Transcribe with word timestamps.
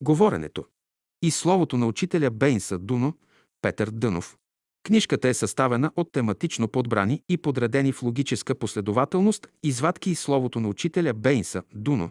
Говоренето. 0.00 0.64
И 1.22 1.30
словото 1.30 1.76
на 1.76 1.86
учителя 1.86 2.30
Бейнса 2.30 2.78
Дуно, 2.78 3.14
Петър 3.62 3.90
Дънов. 3.90 4.36
Книжката 4.82 5.28
е 5.28 5.34
съставена 5.34 5.92
от 5.96 6.12
тематично 6.12 6.68
подбрани 6.68 7.22
и 7.28 7.36
подредени 7.36 7.92
в 7.92 8.02
логическа 8.02 8.54
последователност 8.54 9.46
извадки 9.62 10.10
и 10.10 10.14
словото 10.14 10.60
на 10.60 10.68
учителя 10.68 11.14
Бейнса 11.14 11.62
Дуно, 11.74 12.10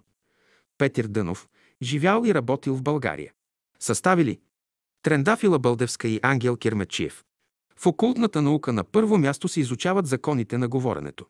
Петър 0.78 1.08
Дънов, 1.08 1.48
живял 1.82 2.24
и 2.26 2.34
работил 2.34 2.76
в 2.76 2.82
България. 2.82 3.34
Съставили 3.80 4.40
Трендафила 5.02 5.60
Бълдевска 5.60 6.08
и 6.08 6.20
Ангел 6.24 6.58
Кирмечиев. 6.58 7.24
В 7.78 7.86
окултната 7.86 8.42
наука 8.42 8.74
на 8.74 8.84
първо 8.84 9.18
място 9.18 9.48
се 9.48 9.60
изучават 9.60 10.08
законите 10.08 10.58
на 10.58 10.68
говоренето. 10.68 11.26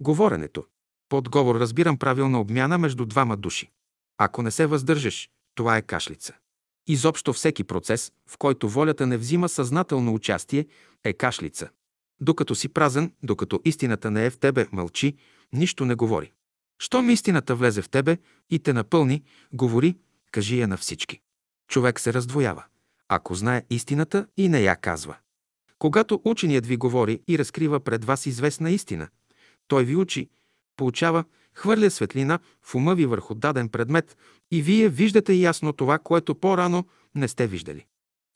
Говоренето. 0.00 0.64
Под 1.08 1.28
говор 1.28 1.60
разбирам 1.60 1.98
правилна 1.98 2.40
обмяна 2.40 2.78
между 2.78 3.06
двама 3.06 3.36
души. 3.36 3.70
Ако 4.18 4.42
не 4.42 4.50
се 4.50 4.66
въздържаш, 4.66 5.30
това 5.58 5.76
е 5.76 5.82
кашлица. 5.82 6.34
Изобщо 6.86 7.32
всеки 7.32 7.64
процес, 7.64 8.12
в 8.26 8.38
който 8.38 8.68
волята 8.68 9.06
не 9.06 9.16
взима 9.16 9.48
съзнателно 9.48 10.14
участие, 10.14 10.66
е 11.04 11.12
кашлица. 11.12 11.68
Докато 12.20 12.54
си 12.54 12.68
празен, 12.68 13.12
докато 13.22 13.60
истината 13.64 14.10
не 14.10 14.26
е 14.26 14.30
в 14.30 14.38
тебе, 14.38 14.66
мълчи, 14.72 15.16
нищо 15.52 15.84
не 15.84 15.94
говори. 15.94 16.32
Щом 16.78 17.10
истината 17.10 17.54
влезе 17.54 17.82
в 17.82 17.88
тебе 17.88 18.18
и 18.50 18.58
те 18.58 18.72
напълни, 18.72 19.22
говори, 19.52 19.96
кажи 20.30 20.60
я 20.60 20.68
на 20.68 20.76
всички. 20.76 21.20
Човек 21.68 22.00
се 22.00 22.12
раздвоява, 22.12 22.64
ако 23.08 23.34
знае 23.34 23.64
истината 23.70 24.26
и 24.36 24.48
не 24.48 24.60
я 24.60 24.76
казва. 24.76 25.16
Когато 25.78 26.20
ученият 26.24 26.66
ви 26.66 26.76
говори 26.76 27.22
и 27.28 27.38
разкрива 27.38 27.80
пред 27.80 28.04
вас 28.04 28.26
известна 28.26 28.70
истина, 28.70 29.08
той 29.68 29.84
ви 29.84 29.96
учи, 29.96 30.30
получава, 30.76 31.24
хвърля 31.58 31.90
светлина 31.90 32.38
в 32.62 32.74
ума 32.74 32.94
ви 32.94 33.06
върху 33.06 33.34
даден 33.34 33.68
предмет 33.68 34.16
и 34.50 34.62
вие 34.62 34.88
виждате 34.88 35.32
ясно 35.32 35.72
това, 35.72 35.98
което 35.98 36.34
по-рано 36.34 36.86
не 37.14 37.28
сте 37.28 37.46
виждали. 37.46 37.86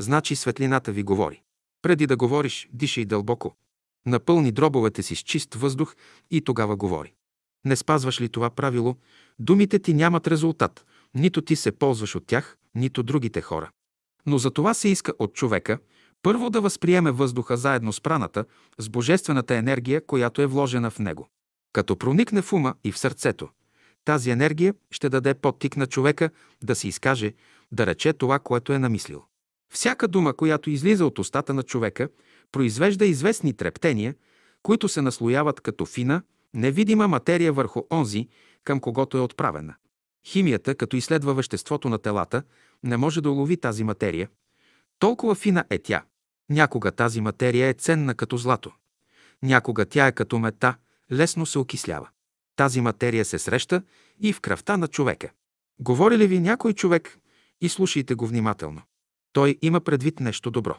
Значи 0.01 0.37
светлината 0.37 0.93
ви 0.93 1.03
говори. 1.03 1.43
Преди 1.83 2.07
да 2.07 2.17
говориш, 2.17 2.69
дишай 2.73 3.05
дълбоко. 3.05 3.57
Напълни 4.07 4.53
дробовете 4.53 5.03
си 5.03 5.17
с 5.17 5.19
чист 5.19 5.55
въздух 5.55 5.97
и 6.31 6.41
тогава 6.41 6.77
говори. 6.77 7.13
Не 7.65 7.77
спазваш 7.77 8.21
ли 8.21 8.29
това 8.29 8.51
правило, 8.51 8.97
думите 9.39 9.79
ти 9.79 9.95
нямат 9.95 10.27
резултат. 10.27 10.87
Нито 11.15 11.43
ти 11.43 11.57
се 11.57 11.73
ползваш 11.73 12.15
от 12.15 12.27
тях, 12.27 12.57
нито 12.75 13.03
другите 13.03 13.41
хора. 13.41 13.71
Но 14.27 14.39
за 14.39 14.51
това 14.51 14.75
се 14.75 14.89
иска 14.89 15.13
от 15.19 15.35
човека 15.35 15.79
първо 16.23 16.51
да 16.51 16.61
възприеме 16.61 17.11
въздуха 17.11 17.57
заедно 17.57 17.93
с 17.93 18.01
праната, 18.01 18.45
с 18.79 18.89
божествената 18.89 19.55
енергия, 19.55 20.07
която 20.07 20.43
е 20.43 20.47
вложена 20.47 20.91
в 20.91 20.99
него. 20.99 21.29
Като 21.73 21.97
проникне 21.97 22.43
в 22.43 22.53
ума 22.53 22.75
и 22.85 22.93
в 22.93 22.99
сърцето, 22.99 23.49
тази 24.05 24.31
енергия 24.31 24.75
ще 24.91 25.09
даде 25.09 25.35
подтик 25.35 25.77
на 25.77 25.87
човека 25.87 26.31
да 26.63 26.75
се 26.75 26.89
изкаже, 26.89 27.35
да 27.73 27.87
рече 27.87 28.13
това, 28.13 28.39
което 28.39 28.73
е 28.73 28.79
намислил. 28.79 29.25
Всяка 29.73 30.09
дума, 30.09 30.35
която 30.35 30.71
излиза 30.71 31.07
от 31.07 31.19
устата 31.19 31.55
на 31.55 31.63
човека, 31.63 32.09
произвежда 32.53 33.07
известни 33.07 33.53
трептения, 33.53 34.15
които 34.63 34.89
се 34.89 35.03
наслояват 35.03 35.61
като 35.61 35.87
фина, 35.87 36.23
невидима 36.55 37.09
материя 37.09 37.53
върху 37.53 37.83
онзи, 37.91 38.29
към 38.65 38.81
когото 38.81 39.17
е 39.17 39.21
отправена. 39.21 39.75
Химията, 40.27 40.75
като 40.75 40.97
изследва 40.97 41.33
веществото 41.33 41.89
на 41.89 41.99
телата, 41.99 42.43
не 42.83 42.97
може 42.97 43.21
да 43.21 43.31
улови 43.31 43.57
тази 43.57 43.85
материя. 43.85 44.29
Толкова 44.99 45.35
фина 45.35 45.65
е 45.71 45.79
тя. 45.79 46.03
Някога 46.51 46.91
тази 46.91 47.21
материя 47.21 47.69
е 47.69 47.75
ценна 47.75 48.15
като 48.15 48.37
злато. 48.37 48.73
Някога 49.43 49.85
тя 49.85 50.07
е 50.07 50.13
като 50.13 50.39
мета, 50.39 50.77
лесно 51.13 51.47
се 51.47 51.59
окислява. 51.59 52.09
Тази 52.57 52.81
материя 52.81 53.25
се 53.25 53.39
среща 53.39 53.83
и 54.21 54.33
в 54.33 54.41
кръвта 54.41 54.77
на 54.77 54.89
човека. 54.89 55.31
Говори 55.81 56.19
ли 56.19 56.27
ви 56.27 56.39
някой 56.39 56.73
човек 56.73 57.19
и 57.61 57.69
слушайте 57.69 58.15
го 58.15 58.27
внимателно. 58.27 58.83
Той 59.33 59.59
има 59.63 59.81
предвид 59.81 60.21
нещо 60.21 60.51
добро. 60.51 60.79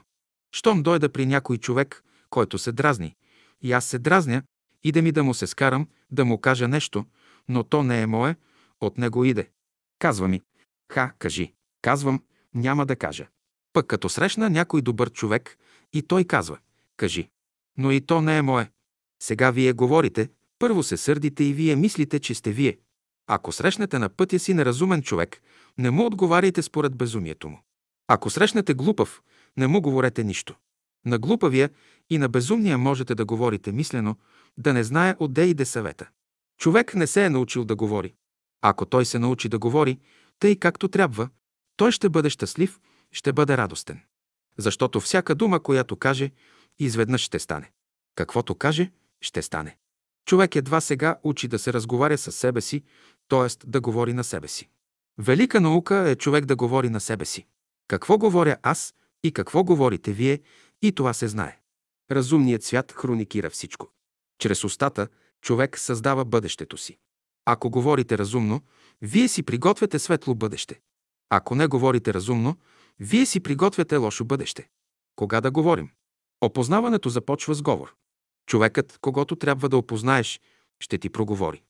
Щом 0.55 0.83
дойда 0.83 1.09
при 1.09 1.25
някой 1.25 1.57
човек, 1.57 2.03
който 2.30 2.57
се 2.57 2.71
дразни, 2.71 3.15
и 3.61 3.71
аз 3.71 3.85
се 3.85 3.99
дразня, 3.99 4.43
и 4.83 4.91
да 4.91 5.02
ми 5.02 5.11
да 5.11 5.23
му 5.23 5.33
се 5.33 5.48
скарам, 5.48 5.87
да 6.11 6.25
му 6.25 6.37
кажа 6.37 6.67
нещо, 6.67 7.05
но 7.49 7.64
то 7.64 7.83
не 7.83 8.02
е 8.02 8.08
мое, 8.08 8.36
от 8.81 8.98
него 8.98 9.25
иде. 9.25 9.49
Казва 9.99 10.27
ми, 10.27 10.42
ха, 10.92 11.14
кажи. 11.19 11.53
Казвам, 11.81 12.23
няма 12.53 12.86
да 12.86 12.95
кажа. 12.95 13.27
Пък 13.73 13.87
като 13.87 14.09
срещна 14.09 14.49
някой 14.49 14.81
добър 14.81 15.11
човек 15.11 15.58
и 15.93 16.02
той 16.02 16.23
казва, 16.23 16.58
кажи. 16.98 17.30
Но 17.77 17.92
и 17.92 18.02
то 18.02 18.21
не 18.21 18.37
е 18.37 18.42
мое. 18.42 18.71
Сега 19.23 19.52
вие 19.52 19.73
говорите, 19.73 20.30
първо 20.60 20.84
се 20.84 20.98
сърдите 20.98 21.44
и 21.44 21.54
вие 21.54 21.76
мислите, 21.76 22.20
че 22.20 22.34
сте 22.34 22.52
вие. 22.52 22.78
Ако 23.28 23.52
срещнете 23.52 24.00
на 24.00 24.10
пътя 24.10 24.39
си 24.39 24.54
неразумен 24.54 25.02
човек, 25.02 25.42
не 25.78 25.92
му 25.92 26.06
отговаряйте 26.06 26.61
според 26.61 26.95
безумието 26.95 27.50
му. 27.50 27.64
Ако 28.08 28.30
срещнете 28.30 28.73
глупав, 28.73 29.22
не 29.58 29.67
му 29.67 29.82
говорете 29.82 30.23
нищо. 30.23 30.56
На 31.06 31.20
глупавия 31.20 31.70
и 32.10 32.17
на 32.17 32.30
безумния 32.30 32.78
можете 32.78 33.16
да 33.16 33.26
говорите 33.26 33.72
мислено, 33.72 34.16
да 34.58 34.73
не 34.73 34.84
знае 34.84 35.16
отде 35.20 35.45
иде 35.45 35.66
съвета. 35.66 36.10
Човек 36.60 36.95
не 36.95 37.08
се 37.08 37.26
е 37.26 37.30
научил 37.30 37.66
да 37.66 37.76
говори. 37.76 38.14
Ако 38.61 38.86
той 38.86 39.05
се 39.05 39.20
научи 39.20 39.50
да 39.50 39.60
говори, 39.60 40.00
тъй 40.40 40.55
както 40.55 40.88
трябва, 40.88 41.30
той 41.78 41.92
ще 41.92 42.10
бъде 42.10 42.30
щастлив, 42.30 42.80
ще 43.11 43.34
бъде 43.34 43.58
радостен. 43.58 44.00
Защото 44.58 45.00
всяка 45.00 45.36
дума, 45.36 45.60
която 45.60 45.95
каже, 45.95 46.32
изведнъж 46.80 47.22
ще 47.22 47.40
стане. 47.40 47.72
Каквото 48.16 48.55
каже, 48.55 48.92
ще 49.23 49.42
стане. 49.42 49.78
Човек 50.26 50.56
едва 50.56 50.82
сега 50.82 51.20
учи 51.23 51.48
да 51.48 51.60
се 51.60 51.73
разговаря 51.73 52.17
с 52.17 52.32
себе 52.32 52.61
си, 52.61 52.84
т.е. 53.28 53.67
да 53.67 53.82
говори 53.82 54.14
на 54.14 54.23
себе 54.23 54.48
си. 54.48 54.70
Велика 55.17 55.61
наука 55.61 56.10
е 56.10 56.16
човек 56.16 56.45
да 56.45 56.56
говори 56.56 56.89
на 56.89 57.00
себе 57.00 57.26
си. 57.26 57.45
Какво 57.88 58.17
говоря 58.17 58.58
аз 58.64 58.94
и 59.23 59.32
какво 59.32 59.64
говорите 59.64 60.14
вие, 60.14 60.39
и 60.82 60.92
това 60.92 61.14
се 61.14 61.28
знае. 61.28 61.60
Разумният 62.11 62.64
свят 62.64 62.92
хроникира 62.92 63.50
всичко. 63.50 63.92
Чрез 64.39 64.64
устата 64.64 65.08
човек 65.42 65.80
създава 65.80 66.26
бъдещето 66.26 66.78
си. 66.78 66.98
Ако 67.45 67.70
говорите 67.70 68.17
разумно, 68.17 68.61
вие 69.02 69.28
си 69.28 69.44
приготвяте 69.44 70.00
светло 70.00 70.36
бъдеще. 70.36 70.80
Ако 71.30 71.55
не 71.55 71.67
говорите 71.67 72.14
разумно, 72.14 72.58
вие 73.00 73.26
си 73.26 73.40
приготвяте 73.40 73.95
лошо 73.95 74.26
бъдеще. 74.26 74.70
Кога 75.16 75.42
да 75.42 75.52
говорим? 75.52 75.90
Опознаването 76.42 77.10
започва 77.10 77.54
с 77.55 77.61
говор. 77.61 77.94
Човекът, 78.45 78.98
когато 79.02 79.36
трябва 79.36 79.70
да 79.70 79.77
опознаеш, 79.77 80.42
ще 80.80 80.98
ти 80.98 81.09
проговори. 81.09 81.64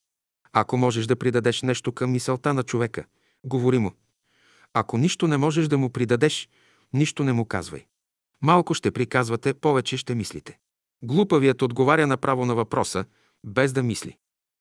Ако 0.54 0.78
можеш 0.78 1.06
да 1.06 1.16
придадеш 1.16 1.62
нещо 1.62 1.92
към 1.92 2.12
мисълта 2.12 2.54
на 2.54 2.64
човека, 2.64 3.06
говори 3.44 3.78
му. 3.78 3.92
Ако 4.74 4.98
нищо 4.98 5.28
не 5.28 5.38
можеш 5.38 5.68
да 5.68 5.78
му 5.78 5.90
придадеш, 5.90 6.50
нищо 6.94 7.24
не 7.24 7.34
му 7.34 7.46
казвай. 7.46 7.86
Малко 8.42 8.74
ще 8.74 8.92
приказвате, 8.92 9.54
повече 9.54 9.98
ще 9.98 10.16
мислите. 10.16 10.60
Глупавият 11.04 11.62
отговаря 11.62 12.08
направо 12.08 12.46
на 12.46 12.56
въпроса, 12.56 13.06
без 13.46 13.74
да 13.74 13.84
мисли. 13.84 14.18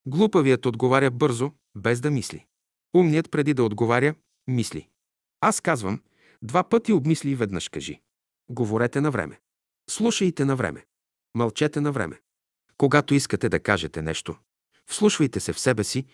Глупавият 0.07 0.67
отговаря 0.67 1.11
бързо, 1.11 1.53
без 1.75 2.01
да 2.01 2.11
мисли. 2.11 2.47
Умният 2.95 3.31
преди 3.31 3.55
да 3.55 3.65
отговаря, 3.65 4.15
мисли. 4.47 4.89
Аз 5.41 5.61
казвам, 5.61 6.01
два 6.43 6.65
пъти 6.65 6.93
обмисли 6.93 7.31
и 7.31 7.35
веднъж 7.35 7.69
кажи. 7.69 8.01
Говорете 8.49 9.01
на 9.01 9.11
време. 9.11 9.41
Слушайте 9.91 10.45
на 10.45 10.57
време. 10.57 10.85
Мълчете 11.35 11.81
на 11.81 11.93
време. 11.93 12.21
Когато 12.77 13.15
искате 13.15 13.49
да 13.49 13.61
кажете 13.61 14.03
нещо, 14.03 14.37
вслушвайте 14.87 15.41
се 15.41 15.53
в 15.53 15.61
себе 15.61 15.85
си, 15.85 16.07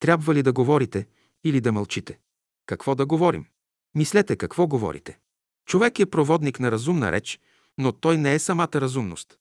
трябва 0.00 0.34
ли 0.34 0.42
да 0.42 0.52
говорите 0.52 1.06
или 1.44 1.60
да 1.60 1.72
мълчите. 1.72 2.18
Какво 2.66 2.94
да 2.94 3.06
говорим? 3.06 3.46
Мислете 3.94 4.36
какво 4.36 4.66
говорите. 4.66 5.18
Човек 5.66 5.98
е 5.98 6.06
проводник 6.06 6.60
на 6.60 6.72
разумна 6.72 7.12
реч, 7.12 7.40
но 7.78 7.92
той 7.92 8.18
не 8.18 8.34
е 8.34 8.38
самата 8.38 8.74
разумност. 8.74 9.38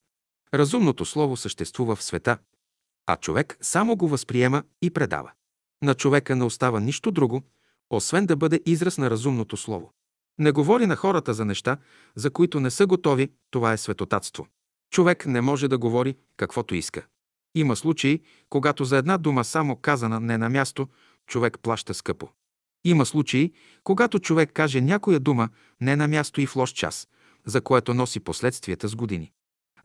Разумното 0.53 1.05
слово 1.05 1.37
съществува 1.37 1.95
в 1.95 2.03
света, 2.03 2.37
а 3.05 3.17
човек 3.17 3.57
само 3.61 3.95
го 3.95 4.07
възприема 4.07 4.63
и 4.81 4.89
предава. 4.89 5.31
На 5.83 5.93
човека 5.95 6.35
не 6.35 6.43
остава 6.43 6.79
нищо 6.79 7.11
друго, 7.11 7.43
освен 7.89 8.25
да 8.25 8.35
бъде 8.35 8.61
израз 8.65 8.97
на 8.97 9.09
разумното 9.09 9.57
слово. 9.57 9.93
Не 10.37 10.51
говори 10.51 10.85
на 10.85 10.95
хората 10.95 11.33
за 11.33 11.45
неща, 11.45 11.77
за 12.15 12.31
които 12.31 12.59
не 12.59 12.71
са 12.71 12.85
готови, 12.87 13.31
това 13.51 13.73
е 13.73 13.77
светотатство. 13.77 14.47
Човек 14.95 15.25
не 15.25 15.41
може 15.41 15.67
да 15.67 15.77
говори 15.77 16.15
каквото 16.37 16.75
иска. 16.75 17.05
Има 17.55 17.75
случаи, 17.75 18.21
когато 18.49 18.85
за 18.85 18.97
една 18.97 19.17
дума 19.17 19.43
само 19.43 19.75
казана 19.75 20.19
не 20.19 20.37
на 20.37 20.49
място, 20.49 20.87
човек 21.27 21.57
плаща 21.61 21.93
скъпо. 21.93 22.29
Има 22.85 23.05
случаи, 23.05 23.53
когато 23.83 24.19
човек 24.19 24.51
каже 24.53 24.81
някоя 24.81 25.19
дума 25.19 25.49
не 25.81 25.95
на 25.95 26.07
място 26.07 26.41
и 26.41 26.45
в 26.45 26.55
лош 26.55 26.71
час, 26.71 27.07
за 27.45 27.61
което 27.61 27.93
носи 27.93 28.19
последствията 28.19 28.87
с 28.87 28.95
години. 28.95 29.31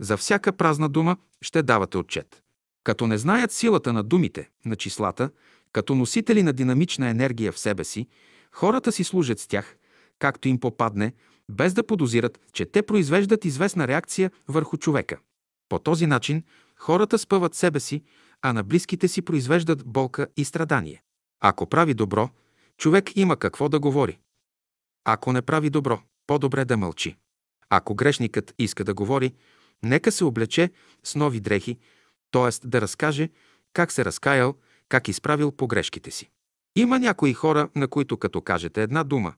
За 0.01 0.17
всяка 0.17 0.53
празна 0.53 0.89
дума 0.89 1.17
ще 1.43 1.63
давате 1.63 1.99
отчет. 1.99 2.43
Като 2.85 3.07
не 3.07 3.19
знаят 3.19 3.53
силата 3.53 3.93
на 3.93 4.03
думите, 4.03 4.51
на 4.65 4.77
числата, 4.77 5.31
като 5.73 5.95
носители 5.95 6.43
на 6.43 6.53
динамична 6.53 7.09
енергия 7.09 7.53
в 7.53 7.59
себе 7.59 7.85
си, 7.85 8.09
хората 8.53 8.93
си 8.93 9.05
служат 9.05 9.41
с 9.41 9.47
тях, 9.47 9.77
както 10.19 10.49
им 10.49 10.61
попадне, 10.61 11.13
без 11.51 11.75
да 11.75 11.87
подозират, 11.87 12.41
че 12.53 12.67
те 12.67 12.83
произвеждат 12.83 13.45
известна 13.45 13.89
реакция 13.89 14.31
върху 14.49 14.77
човека. 14.77 15.19
По 15.69 15.79
този 15.79 16.07
начин 16.07 16.43
хората 16.77 17.19
спъват 17.19 17.55
себе 17.55 17.81
си, 17.81 18.03
а 18.43 18.53
на 18.53 18.63
близките 18.63 19.09
си 19.09 19.23
произвеждат 19.23 19.87
болка 19.87 20.27
и 20.37 20.45
страдание. 20.45 21.03
Ако 21.41 21.67
прави 21.67 21.95
добро, 21.95 22.31
човек 22.77 23.17
има 23.17 23.37
какво 23.37 23.69
да 23.69 23.81
говори. 23.81 24.19
Ако 25.05 25.33
не 25.33 25.43
прави 25.43 25.71
добро, 25.71 26.01
по-добре 26.27 26.65
да 26.65 26.77
мълчи. 26.77 27.17
Ако 27.71 27.95
грешникът 27.95 28.55
иска 28.59 28.85
да 28.85 28.95
говори, 28.95 29.35
нека 29.83 30.13
се 30.13 30.25
облече 30.25 30.71
с 31.05 31.15
нови 31.15 31.41
дрехи, 31.41 31.79
т.е. 32.31 32.69
да 32.69 32.81
разкаже 32.81 33.29
как 33.73 33.93
се 33.93 34.05
разкаял, 34.05 34.55
как 34.89 35.09
изправил 35.09 35.53
погрешките 35.53 36.11
си. 36.11 36.31
Има 36.77 36.99
някои 36.99 37.35
хора, 37.35 37.69
на 37.75 37.89
които 37.89 38.17
като 38.17 38.41
кажете 38.41 38.83
една 38.83 39.05
дума, 39.05 39.35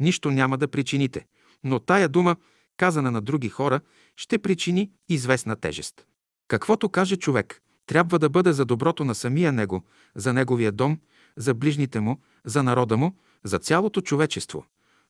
нищо 0.00 0.30
няма 0.30 0.58
да 0.58 0.68
причините, 0.68 1.26
но 1.64 1.78
тая 1.78 2.08
дума, 2.08 2.36
казана 2.76 3.10
на 3.10 3.20
други 3.20 3.48
хора, 3.48 3.80
ще 4.16 4.38
причини 4.38 4.90
известна 5.08 5.56
тежест. 5.56 6.06
Каквото 6.48 6.88
каже 6.88 7.16
човек, 7.16 7.62
трябва 7.86 8.18
да 8.18 8.28
бъде 8.28 8.52
за 8.52 8.64
доброто 8.64 9.04
на 9.04 9.14
самия 9.14 9.52
него, 9.52 9.84
за 10.14 10.32
неговия 10.32 10.72
дом, 10.72 10.98
за 11.36 11.54
ближните 11.54 12.00
му, 12.00 12.20
за 12.44 12.62
народа 12.62 12.96
му, 12.96 13.16
за 13.44 13.58
цялото 13.58 14.00
човечество, 14.00 14.64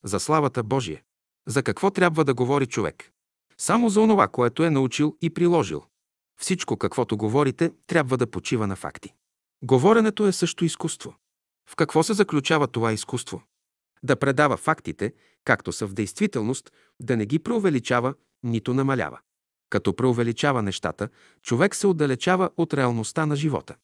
за 0.05 0.21
славата 0.21 0.63
Божия. 0.63 1.03
За 1.47 1.63
какво 1.63 1.91
трябва 1.91 2.25
да 2.25 2.35
говори 2.35 2.67
човек? 2.67 3.11
Само 3.59 3.89
за 3.89 4.01
онова, 4.01 4.29
което 4.29 4.65
е 4.65 4.71
научил 4.71 5.17
и 5.23 5.31
приложил. 5.31 5.85
Всичко, 6.41 6.77
каквото 6.77 7.17
говорите, 7.17 7.73
трябва 7.87 8.17
да 8.17 8.31
почива 8.31 8.67
на 8.67 8.77
факти. 8.77 9.15
Говоренето 9.63 10.27
е 10.27 10.33
също 10.33 10.65
изкуство. 10.65 11.15
В 11.71 11.77
какво 11.77 12.03
се 12.03 12.15
заключава 12.15 12.67
това 12.67 12.93
изкуство? 12.93 13.43
Да 14.03 14.17
предава 14.17 14.57
фактите, 14.57 15.13
както 15.49 15.73
са 15.73 15.87
в 15.87 15.93
действителност, 15.93 16.73
да 17.01 17.17
не 17.17 17.27
ги 17.27 17.39
преувеличава, 17.39 18.15
нито 18.43 18.75
намалява. 18.75 19.19
Като 19.71 19.97
преувеличава 19.97 20.63
нещата, 20.63 21.09
човек 21.43 21.75
се 21.75 21.87
отдалечава 21.87 22.51
от 22.57 22.75
реалността 22.75 23.27
на 23.27 23.37
живота. 23.37 23.75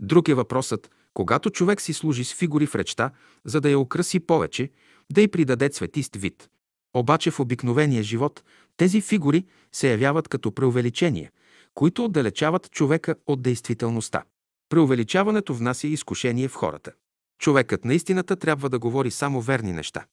Друг 0.00 0.28
е 0.28 0.34
въпросът, 0.34 0.90
когато 1.14 1.50
човек 1.50 1.80
си 1.80 1.92
служи 1.92 2.24
с 2.24 2.34
фигури 2.34 2.66
в 2.66 2.74
речта, 2.74 3.10
за 3.44 3.60
да 3.60 3.70
я 3.70 3.78
украси 3.78 4.20
повече, 4.20 4.70
да 5.12 5.22
й 5.22 5.28
придаде 5.28 5.68
цветист 5.68 6.16
вид. 6.16 6.48
Обаче 6.94 7.30
в 7.30 7.40
обикновения 7.40 8.02
живот 8.02 8.44
тези 8.76 9.00
фигури 9.00 9.44
се 9.72 9.90
явяват 9.90 10.28
като 10.28 10.52
преувеличения, 10.52 11.30
които 11.74 12.04
отдалечават 12.04 12.70
човека 12.70 13.14
от 13.26 13.42
действителността. 13.42 14.22
Преувеличаването 14.68 15.54
внася 15.54 15.86
изкушение 15.86 16.48
в 16.48 16.54
хората. 16.54 16.92
Човекът 17.38 17.84
на 17.84 17.94
истината 17.94 18.36
трябва 18.36 18.68
да 18.68 18.78
говори 18.78 19.10
само 19.10 19.40
верни 19.40 19.72
неща. 19.72 20.04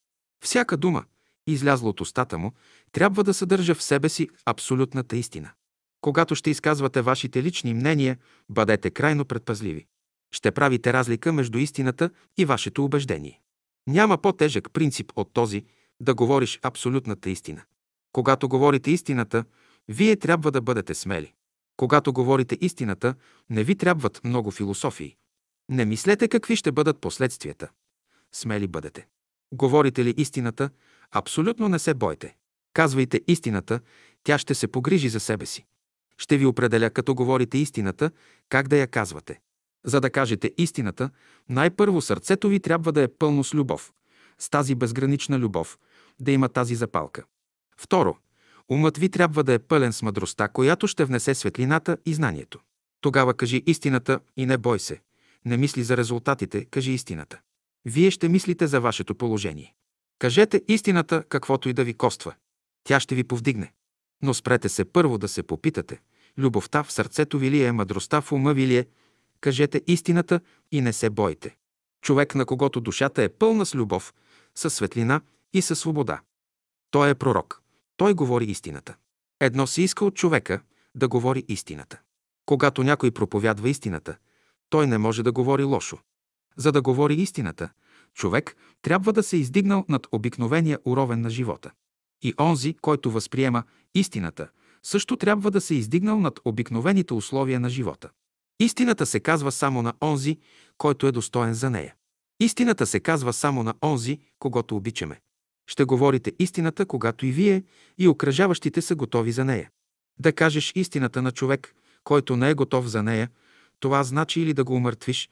Всяка 0.43 0.77
дума, 0.77 1.03
излязла 1.47 1.89
от 1.89 2.01
устата 2.01 2.38
му, 2.38 2.51
трябва 2.91 3.23
да 3.23 3.33
съдържа 3.33 3.75
в 3.75 3.83
себе 3.83 4.09
си 4.09 4.29
абсолютната 4.45 5.17
истина. 5.17 5.51
Когато 6.01 6.35
ще 6.35 6.49
изказвате 6.49 7.01
вашите 7.01 7.43
лични 7.43 7.73
мнения, 7.73 8.17
бъдете 8.49 8.91
крайно 8.91 9.25
предпазливи. 9.25 9.85
Ще 10.31 10.51
правите 10.51 10.93
разлика 10.93 11.33
между 11.33 11.57
истината 11.57 12.09
и 12.38 12.45
вашето 12.45 12.85
убеждение. 12.85 13.41
Няма 13.88 14.17
по-тежък 14.17 14.71
принцип 14.73 15.11
от 15.15 15.33
този 15.33 15.65
да 15.99 16.13
говориш 16.13 16.59
абсолютната 16.63 17.29
истина. 17.29 17.61
Когато 18.11 18.49
говорите 18.49 18.91
истината, 18.91 19.43
вие 19.88 20.15
трябва 20.15 20.51
да 20.51 20.61
бъдете 20.61 20.93
смели. 20.93 21.33
Когато 21.77 22.13
говорите 22.13 22.57
истината, 22.61 23.15
не 23.49 23.63
ви 23.63 23.75
трябват 23.75 24.21
много 24.23 24.51
философии. 24.51 25.15
Не 25.69 25.85
мислете 25.85 26.27
какви 26.27 26.55
ще 26.55 26.71
бъдат 26.71 27.01
последствията. 27.01 27.69
Смели 28.31 28.67
бъдете. 28.67 29.07
Говорите 29.53 30.06
ли 30.06 30.13
истината, 30.18 30.69
абсолютно 31.12 31.69
не 31.69 31.80
се 31.80 31.94
бойте. 31.94 32.36
Казвайте 32.74 33.21
истината, 33.27 33.80
тя 34.24 34.38
ще 34.38 34.56
се 34.56 34.68
погрижи 34.68 35.09
за 35.09 35.19
себе 35.19 35.45
си. 35.45 35.65
Ще 36.18 36.38
ви 36.38 36.45
определя, 36.45 36.89
като 36.89 37.15
говорите 37.15 37.57
истината, 37.57 38.12
как 38.50 38.68
да 38.68 38.77
я 38.77 38.88
казвате. 38.88 39.39
За 39.86 40.01
да 40.01 40.09
кажете 40.09 40.51
истината, 40.57 41.09
най-първо 41.50 42.01
сърцето 42.01 42.48
ви 42.50 42.59
трябва 42.59 42.92
да 42.92 43.01
е 43.01 43.07
пълно 43.07 43.44
с 43.44 43.53
любов, 43.53 43.94
с 44.39 44.50
тази 44.50 44.75
безгранична 44.75 45.39
любов, 45.39 45.80
да 46.19 46.31
има 46.31 46.50
тази 46.50 46.75
запалка. 46.75 47.24
Второ, 47.77 48.18
умът 48.69 48.98
ви 48.98 49.09
трябва 49.09 49.44
да 49.44 49.53
е 49.53 49.59
пълен 49.59 49.94
с 49.94 50.01
мъдростта, 50.01 50.48
която 50.48 50.88
ще 50.88 51.06
внесе 51.06 51.36
светлината 51.36 51.98
и 52.06 52.13
знанието. 52.13 52.59
Тогава 53.01 53.33
кажи 53.33 53.63
истината 53.65 54.19
и 54.38 54.45
не 54.45 54.57
бой 54.57 54.80
се. 54.80 55.01
Не 55.45 55.57
мисли 55.57 55.83
за 55.83 55.98
резултатите, 55.98 56.65
кажи 56.65 56.92
истината. 56.92 57.39
Вие 57.85 58.11
ще 58.11 58.29
мислите 58.29 58.67
за 58.67 58.81
вашето 58.81 59.15
положение. 59.15 59.73
Кажете 60.19 60.61
истината, 60.67 61.23
каквото 61.29 61.69
и 61.69 61.73
да 61.73 61.83
ви 61.83 61.93
коства. 61.93 62.33
Тя 62.83 62.99
ще 62.99 63.15
ви 63.15 63.23
повдигне. 63.23 63.73
Но 64.23 64.33
спрете 64.33 64.69
се 64.69 64.85
първо 64.85 65.17
да 65.17 65.27
се 65.27 65.43
попитате. 65.43 66.01
Любовта 66.37 66.83
в 66.83 66.91
сърцето 66.91 67.39
ви 67.39 67.51
ли 67.51 67.63
е, 67.63 67.71
мъдростта 67.71 68.21
в 68.21 68.31
ума 68.31 68.53
ви 68.53 68.67
ли 68.67 68.77
е? 68.77 68.87
Кажете 69.41 69.81
истината 69.87 70.39
и 70.71 70.81
не 70.81 70.93
се 70.93 71.09
бойте. 71.09 71.55
Човек, 72.01 72.35
на 72.35 72.45
когото 72.45 72.81
душата 72.81 73.23
е 73.23 73.29
пълна 73.29 73.65
с 73.65 73.75
любов, 73.75 74.13
със 74.55 74.73
светлина 74.73 75.21
и 75.53 75.61
със 75.61 75.79
свобода. 75.79 76.21
Той 76.91 77.09
е 77.09 77.15
пророк. 77.15 77.61
Той 77.97 78.13
говори 78.13 78.45
истината. 78.45 78.95
Едно 79.39 79.67
се 79.67 79.81
иска 79.81 80.05
от 80.05 80.15
човека 80.15 80.61
да 80.95 81.07
говори 81.07 81.45
истината. 81.47 81.99
Когато 82.45 82.83
някой 82.83 83.11
проповядва 83.11 83.69
истината, 83.69 84.17
той 84.69 84.87
не 84.87 84.97
може 84.97 85.23
да 85.23 85.31
говори 85.31 85.63
лошо. 85.63 85.97
За 86.57 86.71
да 86.71 86.81
говори 86.81 87.13
истината, 87.13 87.69
човек 88.13 88.56
трябва 88.81 89.13
да 89.13 89.24
се 89.24 89.38
издигнал 89.38 89.86
над 89.89 90.07
обикновения 90.12 90.80
уровен 90.86 91.21
на 91.21 91.30
живота. 91.30 91.71
И 92.21 92.33
онзи, 92.39 92.74
който 92.81 93.12
възприема 93.12 93.63
истината, 93.95 94.50
също 94.83 95.18
трябва 95.18 95.51
да 95.51 95.62
се 95.62 95.75
издигнал 95.75 96.19
над 96.19 96.39
обикновените 96.45 97.13
условия 97.13 97.59
на 97.59 97.69
живота. 97.69 98.09
Истината 98.59 99.06
се 99.06 99.19
казва 99.19 99.51
само 99.51 99.83
на 99.83 99.94
онзи, 100.03 100.38
който 100.77 101.07
е 101.07 101.12
достоен 101.12 101.53
за 101.53 101.69
нея. 101.69 101.95
Истината 102.39 102.86
се 102.86 103.00
казва 103.00 103.33
само 103.33 103.63
на 103.63 103.74
онзи, 103.83 104.19
когато 104.39 104.75
обичаме. 104.75 105.19
Ще 105.68 105.83
говорите 105.83 106.33
истината, 106.39 106.86
когато 106.86 107.25
и 107.25 107.31
вие, 107.31 107.63
и 107.98 108.07
окръжаващите 108.07 108.81
са 108.81 108.95
готови 108.95 109.31
за 109.31 109.45
нея. 109.45 109.69
Да 110.19 110.33
кажеш 110.33 110.71
истината 110.75 111.21
на 111.21 111.31
човек, 111.31 111.75
който 112.03 112.38
не 112.38 112.50
е 112.50 112.53
готов 112.53 112.88
за 112.88 113.03
нея, 113.03 113.30
това 113.80 114.03
значи 114.03 114.42
или 114.42 114.53
да 114.53 114.63
го 114.63 114.74
умъртвиш, 114.74 115.30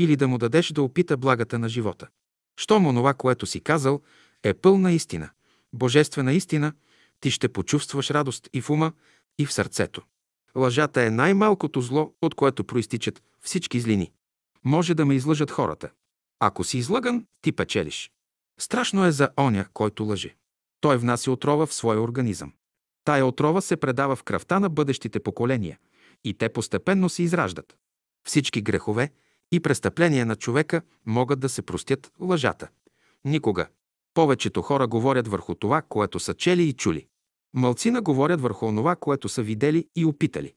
или 0.00 0.16
да 0.16 0.28
му 0.28 0.38
дадеш 0.38 0.72
да 0.72 0.82
опита 0.82 1.16
благата 1.16 1.58
на 1.58 1.68
живота. 1.68 2.08
Щом 2.60 2.86
онова, 2.86 3.14
което 3.14 3.46
си 3.46 3.60
казал, 3.60 4.00
е 4.42 4.54
пълна 4.54 4.92
истина, 4.92 5.30
божествена 5.72 6.32
истина, 6.32 6.72
ти 7.20 7.30
ще 7.30 7.48
почувстваш 7.48 8.10
радост 8.10 8.48
и 8.52 8.60
в 8.60 8.70
ума, 8.70 8.92
и 9.38 9.46
в 9.46 9.52
сърцето. 9.52 10.02
Лъжата 10.56 11.02
е 11.02 11.10
най-малкото 11.10 11.80
зло, 11.80 12.14
от 12.22 12.34
което 12.34 12.64
проистичат 12.64 13.22
всички 13.40 13.80
злини. 13.80 14.12
Може 14.64 14.94
да 14.94 15.06
ме 15.06 15.14
излъжат 15.14 15.50
хората. 15.50 15.90
Ако 16.38 16.64
си 16.64 16.78
излъган, 16.78 17.26
ти 17.42 17.52
печелиш. 17.52 18.10
Страшно 18.60 19.04
е 19.04 19.12
за 19.12 19.28
оня, 19.40 19.66
който 19.72 20.04
лъже. 20.04 20.36
Той 20.80 20.96
внася 20.98 21.32
отрова 21.32 21.66
в 21.66 21.74
своя 21.74 22.00
организъм. 22.00 22.52
Тая 23.04 23.26
отрова 23.26 23.62
се 23.62 23.76
предава 23.76 24.16
в 24.16 24.22
кръвта 24.22 24.60
на 24.60 24.68
бъдещите 24.68 25.20
поколения 25.20 25.78
и 26.24 26.34
те 26.34 26.48
постепенно 26.48 27.08
се 27.08 27.22
израждат. 27.22 27.76
Всички 28.26 28.62
грехове 28.62 29.10
и 29.52 29.60
престъпления 29.60 30.26
на 30.26 30.36
човека 30.36 30.82
могат 31.06 31.40
да 31.40 31.48
се 31.48 31.62
простят 31.62 32.12
лъжата. 32.20 32.68
Никога. 33.24 33.66
Повечето 34.14 34.62
хора 34.62 34.86
говорят 34.86 35.28
върху 35.28 35.54
това, 35.54 35.82
което 35.82 36.20
са 36.20 36.34
чели 36.34 36.62
и 36.62 36.72
чули. 36.72 37.06
Малцина 37.54 38.02
говорят 38.02 38.40
върху 38.40 38.66
онова, 38.66 38.96
което 38.96 39.28
са 39.28 39.42
видели 39.42 39.86
и 39.96 40.04
опитали. 40.04 40.54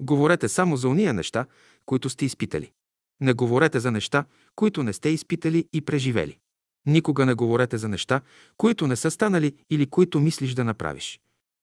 Говорете 0.00 0.48
само 0.48 0.76
за 0.76 0.88
уния 0.88 1.14
неща, 1.14 1.46
които 1.86 2.10
сте 2.10 2.24
изпитали. 2.24 2.72
Не 3.20 3.32
говорете 3.32 3.80
за 3.80 3.90
неща, 3.90 4.24
които 4.54 4.82
не 4.82 4.92
сте 4.92 5.08
изпитали 5.08 5.68
и 5.72 5.80
преживели. 5.80 6.38
Никога 6.86 7.26
не 7.26 7.34
говорете 7.34 7.78
за 7.78 7.88
неща, 7.88 8.20
които 8.56 8.86
не 8.86 8.96
са 8.96 9.10
станали 9.10 9.54
или 9.70 9.86
които 9.86 10.20
мислиш 10.20 10.54
да 10.54 10.64
направиш. 10.64 11.20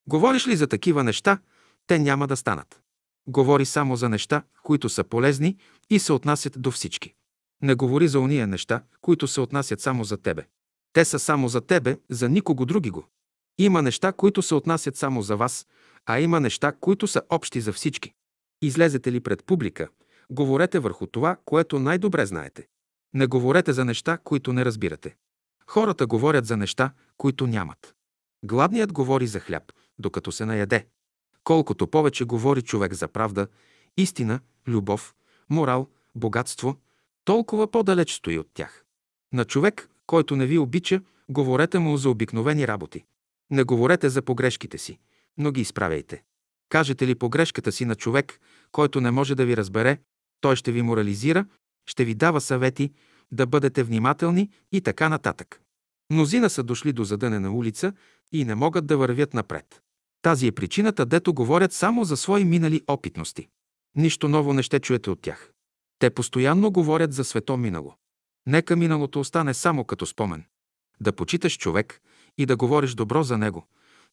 Говориш 0.08 0.48
ли 0.48 0.56
за 0.56 0.68
такива 0.68 1.04
неща, 1.04 1.40
те 1.88 2.00
няма 2.00 2.28
да 2.28 2.38
станат. 2.38 2.83
Говори 3.28 3.66
само 3.66 3.96
за 3.96 4.10
неща, 4.10 4.44
които 4.64 4.90
са 4.90 5.04
полезни 5.04 5.58
и 5.90 6.00
се 6.00 6.14
отнасят 6.14 6.62
до 6.62 6.72
всички. 6.72 7.14
Не 7.62 7.76
говори 7.76 8.08
за 8.08 8.20
уния 8.20 8.48
неща, 8.48 8.84
които 9.02 9.28
се 9.28 9.42
отнасят 9.42 9.82
само 9.82 10.04
за 10.04 10.18
тебе. 10.18 10.46
Те 10.94 11.06
са 11.06 11.20
само 11.20 11.48
за 11.48 11.62
тебе, 11.62 11.98
за 12.10 12.30
никого 12.30 12.66
други 12.66 12.90
го. 12.90 13.08
Има 13.58 13.82
неща, 13.82 14.12
които 14.12 14.42
се 14.42 14.56
отнасят 14.56 14.96
само 14.96 15.22
за 15.22 15.38
вас, 15.38 15.68
а 16.06 16.20
има 16.20 16.40
неща, 16.40 16.72
които 16.80 17.08
са 17.08 17.22
общи 17.30 17.62
за 17.62 17.74
всички. 17.74 18.14
Излезете 18.62 19.12
ли 19.12 19.20
пред 19.20 19.46
публика, 19.46 19.88
говорете 20.30 20.80
върху 20.80 21.08
това, 21.08 21.38
което 21.46 21.80
най-добре 21.80 22.26
знаете. 22.26 22.68
Не 23.14 23.28
говорете 23.28 23.74
за 23.74 23.86
неща, 23.86 24.18
които 24.24 24.54
не 24.54 24.66
разбирате. 24.66 25.16
Хората 25.68 26.08
говорят 26.08 26.46
за 26.46 26.58
неща, 26.58 26.92
които 27.18 27.48
нямат. 27.48 27.96
Гладният 28.46 28.94
говори 28.94 29.28
за 29.28 29.40
хляб, 29.40 29.64
докато 30.00 30.32
се 30.32 30.46
наяде. 30.46 30.88
Колкото 31.44 31.88
повече 31.88 32.24
говори 32.24 32.62
човек 32.62 32.94
за 32.94 33.08
правда, 33.08 33.48
истина, 33.98 34.40
любов, 34.68 35.16
морал, 35.50 35.90
богатство, 36.16 36.78
толкова 37.26 37.72
по-далеч 37.72 38.14
стои 38.14 38.40
от 38.40 38.48
тях. 38.54 38.86
На 39.34 39.46
човек, 39.46 39.90
който 40.06 40.36
не 40.36 40.46
ви 40.46 40.58
обича, 40.58 41.02
говорете 41.30 41.80
му 41.80 41.98
за 41.98 42.10
обикновени 42.10 42.68
работи. 42.68 43.06
Не 43.52 43.64
говорете 43.64 44.10
за 44.10 44.22
погрешките 44.22 44.78
си, 44.78 45.00
но 45.38 45.52
ги 45.52 45.62
изправяйте. 45.62 46.24
Кажете 46.70 47.08
ли 47.08 47.16
погрешката 47.16 47.72
си 47.72 47.86
на 47.86 47.96
човек, 47.96 48.40
който 48.72 49.02
не 49.02 49.12
може 49.12 49.36
да 49.36 49.46
ви 49.46 49.58
разбере, 49.58 49.98
той 50.42 50.56
ще 50.56 50.72
ви 50.72 50.82
морализира, 50.82 51.46
ще 51.86 52.06
ви 52.06 52.16
дава 52.16 52.42
съвети, 52.42 52.92
да 53.32 53.46
бъдете 53.46 53.84
внимателни 53.84 54.50
и 54.72 54.82
така 54.82 55.10
нататък. 55.10 55.62
Мнозина 56.10 56.50
са 56.50 56.64
дошли 56.64 56.94
до 56.94 57.04
задънена 57.04 57.52
улица 57.52 57.94
и 58.32 58.46
не 58.46 58.56
могат 58.56 58.86
да 58.86 58.98
вървят 58.98 59.34
напред. 59.34 59.83
Тази 60.24 60.48
е 60.48 60.52
причината, 60.52 61.06
дето 61.06 61.34
говорят 61.34 61.74
само 61.74 62.04
за 62.04 62.18
свои 62.18 62.46
минали 62.46 62.82
опитности. 62.88 63.48
Нищо 63.96 64.30
ново 64.30 64.54
не 64.54 64.64
ще 64.64 64.80
чуете 64.80 65.10
от 65.10 65.22
тях. 65.22 65.52
Те 66.00 66.10
постоянно 66.10 66.72
говорят 66.72 67.14
за 67.14 67.24
свето 67.24 67.58
минало. 67.58 67.96
Нека 68.48 68.76
миналото 68.76 69.20
остане 69.20 69.54
само 69.54 69.86
като 69.86 70.06
спомен. 70.06 70.46
Да 71.02 71.14
почиташ 71.14 71.58
човек 71.58 72.02
и 72.38 72.46
да 72.46 72.56
говориш 72.56 72.94
добро 72.94 73.24
за 73.24 73.38
него. 73.38 73.68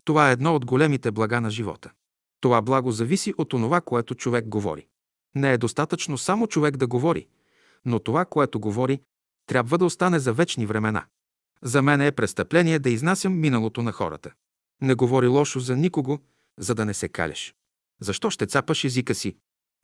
Това 0.05 0.29
е 0.29 0.33
едно 0.33 0.55
от 0.55 0.67
големите 0.67 1.11
блага 1.11 1.41
на 1.41 1.51
живота. 1.51 1.91
Това 2.41 2.63
благо 2.63 2.93
зависи 2.93 3.35
от 3.39 3.53
онова, 3.53 3.81
което 3.81 4.15
човек 4.15 4.49
говори. 4.49 4.87
Не 5.35 5.53
е 5.53 5.59
достатъчно 5.59 6.19
само 6.19 6.47
човек 6.47 6.77
да 6.77 6.87
говори, 6.87 7.27
но 7.85 7.99
това, 7.99 8.25
което 8.25 8.61
говори, 8.61 9.01
трябва 9.47 9.79
да 9.79 9.85
остане 9.85 10.19
за 10.19 10.33
вечни 10.33 10.67
времена. 10.67 11.05
За 11.63 11.83
мен 11.83 12.01
е 12.01 12.13
престъпление 12.13 12.79
да 12.79 12.91
изнасям 12.91 13.41
миналото 13.41 13.83
на 13.83 13.93
хората. 13.93 14.31
Не 14.83 14.95
говори 14.95 15.27
лошо 15.27 15.61
за 15.61 15.77
никого, 15.77 16.19
за 16.59 16.75
да 16.75 16.85
не 16.85 16.95
се 16.95 17.09
калеш. 17.09 17.55
Защо 18.01 18.31
ще 18.31 18.47
цапаш 18.47 18.85
езика 18.85 19.15
си? 19.15 19.37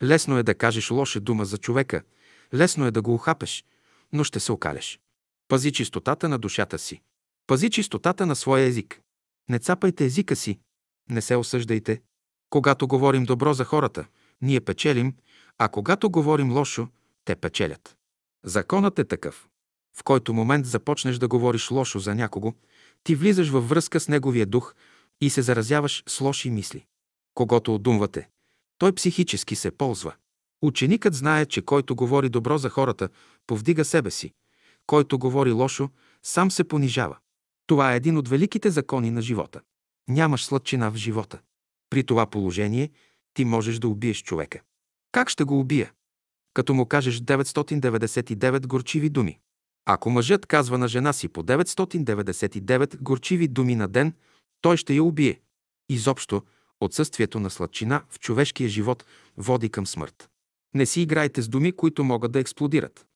Лесно 0.02 0.38
е 0.38 0.42
да 0.42 0.54
кажеш 0.54 0.90
лоша 0.90 1.20
дума 1.20 1.44
за 1.44 1.58
човека, 1.58 2.02
лесно 2.54 2.86
е 2.86 2.90
да 2.90 3.02
го 3.02 3.14
ухапеш, 3.14 3.64
но 4.12 4.24
ще 4.24 4.40
се 4.40 4.52
окалеш. 4.52 5.00
Пази 5.48 5.72
чистотата 5.72 6.28
на 6.28 6.38
душата 6.38 6.78
си. 6.78 7.02
Пази 7.46 7.70
чистотата 7.70 8.26
на 8.26 8.36
своя 8.36 8.64
език. 8.64 9.00
Не 9.48 9.58
цапайте 9.58 10.04
езика 10.04 10.36
си. 10.36 10.58
Не 11.10 11.22
се 11.22 11.36
осъждайте. 11.36 12.02
Когато 12.50 12.88
говорим 12.88 13.24
добро 13.24 13.54
за 13.54 13.64
хората, 13.64 14.06
ние 14.42 14.60
печелим, 14.60 15.14
а 15.58 15.68
когато 15.68 16.10
говорим 16.10 16.52
лошо, 16.52 16.88
те 17.24 17.36
печелят. 17.36 17.96
Законът 18.44 18.98
е 18.98 19.04
такъв. 19.04 19.48
В 19.98 20.04
който 20.04 20.34
момент 20.34 20.66
започнеш 20.66 21.18
да 21.18 21.28
говориш 21.28 21.70
лошо 21.70 21.98
за 21.98 22.14
някого, 22.14 22.54
ти 23.06 23.14
влизаш 23.14 23.48
във 23.48 23.68
връзка 23.68 24.00
с 24.00 24.08
неговия 24.08 24.46
дух 24.46 24.74
и 25.20 25.30
се 25.30 25.42
заразяваш 25.42 26.02
с 26.08 26.20
лоши 26.20 26.50
мисли. 26.50 26.84
Когато 27.34 27.74
отдумвате, 27.74 28.28
той 28.78 28.92
психически 28.92 29.56
се 29.56 29.70
ползва. 29.70 30.14
Ученикът 30.62 31.14
знае, 31.14 31.46
че 31.46 31.62
който 31.62 31.96
говори 31.96 32.28
добро 32.28 32.58
за 32.58 32.70
хората, 32.70 33.08
повдига 33.46 33.84
себе 33.84 34.10
си. 34.10 34.32
Който 34.86 35.18
говори 35.18 35.52
лошо, 35.52 35.90
сам 36.22 36.50
се 36.50 36.64
понижава. 36.64 37.16
Това 37.66 37.92
е 37.92 37.96
един 37.96 38.16
от 38.16 38.28
великите 38.28 38.70
закони 38.70 39.10
на 39.10 39.22
живота. 39.22 39.60
Нямаш 40.08 40.44
сладчина 40.44 40.90
в 40.90 40.96
живота. 40.96 41.40
При 41.90 42.04
това 42.04 42.26
положение 42.26 42.90
ти 43.34 43.44
можеш 43.44 43.78
да 43.78 43.88
убиеш 43.88 44.22
човека. 44.22 44.60
Как 45.12 45.28
ще 45.28 45.44
го 45.44 45.60
убия? 45.60 45.92
Като 46.54 46.74
му 46.74 46.86
кажеш 46.86 47.20
999 47.20 48.66
горчиви 48.66 49.08
думи. 49.08 49.38
Ако 49.86 50.10
мъжът 50.10 50.46
казва 50.46 50.78
на 50.78 50.88
жена 50.88 51.12
си 51.12 51.28
по 51.28 51.42
999 51.42 53.02
горчиви 53.02 53.48
думи 53.48 53.74
на 53.74 53.88
ден, 53.88 54.12
той 54.60 54.76
ще 54.76 54.94
я 54.94 55.04
убие. 55.04 55.40
Изобщо, 55.88 56.42
отсъствието 56.80 57.40
на 57.40 57.50
сладчина 57.50 58.02
в 58.10 58.18
човешкия 58.20 58.68
живот 58.68 59.04
води 59.36 59.68
към 59.68 59.86
смърт. 59.86 60.28
Не 60.74 60.86
си 60.86 61.00
играйте 61.00 61.42
с 61.42 61.48
думи, 61.48 61.72
които 61.72 62.04
могат 62.04 62.32
да 62.32 62.38
експлодират. 62.38 63.06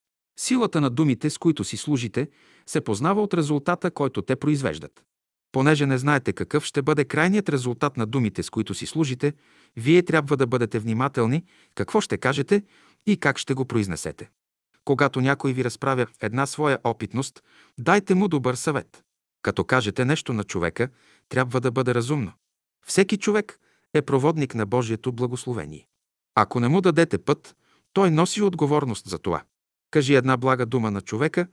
Силата 0.40 0.80
на 0.80 0.90
думите, 0.90 1.30
с 1.30 1.38
които 1.38 1.64
си 1.64 1.76
служите, 1.76 2.28
се 2.66 2.80
познава 2.80 3.22
от 3.22 3.34
резултата, 3.34 3.90
който 3.90 4.22
те 4.22 4.36
произвеждат. 4.36 5.04
Понеже 5.52 5.86
не 5.86 5.98
знаете 5.98 6.32
какъв 6.32 6.64
ще 6.64 6.82
бъде 6.82 7.04
крайният 7.04 7.48
резултат 7.48 7.96
на 7.96 8.06
думите, 8.06 8.42
с 8.42 8.50
които 8.50 8.74
си 8.74 8.86
служите, 8.86 9.32
вие 9.76 10.02
трябва 10.02 10.36
да 10.36 10.46
бъдете 10.46 10.78
внимателни 10.78 11.44
какво 11.74 12.00
ще 12.00 12.18
кажете 12.18 12.62
и 13.06 13.16
как 13.16 13.38
ще 13.38 13.54
го 13.54 13.64
произнесете. 13.64 14.30
Когато 14.84 15.20
някой 15.20 15.52
ви 15.52 15.64
разправя 15.64 16.06
една 16.20 16.46
своя 16.46 16.78
опитност, 16.84 17.42
дайте 17.78 18.14
му 18.14 18.28
добър 18.28 18.54
съвет. 18.54 19.04
Като 19.42 19.64
кажете 19.64 20.04
нещо 20.04 20.32
на 20.32 20.44
човека, 20.44 20.88
трябва 21.28 21.60
да 21.60 21.70
бъде 21.70 21.94
разумно. 21.94 22.32
Всеки 22.86 23.16
човек 23.16 23.58
е 23.94 24.02
проводник 24.02 24.54
на 24.54 24.66
Божието 24.66 25.12
благословение. 25.12 25.86
Ако 26.34 26.60
не 26.60 26.68
му 26.68 26.80
дадете 26.80 27.18
път, 27.18 27.56
той 27.92 28.10
носи 28.10 28.42
отговорност 28.42 29.08
за 29.08 29.18
това. 29.18 29.42
Кажи 29.90 30.14
една 30.14 30.36
блага 30.36 30.66
дума 30.66 30.90
на 30.90 31.00
човека 31.00 31.46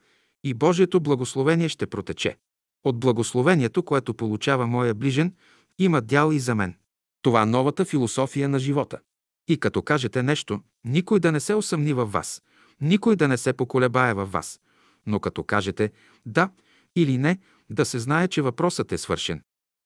и 0.43 0.53
Божието 0.53 0.99
благословение 0.99 1.69
ще 1.69 1.87
протече. 1.87 2.37
От 2.83 2.99
благословението, 2.99 3.83
което 3.83 4.13
получава 4.13 4.67
моя 4.67 4.93
ближен, 4.93 5.33
има 5.79 6.01
дял 6.01 6.31
и 6.31 6.39
за 6.39 6.55
мен. 6.55 6.75
Това 7.21 7.45
новата 7.45 7.85
философия 7.85 8.49
на 8.49 8.59
живота. 8.59 8.99
И 9.47 9.59
като 9.59 9.81
кажете 9.81 10.23
нещо, 10.23 10.61
никой 10.85 11.19
да 11.19 11.31
не 11.31 11.39
се 11.39 11.55
усъмни 11.55 11.93
във 11.93 12.11
вас, 12.11 12.41
никой 12.81 13.15
да 13.15 13.27
не 13.27 13.37
се 13.37 13.53
поколебае 13.53 14.13
във 14.13 14.31
вас. 14.31 14.59
Но 15.05 15.19
като 15.19 15.43
кажете 15.43 15.91
да 16.25 16.49
или 16.95 17.17
не, 17.17 17.39
да 17.69 17.85
се 17.85 17.99
знае, 17.99 18.27
че 18.27 18.41
въпросът 18.41 18.91
е 18.91 18.97
свършен. 18.97 19.41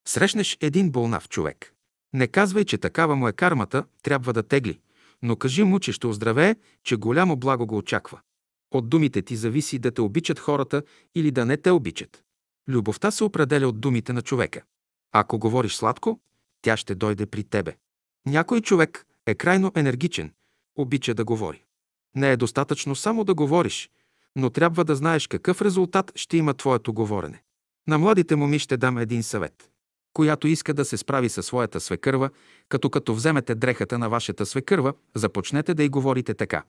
Срещнеш 0.07 0.57
един 0.61 0.91
болнав 0.91 1.29
човек. 1.29 1.73
Не 2.13 2.27
казвай, 2.27 2.65
че 2.65 2.77
такава 2.77 3.15
му 3.15 3.27
е 3.27 3.33
кармата, 3.33 3.85
трябва 4.03 4.33
да 4.33 4.43
тегли, 4.43 4.79
но 5.21 5.35
кажи 5.35 5.63
му, 5.63 5.79
че 5.79 5.91
ще 5.91 6.07
оздравее, 6.07 6.55
че 6.83 6.95
голямо 6.95 7.37
благо 7.37 7.65
го 7.67 7.77
очаква. 7.77 8.19
От 8.71 8.89
думите 8.89 9.21
ти 9.21 9.35
зависи 9.35 9.79
да 9.79 9.91
те 9.91 10.01
обичат 10.01 10.39
хората 10.39 10.83
или 11.15 11.31
да 11.31 11.45
не 11.45 11.57
те 11.57 11.71
обичат. 11.71 12.23
Любовта 12.69 13.11
се 13.11 13.23
определя 13.23 13.67
от 13.67 13.79
думите 13.79 14.13
на 14.13 14.21
човека. 14.21 14.61
Ако 15.11 15.39
говориш 15.39 15.75
сладко, 15.75 16.19
тя 16.61 16.77
ще 16.77 16.95
дойде 16.95 17.25
при 17.25 17.43
тебе. 17.43 17.75
Някой 18.25 18.61
човек 18.61 19.05
е 19.25 19.35
крайно 19.35 19.71
енергичен, 19.75 20.33
обича 20.75 21.13
да 21.13 21.25
говори. 21.25 21.63
Не 22.15 22.31
е 22.31 22.37
достатъчно 22.37 22.95
само 22.95 23.23
да 23.23 23.33
говориш, 23.33 23.89
но 24.35 24.49
трябва 24.49 24.85
да 24.85 24.95
знаеш 24.95 25.27
какъв 25.27 25.61
резултат 25.61 26.11
ще 26.15 26.37
има 26.37 26.53
твоето 26.53 26.93
говорене. 26.93 27.43
На 27.87 27.97
младите 27.97 28.35
моми 28.35 28.59
ще 28.59 28.77
дам 28.77 28.97
един 28.97 29.23
съвет. 29.23 29.69
Която 30.13 30.47
иска 30.47 30.73
да 30.73 30.85
се 30.85 30.97
справи 30.97 31.29
със 31.29 31.45
своята 31.45 31.79
свекърва, 31.79 32.29
като 32.69 32.89
като 32.89 33.15
вземете 33.15 33.55
дрехата 33.55 33.97
на 33.97 34.09
вашата 34.09 34.45
свекърва, 34.45 34.93
започнете 35.15 35.73
да 35.73 35.83
й 35.83 35.89
говорите 35.89 36.33
така. 36.33 36.63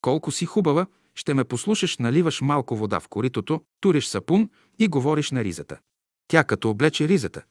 Колко 0.00 0.30
си 0.30 0.46
хубава, 0.46 0.86
ще 1.14 1.34
ме 1.34 1.44
послушаш, 1.44 1.98
наливаш 1.98 2.40
малко 2.40 2.76
вода 2.76 3.00
в 3.00 3.08
коритото, 3.08 3.62
туриш 3.80 4.06
сапун 4.06 4.50
и 4.78 4.88
говориш 4.88 5.30
на 5.30 5.44
ризата. 5.44 5.78
Тя 6.28 6.44
като 6.44 6.70
облече 6.70 7.08
ризата, 7.08 7.42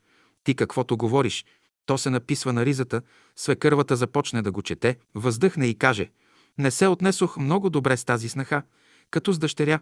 ти 0.43 0.55
каквото 0.55 0.97
говориш, 0.97 1.45
то 1.85 1.97
се 1.97 2.09
написва 2.09 2.53
на 2.53 2.65
ризата, 2.65 3.01
свекървата 3.35 3.95
започне 3.95 4.41
да 4.41 4.51
го 4.51 4.61
чете, 4.61 4.97
въздъхне 5.15 5.65
и 5.65 5.75
каже 5.75 6.11
«Не 6.61 6.71
се 6.71 6.87
отнесох 6.87 7.37
много 7.37 7.69
добре 7.69 7.97
с 7.97 8.05
тази 8.05 8.29
снаха, 8.29 8.63
като 9.11 9.33
с 9.33 9.39
дъщеря. 9.39 9.79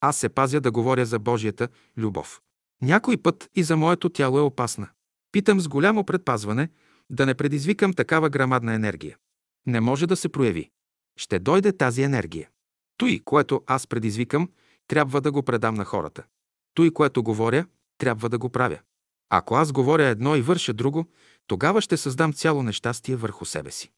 Аз 0.00 0.16
се 0.16 0.28
пазя 0.28 0.60
да 0.60 0.70
говоря 0.70 1.06
за 1.06 1.18
Божията 1.18 1.68
любов. 1.96 2.40
Някой 2.82 3.16
път 3.16 3.48
и 3.54 3.62
за 3.62 3.76
моето 3.76 4.08
тяло 4.08 4.38
е 4.38 4.42
опасна. 4.42 4.88
Питам 5.32 5.60
с 5.60 5.68
голямо 5.68 6.04
предпазване 6.04 6.68
да 7.10 7.26
не 7.26 7.34
предизвикам 7.34 7.92
такава 7.92 8.30
грамадна 8.30 8.74
енергия. 8.74 9.16
Не 9.66 9.80
може 9.80 10.06
да 10.06 10.16
се 10.16 10.28
прояви. 10.28 10.70
Ще 11.18 11.38
дойде 11.38 11.72
тази 11.72 12.02
енергия. 12.02 12.48
Той, 12.96 13.20
което 13.24 13.62
аз 13.66 13.86
предизвикам, 13.86 14.48
трябва 14.88 15.20
да 15.20 15.32
го 15.32 15.42
предам 15.42 15.74
на 15.74 15.84
хората. 15.84 16.24
Той, 16.74 16.90
което 16.90 17.22
говоря, 17.22 17.66
трябва 17.98 18.28
да 18.28 18.38
го 18.38 18.48
правя. 18.48 18.78
Ако 19.30 19.54
аз 19.54 19.72
говоря 19.72 20.06
едно 20.06 20.36
и 20.36 20.42
върша 20.42 20.72
друго, 20.72 21.06
тогава 21.46 21.80
ще 21.80 21.96
създам 21.96 22.32
цяло 22.32 22.62
нещастие 22.62 23.16
върху 23.16 23.44
себе 23.44 23.70
си. 23.70 23.90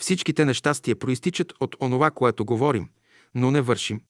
Всичките 0.00 0.44
нещастия 0.44 0.96
проистичат 0.96 1.52
от 1.60 1.76
онова, 1.80 2.10
което 2.10 2.44
говорим, 2.44 2.88
но 3.34 3.50
не 3.50 3.60
вършим. 3.60 4.00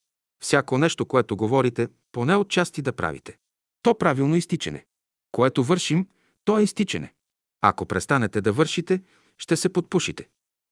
Всяко 0.42 0.78
нещо, 0.78 1.06
което 1.06 1.36
говорите, 1.36 1.88
поне 2.12 2.36
от 2.36 2.48
части 2.48 2.82
да 2.82 2.92
правите. 2.92 3.36
То 3.82 3.98
правилно 3.98 4.36
изтичане. 4.36 4.84
Което 5.32 5.64
вършим, 5.64 6.08
то 6.44 6.58
е 6.58 6.62
изтичане. 6.62 7.12
Ако 7.60 7.86
престанете 7.86 8.40
да 8.40 8.52
вършите, 8.52 9.02
ще 9.38 9.56
се 9.56 9.68
подпушите. 9.68 10.28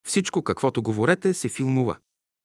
Всичко, 0.07 0.43
каквото 0.43 0.83
говорете, 0.83 1.35
се 1.35 1.49
филмува. 1.49 1.97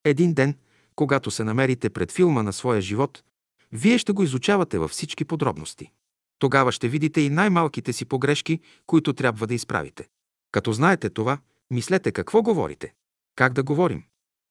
Един 0.04 0.34
ден, 0.34 0.58
когато 0.96 1.32
се 1.32 1.44
намерите 1.44 1.90
пред 1.90 2.12
филма 2.12 2.44
на 2.44 2.54
своя 2.54 2.82
живот, 2.82 3.24
вие 3.72 3.98
ще 3.98 4.12
го 4.12 4.24
изучавате 4.24 4.78
във 4.78 4.92
всички 4.92 5.26
подробности. 5.26 5.92
Тогава 6.40 6.72
ще 6.72 6.88
видите 6.90 7.22
и 7.22 7.30
най-малките 7.30 7.94
си 7.94 8.06
погрешки, 8.06 8.60
които 8.86 9.14
трябва 9.14 9.48
да 9.48 9.54
изправите. 9.54 10.08
Като 10.52 10.74
знаете 10.74 11.10
това, 11.10 11.38
мислете 11.74 12.12
какво 12.12 12.42
говорите. 12.42 12.94
Как 13.36 13.54
да 13.54 13.64
говорим? 13.64 14.04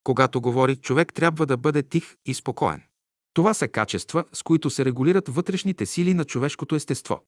Когато 0.03 0.41
говори, 0.41 0.75
човек 0.75 1.13
трябва 1.13 1.45
да 1.45 1.57
бъде 1.57 1.83
тих 1.83 2.15
и 2.25 2.33
спокоен. 2.33 2.83
Това 3.33 3.53
са 3.53 3.67
качества, 3.67 4.25
с 4.33 4.43
които 4.43 4.69
се 4.69 4.85
регулират 4.85 5.29
вътрешните 5.29 5.85
сили 5.85 6.13
на 6.13 6.25
човешкото 6.25 6.75
естество. 6.75 7.23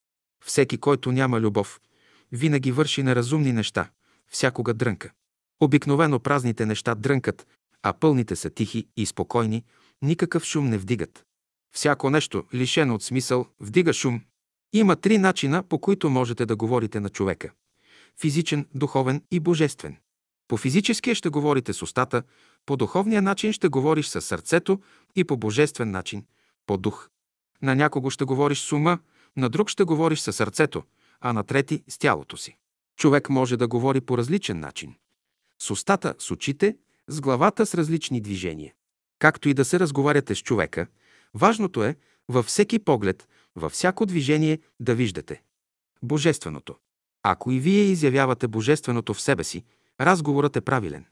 Всеки, 0.45 0.77
който 0.77 1.11
няма 1.11 1.39
любов, 1.39 1.79
винаги 2.31 2.71
върши 2.71 3.03
неразумни 3.03 3.53
неща, 3.53 3.89
всякога 4.31 4.73
дрънка. 4.73 5.11
Обикновено 5.59 6.19
празните 6.19 6.65
неща 6.65 6.95
дрънкат, 6.95 7.47
а 7.83 7.93
пълните 7.93 8.35
са 8.35 8.49
тихи 8.49 8.87
и 8.97 9.05
спокойни, 9.05 9.63
никакъв 10.01 10.43
шум 10.43 10.69
не 10.69 10.77
вдигат. 10.77 11.25
Всяко 11.75 12.09
нещо, 12.09 12.43
лишено 12.53 12.95
от 12.95 13.03
смисъл, 13.03 13.45
вдига 13.59 13.93
шум. 13.93 14.21
Има 14.73 14.95
три 14.95 15.17
начина, 15.17 15.63
по 15.63 15.79
които 15.79 16.09
можете 16.09 16.45
да 16.45 16.55
говорите 16.55 16.99
на 16.99 17.09
човека– 17.09 17.51
физичен, 18.21 18.67
духовен 18.75 19.23
и 19.31 19.39
божествен. 19.39 19.97
По 20.47 20.57
физическия 20.57 21.15
ще 21.15 21.29
говорите 21.29 21.73
с 21.73 21.81
устата, 21.81 22.23
по 22.65 22.77
духовния 22.77 23.21
начин 23.21 23.53
ще 23.53 23.67
говориш 23.67 24.07
със 24.07 24.25
сърцето 24.25 24.81
и 25.15 25.23
по 25.23 25.37
божествен 25.37 25.91
начин– 25.91 26.25
по 26.65 26.77
дух. 26.77 27.09
На 27.61 27.75
някого 27.75 28.09
ще 28.09 28.25
говориш 28.25 28.59
с 28.59 28.71
ума, 28.71 28.99
на 29.37 29.49
друг 29.49 29.69
ще 29.69 29.83
говориш 29.83 30.19
със 30.19 30.35
сърцето, 30.35 30.83
а 31.21 31.33
на 31.33 31.43
трети 31.43 31.83
с 31.87 31.97
тялото 31.97 32.37
си. 32.37 32.57
Човек 32.97 33.29
може 33.29 33.57
да 33.57 33.67
говори 33.67 34.01
по 34.01 34.17
различен 34.17 34.59
начин. 34.59 34.95
С 35.61 35.71
устата, 35.71 36.15
с 36.19 36.31
очите, 36.31 36.77
с 37.07 37.21
главата 37.21 37.65
с 37.65 37.75
различни 37.75 38.21
движения. 38.21 38.73
Както 39.19 39.49
и 39.49 39.53
да 39.53 39.65
се 39.65 39.79
разговаряте 39.79 40.35
с 40.35 40.41
човека, 40.41 40.87
важното 41.33 41.83
е 41.83 41.95
във 42.29 42.45
всеки 42.45 42.79
поглед, 42.79 43.27
във 43.55 43.71
всяко 43.71 44.05
движение 44.05 44.59
да 44.79 44.95
виждате 44.95 45.41
Божественото. 46.03 46.75
Ако 47.27 47.51
и 47.51 47.59
вие 47.59 47.83
изявявате 47.83 48.47
Божественото 48.47 49.13
в 49.13 49.21
себе 49.21 49.43
си, 49.43 49.63
разговорът 50.01 50.55
е 50.55 50.61
правилен. 50.61 51.05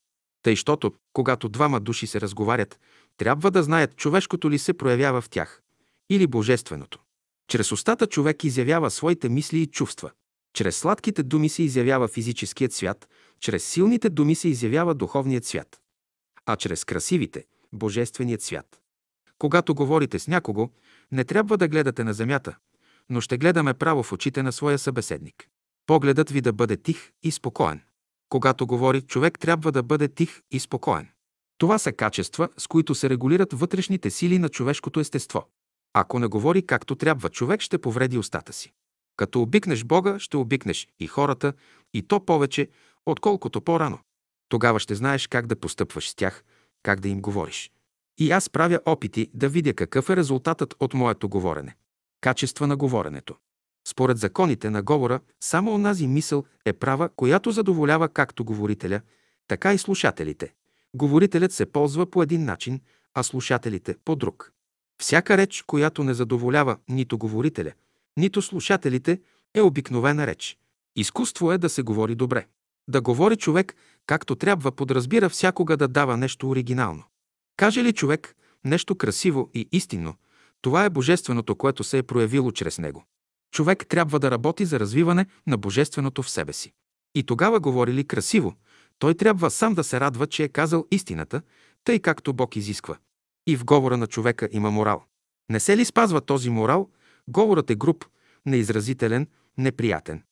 Тъй, 0.43 0.55
щото, 0.55 0.93
когато 1.13 1.50
двама 1.50 1.79
души 1.79 2.08
се 2.08 2.22
разговарят, 2.22 2.79
трябва 3.17 3.51
да 3.51 3.63
знаят 3.63 3.96
човешкото 3.96 4.51
ли 4.51 4.60
се 4.60 4.74
проявява 4.74 5.22
в 5.22 5.29
тях 5.29 5.62
или 6.10 6.27
Божественото. 6.27 7.00
Чрез 7.48 7.72
устата 7.72 8.08
човек 8.08 8.43
изявява 8.43 8.91
своите 8.91 9.29
мисли 9.29 9.62
и 9.62 9.67
чувства. 9.67 10.12
Чрез 10.53 10.77
сладките 10.77 11.24
думи 11.24 11.50
се 11.50 11.63
изявява 11.63 12.08
физическият 12.08 12.74
свят, 12.74 13.10
чрез 13.39 13.65
силните 13.65 14.10
думи 14.10 14.36
се 14.36 14.48
изявява 14.48 14.96
духовният 14.96 15.46
свят, 15.46 15.79
а 16.46 16.55
чрез 16.55 16.86
красивите– 16.86 17.46
божественият 17.74 18.41
свят. 18.41 18.82
Когато 19.38 19.75
говорите 19.75 20.20
с 20.20 20.27
някого, 20.27 20.70
не 21.12 21.24
трябва 21.24 21.58
да 21.58 21.67
гледате 21.67 22.03
на 22.03 22.13
земята, 22.13 22.55
но 23.10 23.22
ще 23.22 23.38
гледаме 23.38 23.74
право 23.74 24.03
в 24.03 24.12
очите 24.12 24.43
на 24.43 24.51
своя 24.51 24.79
събеседник. 24.79 25.48
Погледът 25.86 26.30
ви 26.30 26.42
да 26.42 26.54
бъде 26.54 26.78
тих 26.78 27.12
и 27.24 27.32
спокоен. 27.32 27.82
Когато 28.30 28.68
говори, 28.68 29.02
човек 29.02 29.40
трябва 29.40 29.72
да 29.72 29.84
бъде 29.84 30.08
тих 30.08 30.42
и 30.52 30.60
спокоен. 30.60 31.10
Това 31.58 31.78
са 31.78 31.92
качества, 31.92 32.50
с 32.58 32.68
които 32.68 32.96
се 32.96 33.10
регулират 33.10 33.54
вътрешните 33.54 34.10
сили 34.10 34.40
на 34.40 34.50
човешкото 34.50 35.00
естество. 35.00 35.48
Ако 35.94 36.20
не 36.20 36.28
говори 36.28 36.66
както 36.66 36.96
трябва, 36.96 37.30
човек 37.30 37.62
ще 37.62 37.78
повреди 37.78 38.18
устата 38.18 38.54
си. 38.54 38.74
Като 39.18 39.42
обикнеш 39.42 39.84
Бога, 39.84 40.20
ще 40.20 40.38
обикнеш 40.38 40.88
и 41.00 41.08
хората, 41.08 41.54
и 41.94 42.02
то 42.02 42.25
повече, 42.25 42.70
отколкото 43.06 43.62
по-рано. 43.62 44.00
Тогава 44.50 44.80
ще 44.80 44.96
знаеш 44.96 45.28
как 45.28 45.48
да 45.48 45.60
постъпваш 45.60 46.10
с 46.10 46.16
тях, 46.16 46.44
как 46.84 47.00
да 47.00 47.10
им 47.10 47.22
говориш. 47.22 47.72
И 48.18 48.32
аз 48.32 48.50
правя 48.50 48.80
опити 48.86 49.30
да 49.34 49.50
видя 49.50 49.74
какъв 49.74 50.10
е 50.10 50.16
резултатът 50.16 50.75
от 50.80 50.94
моето 50.94 51.30
говорене. 51.30 51.75
Качества 52.22 52.68
на 52.68 52.78
говоренето. 52.78 53.36
Според 53.88 54.18
законите 54.18 54.70
на 54.70 54.84
говора, 54.84 55.20
само 55.44 55.74
онази 55.74 56.08
мисъл 56.08 56.44
е 56.66 56.74
права, 56.74 57.10
която 57.16 57.52
задоволява 57.52 58.10
както 58.10 58.46
говорителя, 58.46 59.02
така 59.48 59.74
и 59.74 59.78
слушателите. 59.78 60.54
Говорителят 60.96 61.52
се 61.52 61.66
ползва 61.66 62.06
по 62.06 62.24
един 62.24 62.46
начин, 62.46 62.82
а 63.13 63.24
слушателите 63.24 63.96
по 64.06 64.16
друг. 64.16 64.52
Всяка 65.02 65.38
реч, 65.38 65.63
която 65.68 66.04
не 66.04 66.13
задоволява 66.13 66.78
нито 66.90 67.18
говорителя, 67.18 67.72
нито 68.18 68.42
слушателите, 68.42 69.22
е 69.54 69.62
обикновена 69.62 70.28
реч. 70.28 70.58
Изкуство 70.96 71.52
е 71.52 71.58
да 71.58 71.70
се 71.70 71.82
говори 71.82 72.16
добре. 72.16 72.46
Да 72.88 73.02
говори 73.02 73.36
човек 73.36 73.75
както 74.06 74.36
трябва 74.36 74.72
подразбира 74.72 75.30
всякога 75.30 75.78
да 75.78 75.88
дава 75.88 76.18
нещо 76.18 76.50
оригинално. 76.50 77.04
Каже 77.58 77.84
ли 77.84 77.94
човек 77.94 78.36
нещо 78.66 78.96
красиво 78.96 79.50
и 79.54 79.70
истинно, 79.72 80.16
това 80.62 80.86
е 80.86 80.90
божественото, 80.90 81.56
което 81.56 81.84
се 81.84 81.98
е 81.98 82.04
проявило 82.04 82.52
чрез 82.52 82.80
него. 82.80 83.06
Човек 83.53 83.88
трябва 83.88 84.19
да 84.19 84.31
работи 84.31 84.65
за 84.65 84.79
развиване 84.79 85.25
на 85.48 85.57
божественото 85.57 86.24
в 86.24 86.29
себе 86.29 86.53
си. 86.53 86.74
И 87.15 87.24
тогава 87.24 87.60
говори 87.60 87.93
ли 87.93 88.07
красиво, 88.07 88.55
той 89.00 89.13
трябва 89.13 89.51
сам 89.51 89.74
да 89.74 89.83
се 89.83 90.00
радва, 90.00 90.27
че 90.27 90.43
е 90.43 90.48
казал 90.48 90.86
истината, 90.91 91.41
тъй 91.83 92.00
както 92.00 92.33
Бог 92.33 92.55
изисква. 92.55 92.98
И 93.48 93.57
в 93.57 93.65
говора 93.65 93.98
на 93.98 94.07
човека 94.07 94.50
има 94.51 94.72
морал. 94.72 95.03
Не 95.50 95.60
се 95.60 95.77
ли 95.77 95.86
спазва 95.86 96.22
този 96.22 96.50
морал, 96.50 96.89
говорът 97.27 97.69
е 97.69 97.75
груб, 97.75 98.05
неизразителен, 98.45 99.27
неприятен. 99.57 100.24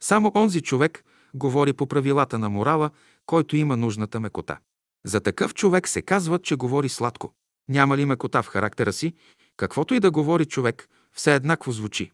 Само 0.00 0.32
онзи 0.34 0.60
човек 0.60 1.04
говори 1.34 1.72
по 1.72 1.86
правилата 1.86 2.38
на 2.38 2.48
морала, 2.48 2.90
който 3.26 3.56
има 3.56 3.76
нужната 3.76 4.20
мекота. 4.20 4.58
За 5.06 5.20
такъв 5.20 5.54
човек 5.54 5.88
се 5.88 6.02
казва, 6.02 6.38
че 6.38 6.56
говори 6.56 6.88
сладко. 6.88 7.32
Няма 7.68 7.96
ли 7.96 8.04
мекота 8.04 8.42
в 8.42 8.46
характера 8.46 8.92
си, 8.92 9.14
каквото 9.56 9.94
и 9.94 10.00
да 10.00 10.10
говори 10.10 10.44
човек, 10.44 10.88
все 11.12 11.34
еднакво 11.34 11.72
звучи. 11.72 12.12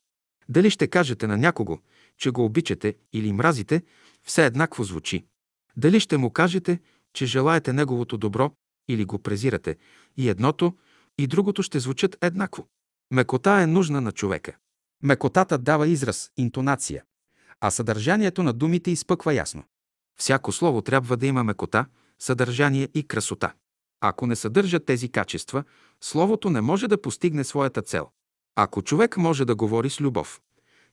Дали 0.53 0.71
ще 0.71 0.87
кажете 0.87 1.27
на 1.27 1.37
някого, 1.37 1.79
че 2.19 2.31
го 2.31 2.45
обичате 2.45 2.97
или 3.13 3.33
мразите, 3.33 3.83
все 4.23 4.47
еднакво 4.47 4.85
звучи. 4.85 5.25
Дали 5.77 6.01
ще 6.01 6.17
му 6.17 6.31
кажете, 6.31 6.81
че 7.15 7.27
желаете 7.27 7.73
неговото 7.73 8.19
добро 8.19 8.53
или 8.89 9.05
го 9.05 9.19
презирате, 9.19 9.77
и 10.17 10.29
едното, 10.29 10.77
и 11.19 11.27
другото 11.27 11.63
ще 11.63 11.81
звучат 11.81 12.17
еднакво. 12.21 12.67
Мекота 13.11 13.51
е 13.51 13.67
нужна 13.67 14.01
на 14.01 14.13
човека. 14.13 14.57
Мекотата 15.03 15.59
дава 15.59 15.89
израз, 15.89 16.31
интонация, 16.37 17.03
а 17.61 17.71
съдържанието 17.71 18.43
на 18.43 18.53
думите 18.53 18.91
изпъква 18.91 19.35
ясно. 19.35 19.65
Всяко 20.19 20.53
слово 20.53 20.83
трябва 20.83 21.17
да 21.17 21.27
има 21.27 21.45
мекота, 21.45 21.87
съдържание 22.19 22.89
и 22.95 23.09
красота. 23.09 23.53
Ако 24.01 24.27
не 24.27 24.37
съдържа 24.37 24.81
тези 24.81 25.09
качества, 25.09 25.65
словото 26.01 26.51
не 26.51 26.61
може 26.61 26.89
да 26.89 27.03
постигне 27.03 27.45
своята 27.45 27.83
цел. 27.83 28.09
Ако 28.57 28.83
човек 28.83 29.17
може 29.17 29.45
да 29.45 29.55
говори 29.55 29.91
с 29.91 30.01
любов, 30.01 30.41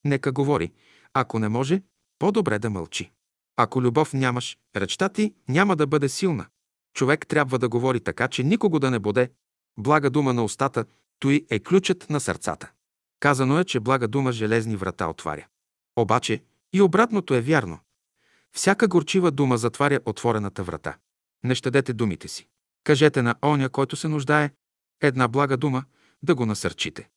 нека 0.05 0.31
говори. 0.31 0.71
Ако 1.13 1.39
не 1.39 1.49
може, 1.49 1.81
по-добре 2.19 2.59
да 2.59 2.69
мълчи. 2.69 3.11
Ако 3.57 3.81
любов 3.81 4.13
нямаш, 4.13 4.57
речта 4.75 5.09
ти 5.09 5.33
няма 5.47 5.75
да 5.75 5.87
бъде 5.87 6.09
силна. 6.09 6.45
Човек 6.93 7.27
трябва 7.27 7.59
да 7.59 7.69
говори 7.69 7.99
така, 7.99 8.27
че 8.27 8.43
никого 8.43 8.79
да 8.79 8.91
не 8.91 8.99
боде. 8.99 9.31
Блага 9.77 10.09
дума 10.09 10.33
на 10.33 10.43
устата, 10.43 10.85
той 11.19 11.45
е 11.49 11.59
ключът 11.59 12.09
на 12.09 12.19
сърцата. 12.19 12.71
Казано 13.19 13.59
е, 13.59 13.65
че 13.65 13.79
блага 13.79 14.07
дума 14.07 14.31
железни 14.31 14.75
врата 14.75 15.07
отваря. 15.07 15.47
Обаче 15.95 16.43
и 16.73 16.81
обратното 16.81 17.33
е 17.35 17.41
вярно. 17.41 17.79
Всяка 18.51 18.87
горчива 18.87 19.31
дума 19.31 19.57
затваря 19.57 19.99
отворената 20.05 20.63
врата. 20.63 20.97
Не 21.43 21.55
щадете 21.55 21.93
думите 21.93 22.27
си. 22.27 22.47
Кажете 22.83 23.21
на 23.21 23.35
оня, 23.45 23.69
който 23.69 23.95
се 23.95 24.07
нуждае, 24.07 24.51
една 25.01 25.27
блага 25.27 25.57
дума, 25.57 25.83
да 26.23 26.35
го 26.35 26.45
насърчите. 26.45 27.09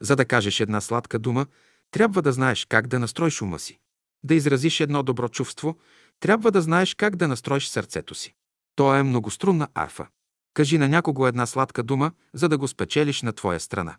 За 0.00 0.16
да 0.16 0.24
кажеш 0.24 0.60
една 0.60 0.80
сладка 0.80 1.18
дума, 1.18 1.46
трябва 1.90 2.22
да 2.22 2.32
знаеш 2.32 2.64
как 2.64 2.86
да 2.86 2.98
настроиш 2.98 3.42
ума 3.42 3.58
си. 3.58 3.78
Да 4.22 4.34
изразиш 4.34 4.80
едно 4.80 5.02
добро 5.02 5.28
чувство, 5.28 5.78
трябва 6.20 6.50
да 6.50 6.62
знаеш 6.62 6.94
как 6.94 7.16
да 7.16 7.28
настроиш 7.28 7.68
сърцето 7.68 8.14
си. 8.14 8.34
То 8.76 8.94
е 8.94 9.02
многострунна 9.02 9.68
арфа. 9.74 10.06
Кажи 10.54 10.78
на 10.78 10.88
някого 10.88 11.26
една 11.26 11.46
сладка 11.46 11.82
дума, 11.82 12.12
за 12.34 12.48
да 12.48 12.58
го 12.58 12.68
спечелиш 12.68 13.22
на 13.22 13.32
твоя 13.32 13.60
страна. 13.60 13.96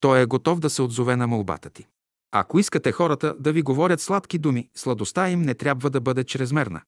Той 0.00 0.20
е 0.20 0.26
готов 0.26 0.60
да 0.60 0.70
се 0.70 0.82
отзове 0.82 1.16
на 1.16 1.26
молбата 1.26 1.70
ти. 1.70 1.86
Ако 2.32 2.58
искате 2.58 2.92
хората 2.92 3.34
да 3.40 3.52
ви 3.52 3.62
говорят 3.62 4.00
сладки 4.00 4.38
думи, 4.38 4.68
сладостта 4.74 5.30
им 5.30 5.42
не 5.42 5.54
трябва 5.54 5.90
да 5.90 6.00
бъде 6.00 6.24
чрезмерна. 6.24 6.82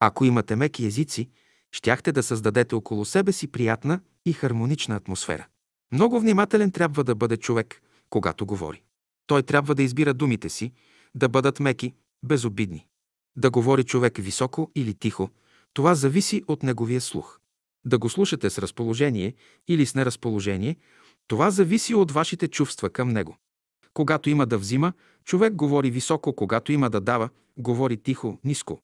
Ако 0.00 0.24
имате 0.24 0.56
меки 0.56 0.86
езици, 0.86 1.28
щяхте 1.72 2.12
да 2.12 2.22
създадете 2.22 2.74
около 2.74 3.04
себе 3.04 3.32
си 3.32 3.46
приятна 3.46 4.00
и 4.26 4.32
хармонична 4.32 4.96
атмосфера. 4.96 5.46
Много 5.92 6.20
внимателен 6.20 6.72
трябва 6.72 7.04
да 7.04 7.14
бъде 7.14 7.36
човек, 7.36 7.82
когато 8.10 8.46
говори. 8.46 8.82
Той 9.26 9.42
трябва 9.42 9.74
да 9.74 9.82
избира 9.82 10.14
думите 10.14 10.48
си, 10.48 10.72
да 11.14 11.28
бъдат 11.28 11.60
меки, 11.60 11.94
безобидни. 12.22 12.86
Да 13.36 13.50
говори 13.50 13.84
човек 13.84 14.16
високо 14.16 14.70
или 14.74 14.94
тихо, 14.94 15.30
това 15.74 15.94
зависи 15.94 16.42
от 16.48 16.62
неговия 16.62 17.00
слух. 17.00 17.38
Да 17.84 17.98
го 17.98 18.08
слушате 18.08 18.50
с 18.50 18.58
разположение 18.58 19.34
или 19.68 19.86
с 19.86 19.94
неразположение, 19.94 20.76
това 21.26 21.50
зависи 21.50 21.94
от 21.94 22.10
вашите 22.12 22.48
чувства 22.48 22.90
към 22.90 23.08
него. 23.08 23.36
Когато 23.94 24.30
има 24.30 24.46
да 24.46 24.58
взима, 24.58 24.92
човек 25.24 25.54
говори 25.54 25.90
високо, 25.90 26.36
когато 26.36 26.72
има 26.72 26.90
да 26.90 27.00
дава, 27.00 27.28
говори 27.56 27.96
тихо, 27.96 28.38
ниско. 28.44 28.82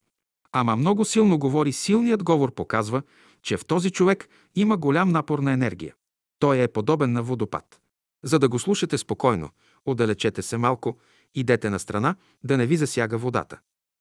Ама 0.51 0.75
много 0.75 1.05
силно 1.05 1.39
говори, 1.39 1.73
силният 1.73 2.23
говор 2.23 2.51
показва, 2.51 3.01
че 3.41 3.57
в 3.57 3.65
този 3.65 3.91
човек 3.91 4.29
има 4.55 4.77
голям 4.77 5.09
напор 5.09 5.39
на 5.39 5.51
енергия. 5.51 5.95
Той 6.39 6.61
е 6.61 6.67
подобен 6.67 7.11
на 7.11 7.23
водопад. 7.23 7.81
За 8.27 8.39
да 8.39 8.49
го 8.49 8.59
слушате 8.59 8.97
спокойно, 8.97 9.49
отдалечете 9.85 10.41
се 10.41 10.57
малко, 10.57 10.97
идете 11.35 11.69
на 11.69 11.79
страна, 11.79 12.15
да 12.43 12.57
не 12.57 12.65
ви 12.65 12.77
засяга 12.77 13.17
водата. 13.17 13.59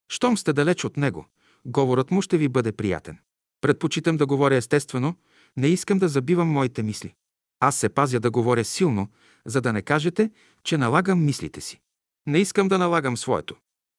Щом 0.09 0.37
сте 0.37 0.53
далеч 0.53 0.85
от 0.85 0.97
него, 0.97 1.27
говорът 1.65 2.11
му 2.11 2.23
ще 2.23 2.39
ви 2.39 2.49
бъде 2.49 2.73
приятен. 2.73 3.19
Предпочитам 3.61 4.17
да 4.17 4.27
говоря 4.27 4.57
естествено, 4.57 5.15
не 5.57 5.69
искам 5.69 5.99
да 5.99 6.09
забивам 6.09 6.49
моите 6.49 6.83
мисли. 6.83 7.15
Аз 7.61 7.77
се 7.77 7.89
пазя 7.89 8.21
да 8.21 8.31
говоря 8.31 8.65
силно, 8.65 9.09
за 9.45 9.61
да 9.61 9.73
не 9.73 9.83
кажете, 9.83 10.31
че 10.65 10.79
налагам 10.79 11.25
мислите 11.25 11.61
си. 11.61 11.81
Не 12.27 12.39
искам 12.39 12.69
да 12.69 12.79
налагам 12.79 13.17
своето. 13.17 13.57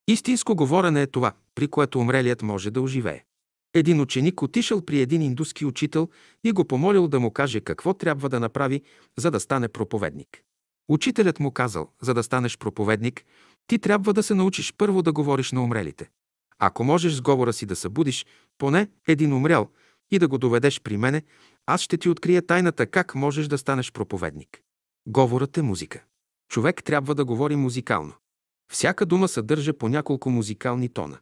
Истинско 0.07 0.55
говорене 0.55 1.01
е 1.01 1.07
това, 1.07 1.31
при 1.55 1.67
което 1.67 1.99
умрелият 1.99 2.41
може 2.41 2.71
да 2.71 2.81
оживее. 2.81 3.23
Един 3.73 4.01
ученик 4.01 4.41
отишъл 4.41 4.81
при 4.81 4.99
един 4.99 5.21
индуски 5.21 5.65
учител 5.65 6.09
и 6.43 6.51
го 6.51 6.65
помолил 6.65 7.07
да 7.07 7.19
му 7.19 7.31
каже 7.31 7.61
какво 7.61 7.93
трябва 7.93 8.29
да 8.29 8.39
направи, 8.39 8.81
за 9.17 9.31
да 9.31 9.39
стане 9.39 9.67
проповедник. 9.67 10.41
Учителят 10.89 11.39
му 11.39 11.51
казал, 11.51 11.89
за 12.01 12.13
да 12.13 12.23
станеш 12.23 12.57
проповедник, 12.57 13.25
ти 13.67 13.79
трябва 13.79 14.13
да 14.13 14.23
се 14.23 14.33
научиш 14.33 14.73
първо 14.77 15.01
да 15.01 15.13
говориш 15.13 15.51
на 15.51 15.63
умрелите. 15.63 16.09
Ако 16.59 16.83
можеш 16.83 17.13
с 17.13 17.21
говора 17.21 17.53
си 17.53 17.65
да 17.65 17.75
събудиш 17.75 18.25
поне 18.57 18.87
един 19.07 19.33
умрял 19.33 19.69
и 20.11 20.19
да 20.19 20.27
го 20.27 20.37
доведеш 20.37 20.81
при 20.81 20.97
мене, 20.97 21.23
аз 21.65 21.81
ще 21.81 21.97
ти 21.97 22.09
открия 22.09 22.45
тайната 22.45 22.87
как 22.87 23.15
можеш 23.15 23.47
да 23.47 23.57
станеш 23.57 23.91
проповедник. 23.91 24.61
Говорът 25.07 25.57
е 25.57 25.61
музика. 25.61 26.03
Човек 26.49 26.83
трябва 26.83 27.15
да 27.15 27.25
говори 27.25 27.55
музикално. 27.55 28.13
Всяка 28.71 29.05
дума 29.05 29.27
съдържа 29.27 29.73
по 29.73 29.89
няколко 29.89 30.29
музикални 30.29 30.89
тона. 30.89 31.17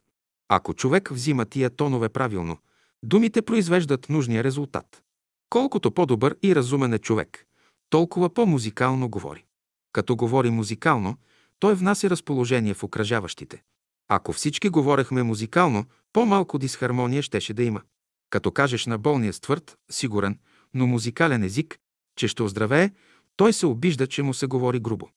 Ако 0.48 0.74
човек 0.74 1.08
взима 1.12 1.44
тия 1.44 1.70
тонове 1.70 2.08
правилно, 2.08 2.58
думите 3.02 3.42
произвеждат 3.42 4.08
нужния 4.08 4.44
резултат. 4.44 5.02
Колкото 5.50 5.90
по-добър 5.90 6.36
и 6.42 6.54
разумен 6.54 6.92
е 6.92 6.98
човек, 6.98 7.46
толкова 7.90 8.34
по-музикално 8.34 9.08
говори. 9.08 9.44
Като 9.92 10.16
говори 10.16 10.50
музикално, 10.50 11.16
той 11.58 11.74
внася 11.74 12.10
разположение 12.10 12.74
в 12.74 12.82
окръжаващите. 12.82 13.62
Ако 14.08 14.32
всички 14.32 14.68
говорехме 14.68 15.22
музикално, 15.22 15.84
по-малко 16.12 16.58
дисхармония 16.58 17.22
щеше 17.22 17.54
да 17.54 17.62
има. 17.62 17.82
Като 18.30 18.50
кажеш 18.50 18.86
на 18.86 18.98
болния 18.98 19.32
с 19.32 19.40
твърд, 19.40 19.76
сигурен, 19.90 20.38
но 20.74 20.86
музикален 20.86 21.42
език, 21.42 21.78
че 22.16 22.28
ще 22.28 22.42
оздравее, 22.42 22.90
той 23.36 23.52
се 23.52 23.66
обижда, 23.66 24.06
че 24.06 24.22
му 24.22 24.34
се 24.34 24.46
говори 24.46 24.80
грубо. 24.80 25.08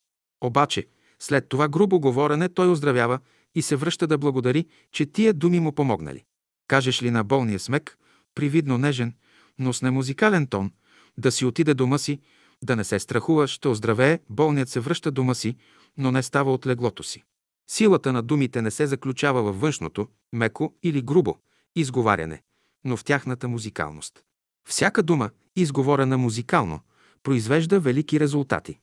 Обаче, 0.42 0.88
след 1.20 1.50
това 1.50 1.68
грубо 1.68 2.00
говорене 2.00 2.50
той 2.50 2.68
оздравява 2.68 3.20
и 3.56 3.62
се 3.62 3.76
връща 3.76 4.08
да 4.08 4.18
благодари, 4.18 4.66
че 4.92 5.06
тия 5.06 5.34
думи 5.34 5.60
му 5.60 5.72
помогнали. 5.72 6.24
Кажеш 6.68 7.04
ли 7.04 7.12
на 7.12 7.24
болния 7.24 7.60
смек, 7.60 7.98
привидно 8.36 8.78
нежен, 8.78 9.14
но 9.60 9.74
с 9.74 9.82
немузикален 9.82 10.48
тон, 10.48 10.72
да 11.18 11.32
си 11.32 11.46
отиде 11.46 11.74
дома 11.74 11.98
си, 11.98 12.20
да 12.64 12.76
не 12.76 12.84
се 12.84 13.00
страхува, 13.00 13.48
ще 13.48 13.68
оздравее, 13.68 14.20
болният 14.30 14.70
се 14.70 14.80
връща 14.80 15.12
дома 15.12 15.34
си, 15.34 15.56
но 15.98 16.12
не 16.12 16.24
става 16.24 16.54
от 16.54 16.68
леглото 16.68 17.04
си. 17.04 17.24
Силата 17.70 18.14
на 18.14 18.24
думите 18.24 18.62
не 18.62 18.72
се 18.72 18.88
заключава 18.88 19.44
във 19.44 19.62
външното, 19.62 20.08
меко 20.34 20.74
или 20.84 21.02
грубо, 21.02 21.38
изговаряне, 21.76 22.42
но 22.86 22.98
в 22.98 23.04
тяхната 23.04 23.48
музикалност. 23.48 24.24
Всяка 24.68 25.04
дума, 25.04 25.30
изговорена 25.56 26.18
музикално, 26.18 26.80
произвежда 27.24 27.80
велики 27.80 28.20
резултати. 28.20 28.80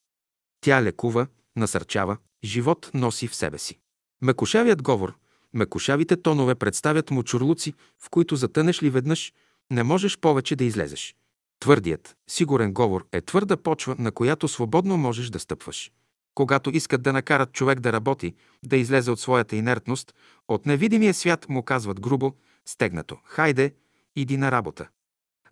Тя 0.60 0.82
лекува, 0.82 1.26
насърчава, 1.56 2.16
живот 2.44 2.90
носи 2.94 3.28
в 3.28 3.34
себе 3.34 3.58
си. 3.58 3.78
Мекошавият 4.22 4.82
говор, 4.82 5.14
мекошавите 5.54 6.16
тонове 6.16 6.54
представят 6.54 7.10
му 7.10 7.22
чурлуци, 7.22 7.74
в 7.98 8.10
които 8.10 8.36
затънеш 8.36 8.82
ли 8.82 8.90
веднъж, 8.90 9.32
не 9.70 9.82
можеш 9.82 10.18
повече 10.18 10.56
да 10.56 10.64
излезеш. 10.64 11.16
Твърдият, 11.60 12.16
сигурен 12.28 12.72
говор 12.72 13.06
е 13.12 13.20
твърда 13.20 13.56
почва, 13.56 13.96
на 13.98 14.12
която 14.12 14.48
свободно 14.48 14.96
можеш 14.96 15.30
да 15.30 15.38
стъпваш. 15.38 15.92
Когато 16.34 16.70
искат 16.70 17.02
да 17.02 17.12
накарат 17.12 17.52
човек 17.52 17.80
да 17.80 17.92
работи, 17.92 18.34
да 18.62 18.76
излезе 18.76 19.10
от 19.10 19.20
своята 19.20 19.56
инертност, 19.56 20.14
от 20.48 20.66
невидимия 20.66 21.14
свят 21.14 21.48
му 21.48 21.62
казват 21.62 22.00
грубо, 22.00 22.34
стегнато 22.66 23.16
«Хайде, 23.24 23.74
иди 24.16 24.36
на 24.36 24.52
работа». 24.52 24.88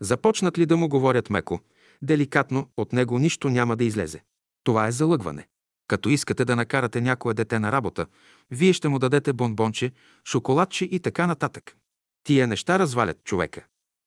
Започнат 0.00 0.58
ли 0.58 0.66
да 0.66 0.76
му 0.76 0.88
говорят 0.88 1.30
меко, 1.30 1.60
деликатно, 2.02 2.68
от 2.76 2.92
него 2.92 3.18
нищо 3.18 3.48
няма 3.48 3.76
да 3.76 3.84
излезе. 3.84 4.22
Това 4.64 4.86
е 4.86 4.92
залъгване. 4.92 5.46
Като 5.88 6.08
искате 6.08 6.44
да 6.44 6.56
накарате 6.56 7.00
някое 7.00 7.34
дете 7.34 7.58
на 7.58 7.72
работа, 7.72 8.06
вие 8.50 8.72
ще 8.72 8.88
му 8.88 8.98
дадете 8.98 9.32
бонбонче, 9.32 9.92
шоколадче 10.24 10.84
и 10.84 11.00
така 11.00 11.26
нататък. 11.26 11.76
Тия 12.24 12.46
неща 12.46 12.78
развалят 12.78 13.24
човека. 13.24 13.64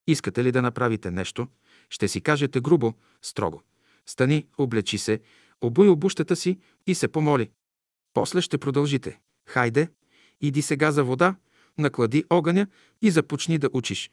Искате 0.08 0.44
ли 0.44 0.52
да 0.52 0.62
направите 0.62 1.12
нещо, 1.12 1.48
ще 1.90 2.08
си 2.08 2.22
кажете 2.22 2.62
грубо, 2.62 2.94
строго. 3.22 3.62
Стани, 4.06 4.48
облечи 4.58 4.98
се, 4.98 5.20
обуй 5.62 5.90
обущата 5.90 6.36
си 6.36 6.60
и 6.88 6.96
се 6.96 7.08
помоли. 7.08 7.50
После 8.14 8.42
ще 8.42 8.58
продължите. 8.58 9.20
Хайде, 9.48 9.90
иди 10.42 10.62
сега 10.62 10.92
за 10.92 11.04
вода, 11.04 11.36
наклади 11.78 12.24
огъня 12.30 12.68
и 13.02 13.12
започни 13.12 13.58
да 13.58 13.70
учиш. 13.74 14.12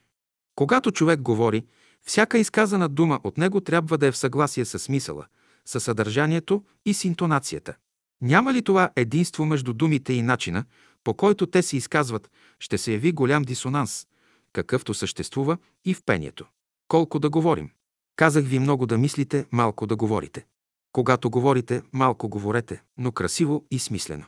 Когато 0.55 0.93
човек 0.93 1.21
говори, 1.21 1.67
всяка 2.03 2.39
изказана 2.39 2.89
дума 2.89 3.21
от 3.25 3.39
него 3.39 3.61
трябва 3.61 3.99
да 3.99 4.07
е 4.07 4.13
в 4.13 4.17
съгласие 4.17 4.65
с 4.65 4.79
смисъла, 4.79 5.27
със 5.67 5.85
съдържанието 5.85 6.65
и 6.87 6.95
с 6.95 7.05
интонацията. 7.05 7.75
Няма 8.23 8.55
ли 8.55 8.63
това 8.63 8.91
единство 8.97 9.45
между 9.45 9.73
думите 9.73 10.13
и 10.13 10.23
начина, 10.23 10.65
по 11.05 11.15
който 11.15 11.47
те 11.47 11.63
се 11.63 11.77
изказват, 11.77 12.31
ще 12.61 12.79
се 12.79 12.93
яви 12.93 13.13
голям 13.13 13.43
дисонанс, 13.43 14.07
какъвто 14.53 14.95
съществува 14.95 15.59
и 15.85 15.95
в 15.95 16.03
пението. 16.07 16.47
Колко 16.89 17.19
да 17.19 17.31
говорим? 17.31 17.71
Казах 18.17 18.45
ви 18.45 18.59
много 18.59 18.87
да 18.87 18.99
мислите, 18.99 19.47
малко 19.53 19.87
да 19.87 19.97
говорите. 19.97 20.47
Когато 20.93 21.31
говорите, 21.31 21.83
малко 21.93 22.29
говорете, 22.29 22.83
но 22.99 23.13
красиво 23.13 23.65
и 23.71 23.79
смислено. 23.79 24.25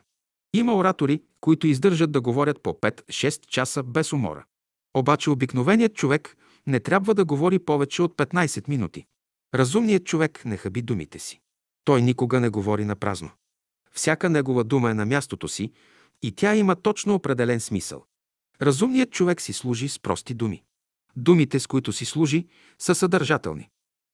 Има 0.54 0.74
оратори, 0.74 1.22
които 1.40 1.66
издържат 1.66 2.12
да 2.12 2.20
говорят 2.20 2.62
по 2.62 2.72
5-6 2.72 3.46
часа 3.46 3.82
без 3.82 4.12
умора. 4.12 4.44
Обаче 4.94 5.30
обикновеният 5.30 5.94
човек 5.94 6.36
не 6.66 6.80
трябва 6.80 7.14
да 7.14 7.24
говори 7.24 7.58
повече 7.58 8.02
от 8.02 8.16
15 8.16 8.68
минути. 8.68 9.06
Разумният 9.54 10.04
човек 10.04 10.44
не 10.44 10.56
хаби 10.56 10.82
думите 10.82 11.18
си. 11.18 11.40
Той 11.84 12.02
никога 12.02 12.40
не 12.40 12.48
говори 12.48 12.84
на 12.84 12.96
празно. 12.96 13.30
Всяка 13.92 14.30
негова 14.30 14.64
дума 14.64 14.90
е 14.90 14.94
на 14.94 15.06
мястото 15.06 15.48
си 15.48 15.72
и 16.22 16.32
тя 16.32 16.54
има 16.54 16.76
точно 16.76 17.14
определен 17.14 17.60
смисъл. 17.60 18.04
Разумният 18.62 19.10
човек 19.10 19.40
си 19.40 19.52
служи 19.52 19.88
с 19.88 19.98
прости 19.98 20.34
думи. 20.34 20.62
Думите, 21.16 21.60
с 21.60 21.66
които 21.66 21.92
си 21.92 22.04
служи, 22.04 22.46
са 22.78 22.94
съдържателни. 22.94 23.70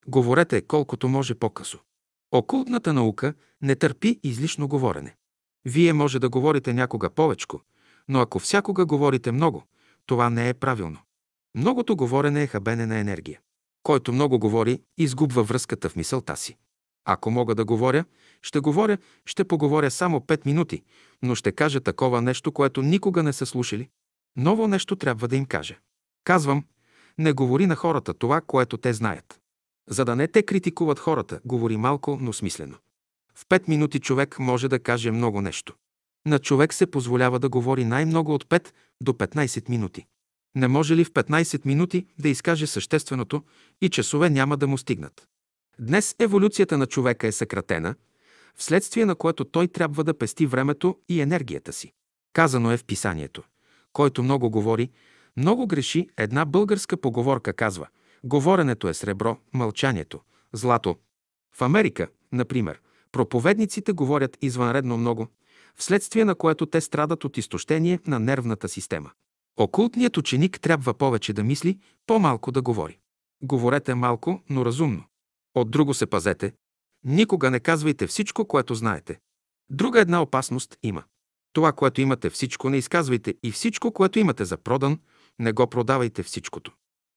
Говорете 0.06 0.62
колкото 0.62 1.08
може 1.08 1.34
по-късо. 1.34 1.78
Окултната 2.32 2.92
наука 2.92 3.34
не 3.62 3.76
търпи 3.76 4.20
излишно 4.22 4.68
говорене. 4.68 5.16
Вие 5.64 5.92
може 5.92 6.18
да 6.18 6.28
говорите 6.28 6.72
някога 6.72 7.10
повечко, 7.10 7.60
но 8.08 8.20
ако 8.20 8.38
всякога 8.38 8.86
говорите 8.86 9.32
много, 9.32 9.64
това 10.06 10.30
не 10.30 10.48
е 10.48 10.54
правилно. 10.54 10.98
Многото 11.54 11.96
говорене 11.96 12.42
е 12.42 12.46
хабене 12.46 12.86
на 12.86 12.98
енергия. 12.98 13.40
Който 13.82 14.12
много 14.12 14.38
говори, 14.38 14.82
изгубва 14.98 15.42
връзката 15.42 15.88
в 15.88 15.96
мисълта 15.96 16.36
си. 16.36 16.56
Ако 17.04 17.30
мога 17.30 17.54
да 17.54 17.64
говоря, 17.64 18.04
ще 18.42 18.60
говоря, 18.60 18.98
ще 19.26 19.44
поговоря 19.44 19.90
само 19.90 20.20
5 20.20 20.46
минути, 20.46 20.82
но 21.22 21.34
ще 21.34 21.52
кажа 21.52 21.80
такова 21.80 22.22
нещо, 22.22 22.52
което 22.52 22.82
никога 22.82 23.22
не 23.22 23.32
са 23.32 23.46
слушали. 23.46 23.88
Ново 24.36 24.68
нещо 24.68 24.96
трябва 24.96 25.28
да 25.28 25.36
им 25.36 25.44
кажа. 25.44 25.78
Казвам, 26.24 26.64
не 27.18 27.32
говори 27.32 27.66
на 27.66 27.76
хората 27.76 28.14
това, 28.14 28.40
което 28.40 28.76
те 28.76 28.92
знаят. 28.92 29.40
За 29.88 30.04
да 30.04 30.16
не 30.16 30.28
те 30.28 30.42
критикуват 30.42 30.98
хората, 30.98 31.40
говори 31.44 31.76
малко, 31.76 32.18
но 32.20 32.32
смислено. 32.32 32.76
В 33.34 33.46
5 33.46 33.68
минути 33.68 34.00
човек 34.00 34.38
може 34.38 34.68
да 34.68 34.78
каже 34.78 35.10
много 35.10 35.40
нещо. 35.40 35.74
На 36.26 36.38
човек 36.38 36.74
се 36.74 36.86
позволява 36.86 37.38
да 37.38 37.48
говори 37.48 37.84
най-много 37.84 38.34
от 38.34 38.44
5 38.44 38.72
до 39.00 39.12
15 39.12 39.68
минути. 39.68 40.06
Не 40.54 40.68
може 40.68 40.96
ли 40.96 41.04
в 41.04 41.12
15 41.12 41.66
минути 41.66 42.06
да 42.18 42.28
изкаже 42.28 42.66
същественото 42.66 43.42
и 43.80 43.88
часове 43.88 44.30
няма 44.30 44.56
да 44.56 44.66
му 44.66 44.78
стигнат? 44.78 45.28
Днес 45.78 46.16
еволюцията 46.18 46.78
на 46.78 46.86
човека 46.86 47.26
е 47.26 47.32
съкратена, 47.32 47.94
вследствие 48.56 49.04
на 49.04 49.14
което 49.14 49.44
той 49.44 49.68
трябва 49.68 50.04
да 50.04 50.18
пести 50.18 50.46
времето 50.46 50.98
и 51.08 51.20
енергията 51.20 51.72
си. 51.72 51.92
Казано 52.32 52.72
е 52.72 52.76
в 52.76 52.84
писанието. 52.84 53.42
Който 53.92 54.22
много 54.22 54.50
говори, 54.50 54.90
много 55.36 55.66
греши. 55.66 56.08
Една 56.16 56.44
българска 56.44 56.96
поговорка 56.96 57.52
казва 57.52 57.88
Говоренето 58.24 58.88
е 58.88 58.94
сребро, 58.94 59.36
мълчанието– 59.52 60.20
злато. 60.52 60.96
В 61.54 61.62
Америка, 61.62 62.08
например, 62.32 62.80
проповедниците 63.12 63.92
говорят 63.92 64.38
извънредно 64.42 64.98
много, 64.98 65.28
вследствие 65.76 66.24
на 66.24 66.34
което 66.34 66.66
те 66.66 66.80
страдат 66.80 67.24
от 67.24 67.36
изтощение 67.36 68.00
на 68.06 68.18
нервната 68.18 68.68
система. 68.68 69.10
Окултният 69.56 70.16
ученик 70.16 70.60
трябва 70.60 70.94
повече 70.94 71.32
да 71.32 71.44
мисли, 71.44 71.78
по-малко 72.06 72.52
да 72.52 72.62
говори. 72.62 72.98
Говорете 73.42 73.94
малко, 73.94 74.42
но 74.50 74.64
разумно. 74.64 75.04
От 75.54 75.70
друго 75.70 75.94
се 75.94 76.06
пазете. 76.06 76.52
Никога 77.04 77.50
не 77.50 77.60
казвайте 77.60 78.06
всичко, 78.06 78.44
което 78.44 78.74
знаете. 78.74 79.18
Друга 79.70 80.00
една 80.00 80.22
опасност 80.22 80.76
има. 80.82 81.04
Това, 81.52 81.72
което 81.72 82.00
имате 82.00 82.30
всичко, 82.30 82.70
не 82.70 82.76
изказвайте 82.76 83.34
и 83.42 83.50
всичко, 83.50 83.92
което 83.92 84.18
имате 84.18 84.44
за 84.44 84.56
продан, 84.56 84.98
не 85.38 85.52
го 85.52 85.66
продавайте 85.66 86.22
всичкото. 86.22 86.72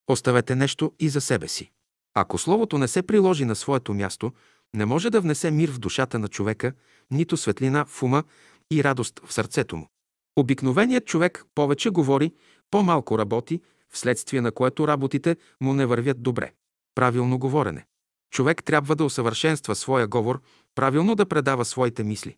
Оставете 0.08 0.56
нещо 0.56 0.94
и 1.00 1.10
за 1.10 1.22
себе 1.22 1.48
си. 1.48 1.72
Ако 2.14 2.38
Словото 2.38 2.78
не 2.78 2.88
се 2.88 3.02
приложи 3.02 3.46
на 3.46 3.56
своето 3.56 3.94
място, 3.94 4.32
не 4.74 4.86
може 4.86 5.10
да 5.10 5.22
внесе 5.22 5.52
мир 5.52 5.72
в 5.72 5.80
душата 5.80 6.20
на 6.20 6.28
човека, 6.28 6.74
нито 7.12 7.38
светлина 7.38 7.86
в 7.86 8.04
ума 8.04 8.24
и 8.72 8.84
радост 8.84 9.20
в 9.26 9.34
сърцето 9.34 9.78
му. 9.78 9.88
Обикновеният 10.36 11.06
човек 11.06 11.46
повече 11.56 11.90
говори, 11.90 12.34
по-малко 12.72 13.20
работи, 13.20 13.62
вследствие 13.90 14.42
на 14.42 14.52
което 14.52 14.88
работите 14.88 15.36
му 15.62 15.74
не 15.74 15.86
вървят 15.86 16.24
добре. 16.24 16.52
Правилно 16.96 17.40
говорене. 17.40 17.86
Човек 18.32 18.64
трябва 18.64 18.96
да 18.96 19.06
усъвършенства 19.06 19.76
своя 19.76 20.08
говор, 20.08 20.42
правилно 20.76 21.16
да 21.16 21.26
предава 21.26 21.66
своите 21.66 22.04
мисли. 22.04 22.38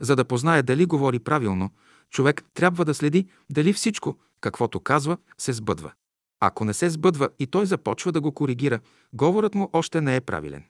За 0.00 0.16
да 0.16 0.24
познае 0.24 0.62
дали 0.62 0.86
говори 0.86 1.18
правилно, 1.18 1.70
човек 2.10 2.44
трябва 2.54 2.84
да 2.84 2.94
следи 2.94 3.26
дали 3.50 3.72
всичко, 3.72 4.18
каквото 4.40 4.80
казва, 4.80 5.16
се 5.38 5.52
сбъдва. 5.52 5.92
Ако 6.40 6.64
не 6.64 6.74
се 6.74 6.90
сбъдва 6.90 7.28
и 7.38 7.46
той 7.46 7.66
започва 7.66 8.12
да 8.12 8.20
го 8.20 8.32
коригира, 8.32 8.80
говорът 9.12 9.54
му 9.54 9.70
още 9.72 10.00
не 10.00 10.16
е 10.16 10.20
правилен. 10.20 10.64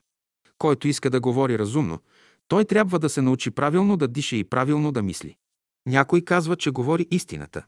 Който 0.59 0.89
иска 0.89 1.11
да 1.11 1.21
говори 1.21 1.59
разумно, 1.59 1.99
той 2.49 2.65
трябва 2.65 2.99
да 2.99 3.09
се 3.09 3.23
научи 3.23 3.51
правилно 3.51 3.97
да 3.97 4.09
диша 4.09 4.37
и 4.37 4.45
правилно 4.45 4.93
да 4.93 5.03
мисли. 5.03 5.37
Някой 5.87 6.21
казва, 6.21 6.57
че 6.57 6.71
говори 6.71 7.07
истината, 7.11 7.64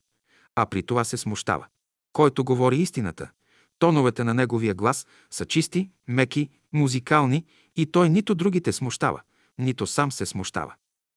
а 0.54 0.66
при 0.66 0.82
това 0.82 1.04
се 1.04 1.16
смущава. 1.16 1.66
Който 2.12 2.44
говори 2.44 2.76
истината, 2.76 3.30
тоновете 3.78 4.24
на 4.24 4.34
неговия 4.34 4.74
глас 4.74 5.06
са 5.30 5.44
чисти, 5.44 5.90
меки, 6.08 6.50
музикални 6.72 7.44
и 7.76 7.86
той 7.86 8.08
нито 8.08 8.34
другите 8.34 8.72
смущава, 8.72 9.20
нито 9.58 9.86
сам 9.86 10.12
се 10.12 10.26
смущава. 10.26 10.74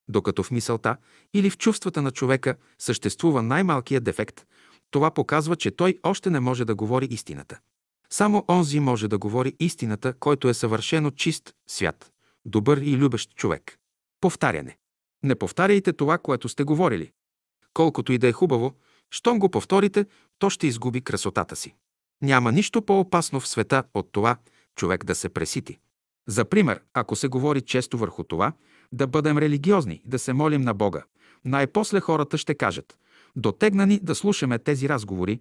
Докато 0.10 0.44
в 0.44 0.52
мисълта 0.52 0.98
или 1.34 1.50
в 1.50 1.58
чувствата 1.58 2.02
на 2.02 2.12
човека 2.12 2.56
съществува 2.80 3.44
най-малкият 3.44 4.04
дефект, 4.04 4.46
това 4.92 5.12
показва, 5.12 5.56
че 5.56 5.72
той 5.72 6.00
още 6.04 6.30
не 6.30 6.40
може 6.40 6.66
да 6.66 6.76
говори 6.76 7.06
истината. 7.06 7.60
Само 8.10 8.46
онзи 8.50 8.80
може 8.80 9.08
да 9.08 9.18
говори 9.18 9.54
истината, 9.60 10.14
който 10.14 10.50
е 10.50 10.54
съвършено 10.54 11.12
чист, 11.12 11.54
свят, 11.68 12.12
добър 12.46 12.78
и 12.78 12.98
любещ 12.98 13.36
човек. 13.36 13.78
Повтаряне. 14.22 14.78
Не 15.24 15.36
повтаряйте 15.36 15.94
това, 15.94 16.18
което 16.18 16.50
сте 16.50 16.64
говорили. 16.64 17.12
Колкото 17.74 18.14
и 18.14 18.18
да 18.18 18.28
е 18.28 18.32
хубаво, 18.32 18.74
щом 19.12 19.40
го 19.40 19.50
повторите, 19.50 20.06
то 20.40 20.50
ще 20.50 20.68
изгуби 20.68 21.02
красотата 21.02 21.56
си. 21.56 21.76
Няма 22.22 22.52
нищо 22.52 22.82
по-опасно 22.82 23.40
в 23.40 23.48
света 23.48 23.84
от 23.94 24.10
това 24.12 24.38
човек 24.76 25.06
да 25.06 25.16
се 25.16 25.30
пресити. 25.30 25.80
За 26.28 26.46
пример, 26.46 26.82
ако 26.94 27.16
се 27.16 27.28
говори 27.28 27.62
често 27.62 27.98
върху 27.98 28.24
това, 28.24 28.54
да 28.92 29.08
бъдем 29.08 29.38
религиозни, 29.38 30.02
да 30.06 30.20
се 30.20 30.34
молим 30.34 30.62
на 30.62 30.74
Бога, 30.74 31.04
най-после 31.46 32.00
хората 32.00 32.38
ще 32.38 32.56
кажат 32.56 32.98
«Дотегна 33.36 33.86
ни 33.86 34.00
да 34.04 34.16
слушаме 34.16 34.60
тези 34.60 34.90
разговори». 34.90 35.40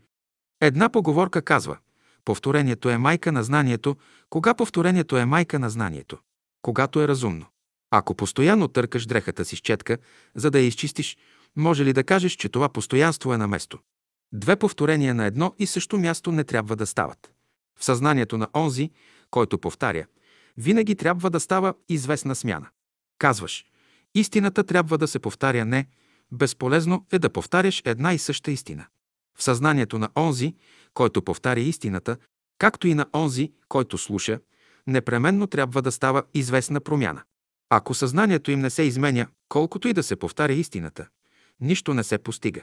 Една 0.60 0.88
поговорка 0.88 1.42
казва 1.42 1.78
Повторението 2.24 2.90
е 2.90 2.98
майка 2.98 3.32
на 3.32 3.42
знанието. 3.42 3.96
Кога 4.30 4.54
повторението 4.54 5.16
е 5.16 5.24
майка 5.24 5.58
на 5.58 5.70
знанието? 5.70 6.18
Когато 6.62 7.00
е 7.00 7.08
разумно. 7.08 7.46
Ако 7.90 8.14
постоянно 8.14 8.68
търкаш 8.68 9.06
дрехата 9.06 9.44
си 9.44 9.56
с 9.56 9.58
четка, 9.58 9.98
за 10.34 10.50
да 10.50 10.58
я 10.58 10.66
изчистиш, 10.66 11.16
може 11.56 11.84
ли 11.84 11.92
да 11.92 12.04
кажеш, 12.04 12.32
че 12.32 12.48
това 12.48 12.68
постоянство 12.68 13.32
е 13.34 13.38
на 13.38 13.48
место? 13.48 13.78
Две 14.32 14.56
повторения 14.56 15.14
на 15.14 15.24
едно 15.24 15.54
и 15.58 15.66
също 15.66 15.98
място 15.98 16.32
не 16.32 16.44
трябва 16.44 16.76
да 16.76 16.86
стават. 16.86 17.32
В 17.78 17.84
съзнанието 17.84 18.38
на 18.38 18.48
онзи, 18.54 18.90
който 19.30 19.58
повтаря, 19.58 20.06
винаги 20.56 20.94
трябва 20.94 21.30
да 21.30 21.40
става 21.40 21.74
известна 21.88 22.34
смяна. 22.34 22.68
Казваш, 23.18 23.64
истината 24.14 24.64
трябва 24.64 24.98
да 24.98 25.08
се 25.08 25.18
повтаря 25.18 25.64
не, 25.64 25.86
безполезно 26.32 27.06
е 27.12 27.18
да 27.18 27.30
повтаряш 27.30 27.82
една 27.84 28.12
и 28.12 28.18
съща 28.18 28.50
истина. 28.50 28.86
В 29.38 29.42
съзнанието 29.42 29.98
на 29.98 30.08
онзи, 30.16 30.54
който 30.94 31.22
повтаря 31.22 31.60
истината, 31.60 32.16
както 32.58 32.88
и 32.88 32.94
на 32.94 33.06
онзи, 33.14 33.52
който 33.68 33.98
слуша, 33.98 34.40
непременно 34.86 35.46
трябва 35.46 35.82
да 35.82 35.92
става 35.92 36.22
известна 36.34 36.80
промяна. 36.80 37.22
Ако 37.70 37.94
съзнанието 37.94 38.50
им 38.50 38.60
не 38.60 38.70
се 38.70 38.82
изменя, 38.82 39.26
колкото 39.48 39.88
и 39.88 39.92
да 39.92 40.02
се 40.02 40.16
повтаря 40.16 40.52
истината, 40.52 41.08
нищо 41.60 41.94
не 41.94 42.04
се 42.04 42.18
постига. 42.18 42.62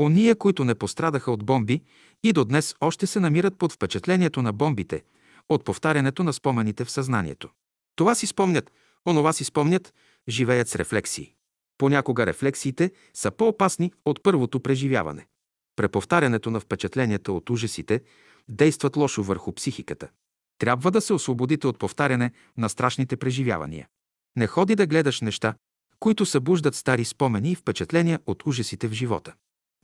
Ония, 0.00 0.36
които 0.36 0.64
не 0.64 0.74
пострадаха 0.74 1.32
от 1.32 1.44
бомби 1.44 1.82
и 2.22 2.32
до 2.32 2.44
днес 2.44 2.74
още 2.80 3.06
се 3.06 3.20
намират 3.20 3.58
под 3.58 3.72
впечатлението 3.72 4.42
на 4.42 4.52
бомбите, 4.52 5.02
от 5.48 5.64
повтарянето 5.64 6.24
на 6.24 6.32
спомените 6.32 6.84
в 6.84 6.90
съзнанието. 6.90 7.48
Това 7.96 8.14
си 8.14 8.26
спомнят, 8.26 8.72
онова 9.06 9.32
си 9.32 9.44
спомнят, 9.44 9.94
живеят 10.28 10.68
с 10.68 10.76
рефлексии. 10.76 11.34
Понякога 11.78 12.26
рефлексиите 12.26 12.92
са 13.14 13.30
по-опасни 13.30 13.92
от 14.04 14.22
първото 14.22 14.60
преживяване. 14.60 15.26
Преповтарянето 15.76 16.50
на 16.50 16.60
впечатленията 16.60 17.32
от 17.32 17.50
ужасите 17.50 18.00
действат 18.48 18.96
лошо 18.96 19.22
върху 19.22 19.52
психиката. 19.52 20.08
Трябва 20.58 20.90
да 20.90 21.00
се 21.00 21.12
освободите 21.12 21.66
от 21.66 21.78
повтаряне 21.78 22.32
на 22.56 22.68
страшните 22.68 23.16
преживявания. 23.16 23.88
Не 24.36 24.46
ходи 24.46 24.74
да 24.74 24.86
гледаш 24.86 25.20
неща, 25.20 25.54
които 25.98 26.26
събуждат 26.26 26.74
стари 26.74 27.04
спомени 27.04 27.52
и 27.52 27.54
впечатления 27.54 28.20
от 28.26 28.46
ужасите 28.46 28.88
в 28.88 28.92
живота. 28.92 29.34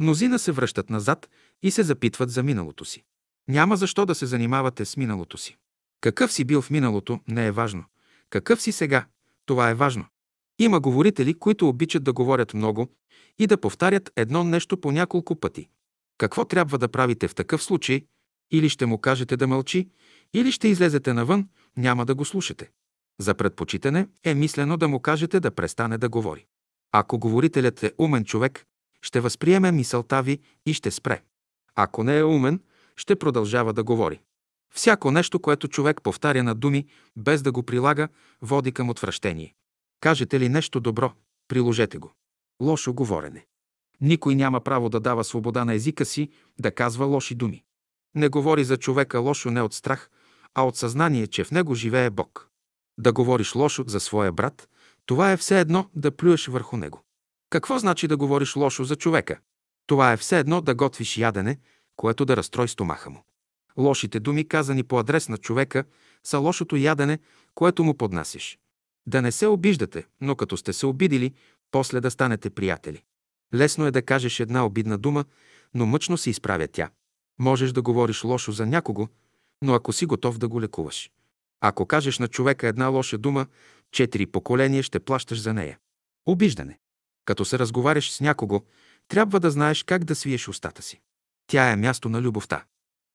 Мнозина 0.00 0.38
се 0.38 0.52
връщат 0.52 0.90
назад 0.90 1.28
и 1.62 1.70
се 1.70 1.82
запитват 1.82 2.30
за 2.30 2.42
миналото 2.42 2.84
си. 2.84 3.02
Няма 3.48 3.76
защо 3.76 4.06
да 4.06 4.14
се 4.14 4.26
занимавате 4.26 4.84
с 4.84 4.96
миналото 4.96 5.38
си. 5.38 5.56
Какъв 6.00 6.32
си 6.32 6.44
бил 6.44 6.62
в 6.62 6.70
миналото, 6.70 7.20
не 7.28 7.46
е 7.46 7.52
важно. 7.52 7.84
Какъв 8.30 8.62
си 8.62 8.72
сега, 8.72 9.06
това 9.46 9.70
е 9.70 9.74
важно. 9.74 10.06
Има 10.58 10.80
говорители, 10.80 11.34
които 11.34 11.68
обичат 11.68 12.04
да 12.04 12.12
говорят 12.12 12.54
много 12.54 12.88
и 13.38 13.46
да 13.46 13.60
повтарят 13.60 14.10
едно 14.16 14.44
нещо 14.44 14.76
по 14.76 14.92
няколко 14.92 15.36
пъти. 15.36 15.68
Какво 16.18 16.44
трябва 16.44 16.78
да 16.78 16.88
правите 16.88 17.28
в 17.28 17.34
такъв 17.34 17.62
случай? 17.62 18.02
Или 18.52 18.68
ще 18.68 18.86
му 18.86 18.98
кажете 18.98 19.36
да 19.36 19.46
мълчи, 19.46 19.88
или 20.34 20.52
ще 20.52 20.68
излезете 20.68 21.12
навън, 21.12 21.48
няма 21.76 22.06
да 22.06 22.14
го 22.14 22.24
слушате. 22.24 22.70
За 23.20 23.34
предпочитане 23.34 24.08
е 24.24 24.34
мислено 24.34 24.76
да 24.76 24.88
му 24.88 25.00
кажете 25.00 25.40
да 25.40 25.50
престане 25.50 25.98
да 25.98 26.08
говори. 26.08 26.46
Ако 26.92 27.18
говорителят 27.18 27.82
е 27.82 27.92
умен 27.98 28.24
човек, 28.24 28.66
ще 29.02 29.20
възприеме 29.20 29.72
мисълта 29.72 30.22
ви 30.22 30.38
и 30.66 30.74
ще 30.74 30.90
спре. 30.90 31.22
Ако 31.74 32.04
не 32.04 32.18
е 32.18 32.24
умен, 32.24 32.60
ще 32.96 33.16
продължава 33.16 33.72
да 33.72 33.84
говори. 33.84 34.20
Всяко 34.74 35.10
нещо, 35.10 35.40
което 35.40 35.68
човек 35.68 36.02
повтаря 36.02 36.42
на 36.42 36.54
думи, 36.54 36.86
без 37.16 37.42
да 37.42 37.52
го 37.52 37.62
прилага, 37.62 38.08
води 38.42 38.72
към 38.72 38.90
отвращение. 38.90 39.54
Кажете 40.00 40.40
ли 40.40 40.48
нещо 40.48 40.80
добро, 40.80 41.12
приложете 41.48 41.98
го. 41.98 42.12
Лошо 42.62 42.94
говорене. 42.94 43.46
Никой 44.00 44.34
няма 44.34 44.60
право 44.60 44.88
да 44.88 45.00
дава 45.00 45.24
свобода 45.24 45.64
на 45.64 45.74
езика 45.74 46.04
си 46.04 46.30
да 46.58 46.70
казва 46.70 47.06
лоши 47.06 47.34
думи. 47.34 47.64
Не 48.14 48.28
говори 48.28 48.64
за 48.64 48.76
човека 48.76 49.18
лошо 49.18 49.50
не 49.50 49.62
от 49.62 49.74
страх, 49.74 50.10
а 50.54 50.62
от 50.62 50.76
съзнание, 50.76 51.26
че 51.26 51.44
в 51.44 51.50
него 51.50 51.74
живее 51.74 52.10
Бог. 52.10 52.49
Да 53.00 53.12
говориш 53.12 53.54
лошо 53.54 53.84
за 53.86 54.00
своя 54.00 54.32
брат, 54.32 54.68
това 55.06 55.32
е 55.32 55.36
все 55.36 55.60
едно 55.60 55.90
да 55.94 56.10
плюеш 56.10 56.46
върху 56.46 56.76
него. 56.76 57.04
Какво 57.50 57.78
значи 57.78 58.08
да 58.08 58.16
говориш 58.16 58.56
лошо 58.56 58.84
за 58.84 58.96
човека? 58.96 59.38
Това 59.86 60.12
е 60.12 60.16
все 60.16 60.38
едно 60.38 60.60
да 60.60 60.74
готвиш 60.74 61.16
ядене, 61.16 61.58
което 61.96 62.24
да 62.24 62.36
разстрой 62.36 62.68
стомаха 62.68 63.10
му. 63.10 63.24
Лошите 63.78 64.20
думи, 64.20 64.48
казани 64.48 64.82
по 64.82 64.98
адрес 64.98 65.28
на 65.28 65.36
човека, 65.38 65.84
са 66.24 66.38
лошото 66.38 66.76
ядене, 66.76 67.18
което 67.54 67.84
му 67.84 67.94
поднасиш. 67.94 68.58
Да 69.06 69.22
не 69.22 69.32
се 69.32 69.46
обиждате, 69.46 70.06
но 70.20 70.36
като 70.36 70.56
сте 70.56 70.72
се 70.72 70.86
обидили, 70.86 71.34
после 71.70 72.00
да 72.00 72.10
станете 72.10 72.50
приятели. 72.50 73.02
Лесно 73.54 73.86
е 73.86 73.90
да 73.90 74.02
кажеш 74.02 74.40
една 74.40 74.66
обидна 74.66 74.98
дума, 74.98 75.24
но 75.74 75.86
мъчно 75.86 76.18
се 76.18 76.30
изправя 76.30 76.68
тя. 76.68 76.90
Можеш 77.38 77.72
да 77.72 77.82
говориш 77.82 78.24
лошо 78.24 78.52
за 78.52 78.66
някого, 78.66 79.08
но 79.62 79.74
ако 79.74 79.92
си 79.92 80.06
готов 80.06 80.38
да 80.38 80.48
го 80.48 80.60
лекуваш. 80.60 81.10
Ако 81.60 81.86
кажеш 81.86 82.18
на 82.18 82.28
човека 82.28 82.68
една 82.68 82.86
лоша 82.86 83.18
дума, 83.18 83.46
четири 83.92 84.26
поколения 84.26 84.82
ще 84.82 85.00
плащаш 85.00 85.40
за 85.40 85.54
нея. 85.54 85.78
Обиждане. 86.26 86.78
Като 87.24 87.44
се 87.44 87.58
разговаряш 87.58 88.10
с 88.10 88.20
някого, 88.20 88.62
трябва 89.08 89.40
да 89.40 89.50
знаеш 89.50 89.82
как 89.82 90.04
да 90.04 90.14
свиеш 90.14 90.48
устата 90.48 90.82
си. 90.82 91.00
Тя 91.46 91.70
е 91.70 91.76
място 91.76 92.08
на 92.08 92.22
любовта. 92.22 92.64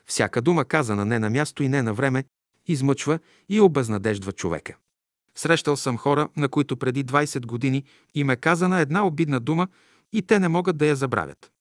Всяка 0.05 0.41
дума, 0.41 0.65
казана 0.65 1.05
не 1.05 1.19
на 1.19 1.29
място 1.29 1.63
и 1.63 1.69
не 1.69 1.81
на 1.81 1.93
време, 1.93 2.23
измъчва 2.67 3.19
и 3.49 3.62
обезнадеждва 3.62 4.31
човека. 4.31 4.77
Срещал 5.38 5.77
съм 5.77 5.97
хора, 5.97 6.29
на 6.38 6.49
които 6.49 6.77
преди 6.77 7.05
20 7.05 7.45
години 7.45 7.84
им 8.13 8.29
е 8.29 8.36
казана 8.36 8.79
една 8.79 9.08
обидна 9.08 9.39
дума 9.39 9.67
и 10.13 10.21
те 10.21 10.39
не 10.39 10.47
могат 10.47 10.77
да 10.77 10.86
я 10.86 10.95
забравят. 10.95 11.51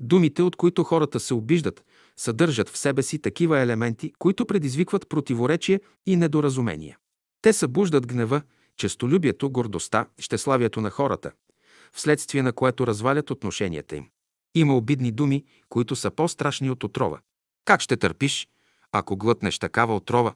Думите, 0.00 0.42
от 0.42 0.56
които 0.56 0.84
хората 0.84 1.20
се 1.20 1.34
обиждат, 1.34 1.84
съдържат 2.16 2.68
в 2.68 2.78
себе 2.78 3.02
си 3.02 3.18
такива 3.18 3.60
елементи, 3.60 4.12
които 4.18 4.46
предизвикват 4.46 5.08
противоречие 5.08 5.80
и 6.06 6.16
недоразумение. 6.16 6.98
Те 7.42 7.52
събуждат 7.52 8.06
гнева, 8.06 8.42
честолюбието, 8.76 9.50
гордостта, 9.50 10.06
щеславието 10.18 10.80
на 10.80 10.90
хората, 10.90 11.32
вследствие 11.92 12.42
на 12.42 12.52
което 12.52 12.86
развалят 12.86 13.30
отношенията 13.30 13.96
им. 13.96 14.08
Има 14.54 14.76
обидни 14.76 15.12
думи, 15.12 15.44
които 15.68 15.96
са 15.96 16.10
по-страшни 16.10 16.70
от 16.70 16.84
отрова. 16.84 17.20
Как 17.64 17.80
ще 17.80 17.96
търпиш, 17.96 18.48
ако 18.92 19.16
глътнеш 19.16 19.58
такава 19.58 19.96
отрова? 19.96 20.34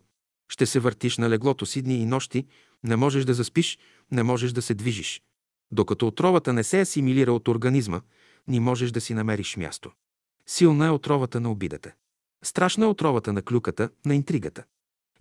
Ще 0.48 0.66
се 0.66 0.80
въртиш 0.80 1.18
на 1.18 1.30
леглото 1.30 1.66
си 1.66 1.82
дни 1.82 2.02
и 2.02 2.06
нощи, 2.06 2.46
не 2.84 2.96
можеш 2.96 3.24
да 3.24 3.34
заспиш, 3.34 3.78
не 4.10 4.22
можеш 4.22 4.52
да 4.52 4.62
се 4.62 4.74
движиш. 4.74 5.22
Докато 5.70 6.06
отровата 6.06 6.52
не 6.52 6.64
се 6.64 6.80
асимилира 6.80 7.32
от 7.32 7.48
организма, 7.48 8.00
ни 8.48 8.60
можеш 8.60 8.90
да 8.90 9.00
си 9.00 9.14
намериш 9.14 9.56
място. 9.56 9.92
Силна 10.50 10.86
е 10.86 10.90
отровата 10.90 11.40
на 11.40 11.50
обидата. 11.50 11.92
Страшна 12.44 12.84
е 12.84 12.88
отровата 12.88 13.32
на 13.32 13.42
клюката, 13.42 13.90
на 14.06 14.14
интригата. 14.14 14.64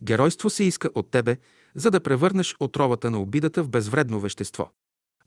Геройство 0.04 0.50
се 0.50 0.64
иска 0.64 0.90
от 0.96 1.12
тебе, 1.12 1.38
за 1.76 1.92
да 1.92 2.00
превърнеш 2.00 2.56
отровата 2.60 3.12
на 3.12 3.22
обидата 3.22 3.64
в 3.64 3.70
безвредно 3.70 4.20
вещество. 4.20 4.72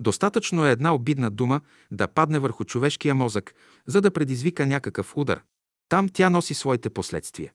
Достатъчно 0.01 0.67
е 0.67 0.71
една 0.71 0.95
обидна 0.95 1.31
дума 1.31 1.61
да 1.91 2.09
падне 2.09 2.39
върху 2.39 2.65
човешкия 2.65 3.15
мозък, 3.15 3.55
за 3.87 4.01
да 4.01 4.11
предизвика 4.11 4.67
някакъв 4.67 5.17
удар. 5.17 5.43
Там 5.89 6.09
тя 6.09 6.31
носи 6.31 6.55
своите 6.55 6.91
последствия. 6.91 7.53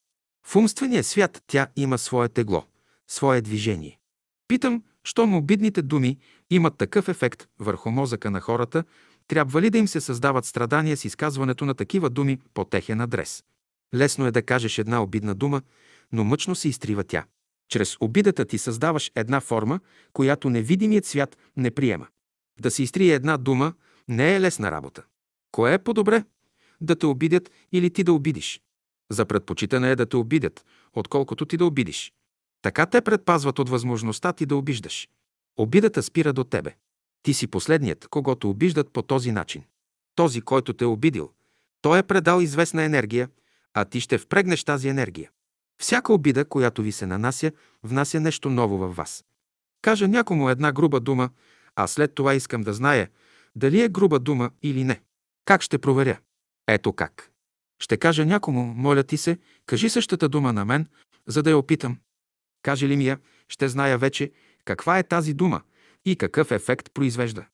В 0.47 0.55
умствения 0.55 1.03
свят 1.03 1.43
тя 1.47 1.67
има 1.75 1.97
свое 1.97 2.29
тегло, 2.29 2.65
свое 3.08 3.41
движение. 3.41 3.99
Питам, 4.47 4.84
щом 5.03 5.36
обидните 5.36 5.81
думи 5.81 6.17
имат 6.49 6.77
такъв 6.77 7.08
ефект 7.08 7.47
върху 7.60 7.91
мозъка 7.91 8.31
на 8.31 8.41
хората, 8.41 8.84
трябва 9.27 9.61
ли 9.61 9.69
да 9.69 9.77
им 9.77 9.88
се 9.88 10.01
създават 10.01 10.45
страдания 10.45 10.97
с 10.97 11.05
изказването 11.05 11.65
на 11.65 11.73
такива 11.73 12.09
думи 12.09 12.39
по 12.53 12.65
техен 12.65 13.01
адрес? 13.01 13.43
Лесно 13.95 14.25
е 14.25 14.31
да 14.31 14.41
кажеш 14.41 14.77
една 14.77 15.03
обидна 15.03 15.35
дума, 15.35 15.61
но 16.11 16.23
мъчно 16.23 16.55
се 16.55 16.69
изтрива 16.69 17.03
тя. 17.03 17.25
Чрез 17.69 17.97
обидата 17.99 18.45
ти 18.45 18.57
създаваш 18.57 19.11
една 19.15 19.41
форма, 19.41 19.79
която 20.13 20.49
невидимият 20.49 21.05
свят 21.05 21.38
не 21.57 21.71
приема. 21.71 22.07
Да 22.59 22.71
се 22.71 22.83
изтрие 22.83 23.13
една 23.13 23.38
дума 23.38 23.73
не 24.07 24.35
е 24.35 24.41
лесна 24.41 24.71
работа. 24.71 25.03
Кое 25.51 25.73
е 25.73 25.77
по-добре? 25.77 26.23
Да 26.81 26.95
те 26.95 27.05
обидят 27.05 27.51
или 27.71 27.89
ти 27.89 28.03
да 28.03 28.13
обидиш? 28.13 28.61
За 29.11 29.25
предпочитане 29.25 29.91
е 29.91 29.95
да 29.95 30.05
те 30.05 30.17
обидят, 30.17 30.65
отколкото 30.93 31.45
ти 31.45 31.57
да 31.57 31.65
обидиш. 31.65 32.13
Така 32.61 32.85
те 32.85 33.01
предпазват 33.01 33.59
от 33.59 33.69
възможността 33.69 34.33
ти 34.33 34.45
да 34.45 34.55
обиждаш. 34.55 35.09
Обидата 35.57 36.03
спира 36.03 36.33
до 36.33 36.43
тебе. 36.43 36.75
Ти 37.25 37.33
си 37.33 37.47
последният, 37.47 38.07
когато 38.07 38.49
обиждат 38.49 38.93
по 38.93 39.01
този 39.01 39.31
начин. 39.31 39.63
Този, 40.15 40.41
който 40.41 40.73
те 40.73 40.83
е 40.83 40.88
обидил, 40.88 41.31
той 41.81 41.99
е 41.99 42.03
предал 42.03 42.41
известна 42.41 42.83
енергия, 42.83 43.29
а 43.73 43.85
ти 43.85 43.99
ще 43.99 44.17
впрегнеш 44.17 44.63
тази 44.63 44.88
енергия. 44.88 45.31
Всяка 45.81 46.13
обида, 46.13 46.45
която 46.45 46.81
ви 46.81 46.91
се 46.91 47.05
нанася, 47.05 47.51
внася 47.83 48.19
нещо 48.19 48.49
ново 48.49 48.77
във 48.77 48.95
вас. 48.95 49.25
Кажа 49.81 50.07
някому 50.07 50.49
една 50.49 50.71
груба 50.71 50.99
дума, 50.99 51.29
а 51.75 51.88
след 51.88 52.15
това 52.15 52.33
искам 52.33 52.61
да 52.61 52.73
зная 52.73 53.09
дали 53.55 53.81
е 53.81 53.89
груба 53.89 54.19
дума 54.19 54.51
или 54.63 54.83
не. 54.83 55.01
Как 55.45 55.61
ще 55.61 55.77
проверя? 55.77 56.17
Ето 56.67 56.93
как. 56.93 57.31
Ще 57.79 57.97
кажа 57.97 58.25
някому, 58.25 58.65
моля 58.65 59.03
ти 59.03 59.17
се, 59.17 59.38
кажи 59.65 59.89
същата 59.89 60.29
дума 60.29 60.53
на 60.53 60.65
мен, 60.65 60.88
за 61.27 61.43
да 61.43 61.49
я 61.49 61.57
опитам. 61.57 61.97
Каже 62.61 62.88
ли 62.88 62.97
ми 62.97 63.07
я, 63.07 63.19
ще 63.49 63.69
зная 63.69 63.97
вече 63.97 64.31
каква 64.65 64.99
е 64.99 65.03
тази 65.03 65.33
дума 65.33 65.61
и 66.05 66.15
какъв 66.15 66.51
ефект 66.51 66.93
произвежда. 66.93 67.45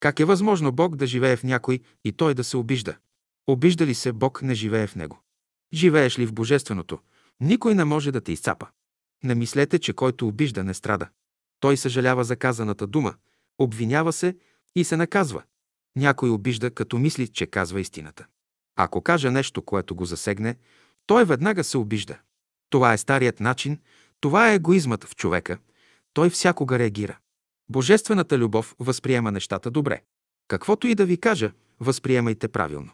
Как 0.00 0.20
е 0.20 0.24
възможно 0.24 0.72
Бог 0.72 0.96
да 0.96 1.06
живее 1.06 1.36
в 1.36 1.44
някой 1.44 1.80
и 2.04 2.12
той 2.12 2.34
да 2.34 2.44
се 2.44 2.56
обижда? 2.56 2.96
Обижда 3.46 3.86
ли 3.86 3.94
се, 3.94 4.12
Бог 4.12 4.42
не 4.42 4.54
живее 4.54 4.86
в 4.86 4.96
него. 4.96 5.20
Живееш 5.72 6.18
ли 6.18 6.26
в 6.26 6.32
Божественото, 6.32 6.98
никой 7.40 7.74
не 7.74 7.84
може 7.84 8.12
да 8.12 8.20
те 8.20 8.32
изцапа. 8.32 8.66
Не 9.24 9.34
мислете, 9.34 9.78
че 9.78 9.92
който 9.92 10.28
обижда 10.28 10.64
не 10.64 10.74
страда. 10.74 11.08
Той 11.60 11.76
съжалява 11.76 12.24
за 12.24 12.36
казаната 12.36 12.86
дума, 12.86 13.14
обвинява 13.58 14.12
се 14.12 14.36
и 14.76 14.84
се 14.84 14.96
наказва. 14.96 15.42
Някой 15.96 16.30
обижда, 16.30 16.70
като 16.70 16.98
мисли, 16.98 17.28
че 17.28 17.46
казва 17.46 17.80
истината. 17.80 18.26
Ако 18.76 19.02
каже 19.02 19.30
нещо, 19.30 19.62
което 19.62 19.94
го 19.94 20.04
засегне, 20.04 20.56
той 21.06 21.24
веднага 21.24 21.64
се 21.64 21.78
обижда. 21.78 22.18
Това 22.70 22.92
е 22.92 22.98
старият 22.98 23.40
начин, 23.40 23.78
това 24.20 24.50
е 24.50 24.54
егоизмът 24.54 25.04
в 25.04 25.16
човека. 25.16 25.58
Той 26.12 26.30
всякога 26.30 26.78
реагира. 26.78 27.18
Божествената 27.70 28.38
любов 28.38 28.74
възприема 28.78 29.32
нещата 29.32 29.70
добре. 29.70 30.02
Каквото 30.48 30.86
и 30.86 30.94
да 30.94 31.06
ви 31.06 31.16
кажа, 31.16 31.52
възприемайте 31.80 32.48
правилно. 32.48 32.92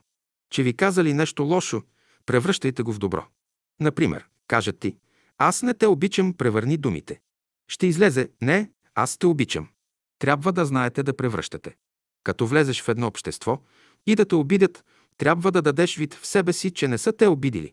Че 0.50 0.62
ви 0.62 0.76
казали 0.76 1.14
нещо 1.14 1.42
лошо, 1.42 1.82
превръщайте 2.26 2.82
го 2.82 2.92
в 2.92 2.98
добро. 2.98 3.26
Например, 3.80 4.26
кажат 4.48 4.78
ти, 4.78 4.96
аз 5.38 5.62
не 5.62 5.74
те 5.74 5.86
обичам, 5.86 6.34
превърни 6.34 6.76
думите. 6.76 7.20
Ще 7.68 7.86
излезе, 7.86 8.30
не, 8.42 8.70
аз 8.94 9.18
те 9.18 9.26
обичам. 9.26 9.68
Трябва 10.18 10.52
да 10.52 10.64
знаете 10.64 11.02
да 11.02 11.16
превръщате. 11.16 11.76
Като 12.24 12.46
влезеш 12.46 12.82
в 12.82 12.88
едно 12.88 13.06
общество 13.06 13.60
и 14.06 14.14
да 14.14 14.24
те 14.24 14.34
обидят, 14.34 14.84
трябва 15.18 15.52
да 15.52 15.62
дадеш 15.62 15.96
вид 15.96 16.14
в 16.14 16.26
себе 16.26 16.52
си, 16.52 16.70
че 16.70 16.88
не 16.88 16.98
са 16.98 17.12
те 17.12 17.26
обидили. 17.26 17.72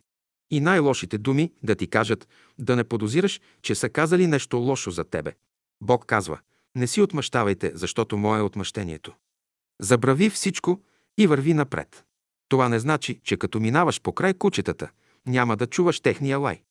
И 0.50 0.60
най-лошите 0.60 1.18
думи 1.18 1.52
да 1.62 1.74
ти 1.74 1.86
кажат, 1.86 2.28
да 2.58 2.76
не 2.76 2.84
подозираш, 2.84 3.40
че 3.62 3.74
са 3.74 3.88
казали 3.88 4.26
нещо 4.26 4.56
лошо 4.56 4.90
за 4.90 5.04
тебе. 5.04 5.32
Бог 5.80 6.06
казва, 6.06 6.38
не 6.76 6.86
си 6.86 7.00
отмъщавайте, 7.00 7.72
защото 7.74 8.16
мое 8.16 8.38
е 8.38 8.42
отмъщението. 8.42 9.14
Забрави 9.80 10.30
всичко 10.30 10.80
и 11.18 11.26
върви 11.26 11.54
напред. 11.54 12.04
Това 12.48 12.68
не 12.68 12.78
значи, 12.78 13.20
че 13.24 13.36
като 13.36 13.60
минаваш 13.60 14.00
по 14.00 14.12
край 14.12 14.34
кучетата, 14.34 14.90
няма 15.26 15.56
да 15.56 15.66
чуваш 15.66 16.00
техния 16.00 16.38
лай. 16.38 16.62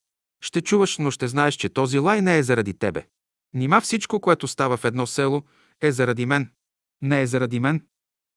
Ще 0.42 0.62
чуваш, 0.62 0.98
но 0.98 1.12
ще 1.12 1.28
знаеш, 1.28 1.56
че 1.56 1.70
този 1.70 2.00
лай 2.00 2.22
не 2.22 2.38
е 2.38 2.44
заради 2.44 2.74
тебе. 2.74 3.06
Нима 3.54 3.82
всичко, 3.82 4.20
което 4.20 4.48
става 4.48 4.78
в 4.78 4.86
едно 4.86 5.08
село, 5.08 5.44
е 5.82 5.92
заради 5.92 6.26
мен. 6.26 6.52
Не 7.02 7.22
е 7.22 7.28
заради 7.28 7.60
мен. 7.60 7.82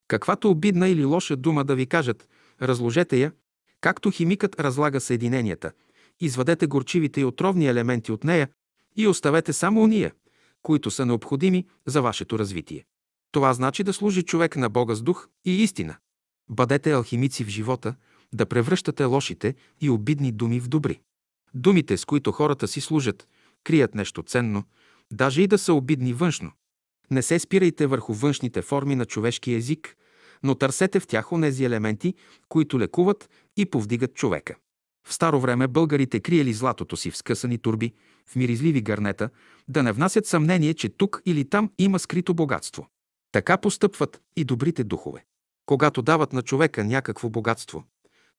Каквато 0.09 0.51
обидна 0.51 0.89
или 0.89 1.05
лоша 1.05 1.37
дума 1.37 1.65
да 1.65 1.75
ви 1.75 1.87
кажат, 1.87 2.29
разложете 2.63 3.17
я, 3.17 3.33
както 3.81 4.11
химикът 4.11 4.61
разлага 4.61 5.01
съединенията. 5.01 5.73
Извадете 6.21 6.67
горчивите 6.67 7.21
и 7.21 7.25
отровни 7.25 7.67
елементи 7.67 8.13
от 8.13 8.25
нея 8.25 8.49
и 8.97 9.07
оставете 9.07 9.53
само 9.53 9.83
уния, 9.83 10.13
които 10.67 10.91
са 10.91 11.07
необходими 11.07 11.67
за 11.87 12.03
вашето 12.03 12.39
развитие. 12.39 12.85
Това 13.33 13.55
значи 13.55 13.83
да 13.85 13.93
служи 13.93 14.23
човек 14.23 14.57
на 14.57 14.69
Бога 14.69 14.95
с 14.95 15.03
дух 15.03 15.29
и 15.45 15.63
истина. 15.63 15.97
Бъдете 16.51 16.93
алхимици 16.93 17.45
в 17.45 17.49
живота, 17.49 17.95
да 18.35 18.47
превръщате 18.47 19.05
лошите 19.05 19.55
и 19.81 19.91
обидни 19.91 20.33
думи 20.33 20.61
в 20.61 20.69
добри. 20.69 21.01
Думите, 21.55 21.97
с 21.97 22.05
които 22.05 22.33
хората 22.33 22.69
си 22.69 22.81
служат, 22.81 23.29
крият 23.65 23.95
нещо 23.95 24.23
ценно, 24.23 24.65
даже 25.13 25.43
и 25.43 25.47
да 25.47 25.59
са 25.59 25.75
обидни 25.75 26.13
външно. 26.13 26.53
Не 27.11 27.23
се 27.23 27.39
спирайте 27.39 27.87
върху 27.87 28.15
външните 28.15 28.63
форми 28.63 28.97
на 28.97 29.05
човешкия 29.05 29.57
език, 29.57 29.97
но 30.43 30.55
търсете 30.55 31.01
в 31.01 31.07
тях 31.07 31.33
онези 31.33 31.65
елементи, 31.65 32.15
които 32.49 32.81
лекуват 32.81 33.31
и 33.57 33.67
повдигат 33.67 34.15
човека. 34.15 34.57
В 35.09 35.15
старо 35.15 35.41
време 35.41 35.69
българите 35.69 36.21
криели 36.21 36.53
златото 36.53 36.97
си 36.97 37.11
в 37.11 37.17
скъсани 37.17 37.59
турби, 37.59 37.93
в 38.27 38.37
миризливи 38.37 38.81
гърнета, 38.81 39.31
да 39.69 39.83
не 39.83 39.93
внасят 39.93 40.27
съмнение, 40.27 40.75
че 40.75 40.89
тук 40.89 41.23
или 41.27 41.49
там 41.49 41.71
има 41.79 41.99
скрито 41.99 42.35
богатство. 42.35 42.89
Така 43.33 43.57
постъпват 43.57 44.21
и 44.37 44.45
добрите 44.45 44.85
духове. 44.85 45.25
Когато 45.67 46.03
дават 46.03 46.33
на 46.33 46.43
човека 46.43 46.85
някакво 46.85 47.31
богатство, 47.31 47.85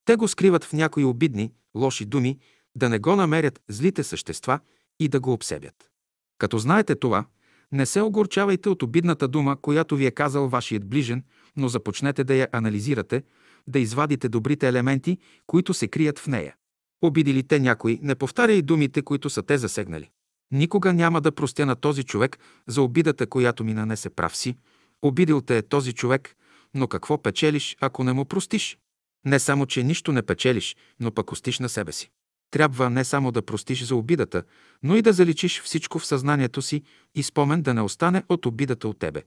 те 0.05 0.15
го 0.15 0.27
скриват 0.27 0.63
в 0.63 0.73
някои 0.73 1.03
обидни, 1.03 1.53
лоши 1.75 2.05
думи, 2.05 2.39
да 2.75 2.89
не 2.89 2.99
го 2.99 3.15
намерят 3.15 3.61
злите 3.69 4.03
същества 4.03 4.59
и 4.99 5.07
да 5.07 5.19
го 5.19 5.33
обсебят. 5.33 5.89
Като 6.37 6.57
знаете 6.57 6.95
това, 6.95 7.25
не 7.71 7.85
се 7.85 8.01
огорчавайте 8.01 8.69
от 8.69 8.83
обидната 8.83 9.27
дума, 9.27 9.61
която 9.61 9.95
ви 9.95 10.05
е 10.05 10.11
казал 10.11 10.49
вашият 10.49 10.89
ближен, 10.89 11.23
но 11.57 11.67
започнете 11.67 12.23
да 12.23 12.33
я 12.33 12.47
анализирате, 12.51 13.23
да 13.67 13.79
извадите 13.79 14.29
добрите 14.29 14.67
елементи, 14.67 15.17
които 15.47 15.73
се 15.73 15.87
крият 15.87 16.19
в 16.19 16.27
нея. 16.27 16.55
Обидили 17.01 17.43
те 17.43 17.59
някой, 17.59 17.99
не 18.01 18.15
повтаряй 18.15 18.61
думите, 18.61 19.01
които 19.01 19.29
са 19.29 19.43
те 19.43 19.57
засегнали. 19.57 20.09
Никога 20.51 20.93
няма 20.93 21.21
да 21.21 21.31
простя 21.31 21.65
на 21.65 21.75
този 21.75 22.03
човек 22.03 22.37
за 22.67 22.81
обидата, 22.81 23.27
която 23.27 23.63
ми 23.63 23.73
нанесе 23.73 24.09
прав 24.09 24.37
си. 24.37 24.55
Обидил 25.01 25.41
те 25.41 25.57
е 25.57 25.61
този 25.61 25.93
човек, 25.93 26.35
но 26.73 26.87
какво 26.87 27.21
печелиш, 27.21 27.77
ако 27.81 28.03
не 28.03 28.13
му 28.13 28.25
простиш? 28.25 28.77
Не 29.25 29.39
само, 29.39 29.65
че 29.65 29.83
нищо 29.83 30.11
не 30.11 30.21
печелиш, 30.21 30.75
но 30.99 31.11
пък 31.11 31.31
остиш 31.31 31.59
на 31.59 31.69
себе 31.69 31.91
си. 31.91 32.09
Трябва 32.51 32.89
не 32.89 33.03
само 33.03 33.31
да 33.31 33.41
простиш 33.41 33.83
за 33.83 33.95
обидата, 33.95 34.43
но 34.83 34.95
и 34.95 35.01
да 35.01 35.13
заличиш 35.13 35.61
всичко 35.61 35.99
в 35.99 36.05
съзнанието 36.05 36.61
си 36.61 36.83
и 37.15 37.23
спомен 37.23 37.61
да 37.61 37.73
не 37.73 37.81
остане 37.81 38.23
от 38.29 38.45
обидата 38.45 38.87
от 38.87 38.99
тебе. 38.99 39.23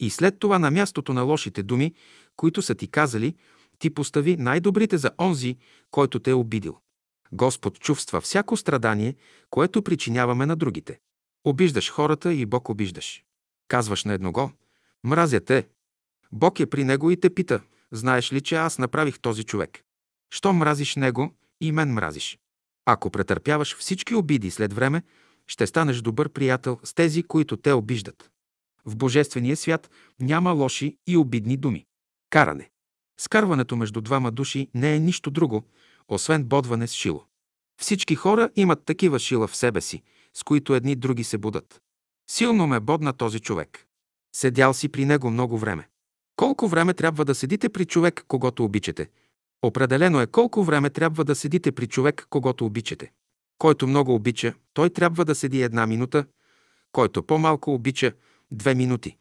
И 0.00 0.10
след 0.10 0.38
това 0.38 0.58
на 0.58 0.70
мястото 0.70 1.12
на 1.12 1.22
лошите 1.22 1.62
думи, 1.62 1.94
които 2.36 2.62
са 2.62 2.74
ти 2.74 2.88
казали, 2.88 3.34
ти 3.78 3.90
постави 3.90 4.36
най-добрите 4.36 4.98
за 4.98 5.10
онзи, 5.20 5.56
който 5.90 6.18
те 6.18 6.30
е 6.30 6.34
обидил. 6.34 6.78
Господ 7.32 7.80
чувства 7.80 8.20
всяко 8.20 8.56
страдание, 8.56 9.14
което 9.50 9.82
причиняваме 9.82 10.46
на 10.46 10.56
другите. 10.56 10.98
Обиждаш 11.44 11.90
хората 11.90 12.34
и 12.34 12.46
Бог 12.46 12.68
обиждаш. 12.68 13.24
Казваш 13.68 14.04
на 14.04 14.12
едного, 14.12 14.50
мразя 15.04 15.40
те. 15.40 15.68
Бог 16.32 16.60
е 16.60 16.66
при 16.66 16.84
него 16.84 17.10
и 17.10 17.20
те 17.20 17.34
пита, 17.34 17.60
знаеш 17.92 18.32
ли, 18.32 18.40
че 18.40 18.56
аз 18.56 18.78
направих 18.78 19.18
този 19.18 19.44
човек? 19.44 19.84
Що 20.30 20.52
мразиш 20.52 20.96
него 20.96 21.34
и 21.60 21.72
мен 21.72 21.92
мразиш? 21.92 22.38
Ако 22.86 23.10
претърпяваш 23.10 23.76
всички 23.76 24.14
обиди 24.14 24.50
след 24.50 24.72
време, 24.72 25.02
ще 25.46 25.66
станеш 25.66 26.00
добър 26.00 26.28
приятел 26.28 26.80
с 26.84 26.94
тези, 26.94 27.22
които 27.22 27.56
те 27.56 27.72
обиждат. 27.72 28.30
В 28.84 28.96
Божествения 28.96 29.56
свят 29.56 29.90
няма 30.20 30.50
лоши 30.50 30.98
и 31.06 31.16
обидни 31.16 31.56
думи. 31.56 31.86
Каране. 32.30 32.70
Скарването 33.20 33.76
между 33.76 34.00
двама 34.00 34.30
души 34.30 34.68
не 34.74 34.94
е 34.96 34.98
нищо 34.98 35.30
друго, 35.30 35.62
освен 36.08 36.44
бодване 36.44 36.86
с 36.86 36.92
шило. 36.92 37.24
Всички 37.80 38.14
хора 38.14 38.50
имат 38.56 38.84
такива 38.84 39.18
шила 39.18 39.46
в 39.46 39.56
себе 39.56 39.80
си, 39.80 40.02
с 40.34 40.42
които 40.42 40.74
едни 40.74 40.96
други 40.96 41.24
се 41.24 41.38
будат. 41.38 41.80
Силно 42.30 42.66
ме 42.66 42.80
бодна 42.80 43.12
този 43.12 43.40
човек. 43.40 43.86
Седял 44.36 44.74
си 44.74 44.88
при 44.88 45.04
него 45.04 45.30
много 45.30 45.58
време. 45.58 45.88
Колко 46.36 46.68
време 46.68 46.94
трябва 46.94 47.24
да 47.24 47.34
седите 47.34 47.68
при 47.68 47.84
човек, 47.84 48.24
когато 48.28 48.64
обичате? 48.64 49.10
Определено 49.62 50.20
е 50.20 50.26
колко 50.26 50.64
време 50.64 50.90
трябва 50.90 51.24
да 51.24 51.34
седите 51.34 51.72
при 51.72 51.86
човек, 51.86 52.26
когато 52.30 52.66
обичате. 52.66 53.12
Който 53.58 53.86
много 53.86 54.14
обича, 54.14 54.54
той 54.72 54.90
трябва 54.90 55.24
да 55.24 55.34
седи 55.34 55.62
една 55.62 55.86
минута, 55.86 56.24
който 56.92 57.22
по-малко 57.22 57.74
обича– 57.74 58.12
две 58.50 58.74
минути, 58.74 59.16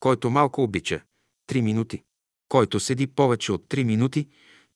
който 0.00 0.30
малко 0.30 0.62
обича– 0.62 1.00
три 1.46 1.62
минути, 1.62 2.02
който 2.48 2.80
седи 2.80 3.06
повече 3.06 3.52
от 3.52 3.68
три 3.68 3.84
минути, 3.84 4.28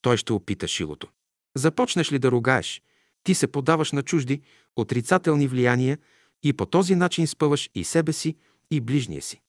той 0.03 0.16
ще 0.16 0.33
опита 0.33 0.69
шилото. 0.69 1.09
Започнеш 1.57 2.12
ли 2.12 2.19
да 2.19 2.31
ругаеш, 2.31 2.83
ти 3.25 3.35
се 3.35 3.47
подаваш 3.47 3.93
на 3.93 4.03
чужди, 4.03 4.43
отрицателни 4.77 5.49
влияния 5.49 5.99
и 6.43 6.53
по 6.53 6.66
този 6.66 6.95
начин 6.95 7.27
спъваш 7.27 7.71
и 7.75 7.85
себе 7.85 8.12
си, 8.12 8.37
и 8.71 8.81
ближния 8.81 9.23
си. 9.23 9.41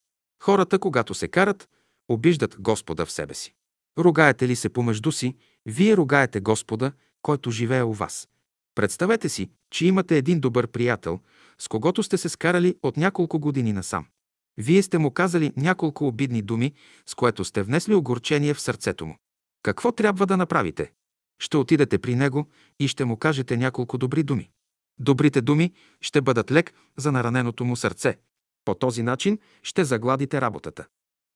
Хората, 0.43 0.79
когато 0.79 1.13
се 1.13 1.27
карат, 1.27 1.69
обиждат 2.09 2.55
Господа 2.59 3.05
в 3.05 3.11
себе 3.11 3.33
си. 3.33 3.53
Ругаете 3.97 4.47
ли 4.47 4.55
се 4.55 4.69
помежду 4.69 5.11
си, 5.11 5.35
вие 5.65 5.97
ругаете 5.97 6.39
Господа, 6.39 6.91
който 7.21 7.51
живее 7.51 7.83
у 7.83 7.93
вас. 7.93 8.27
Представете 8.75 9.29
си, 9.29 9.49
че 9.71 9.85
имате 9.85 10.17
един 10.17 10.39
добър 10.39 10.67
приятел, 10.67 11.19
с 11.57 11.67
когото 11.67 12.03
сте 12.03 12.17
се 12.17 12.29
скарали 12.29 12.75
от 12.83 12.97
няколко 12.97 13.39
години 13.39 13.73
насам. 13.73 14.05
Вие 14.57 14.83
сте 14.83 14.97
му 14.97 15.11
казали 15.11 15.53
няколко 15.57 16.07
обидни 16.07 16.41
думи, 16.41 16.73
с 17.05 17.15
което 17.15 17.45
сте 17.45 17.63
внесли 17.63 17.95
огорчение 17.95 18.53
в 18.53 18.61
сърцето 18.61 19.05
му. 19.05 19.17
Какво 19.63 19.91
трябва 19.91 20.25
да 20.25 20.37
направите? 20.37 20.91
Ще 21.39 21.57
отидете 21.57 21.97
при 21.97 22.15
него 22.15 22.47
и 22.79 22.87
ще 22.87 23.05
му 23.05 23.17
кажете 23.17 23.57
няколко 23.57 23.97
добри 23.97 24.23
думи. 24.23 24.49
Добрите 24.99 25.41
думи 25.41 25.73
ще 26.01 26.21
бъдат 26.21 26.51
лек 26.51 26.73
за 26.97 27.11
нараненото 27.11 27.65
му 27.65 27.75
сърце. 27.75 28.17
По 28.65 28.75
този 28.75 29.03
начин 29.03 29.39
ще 29.63 29.83
загладите 29.83 30.41
работата. 30.41 30.85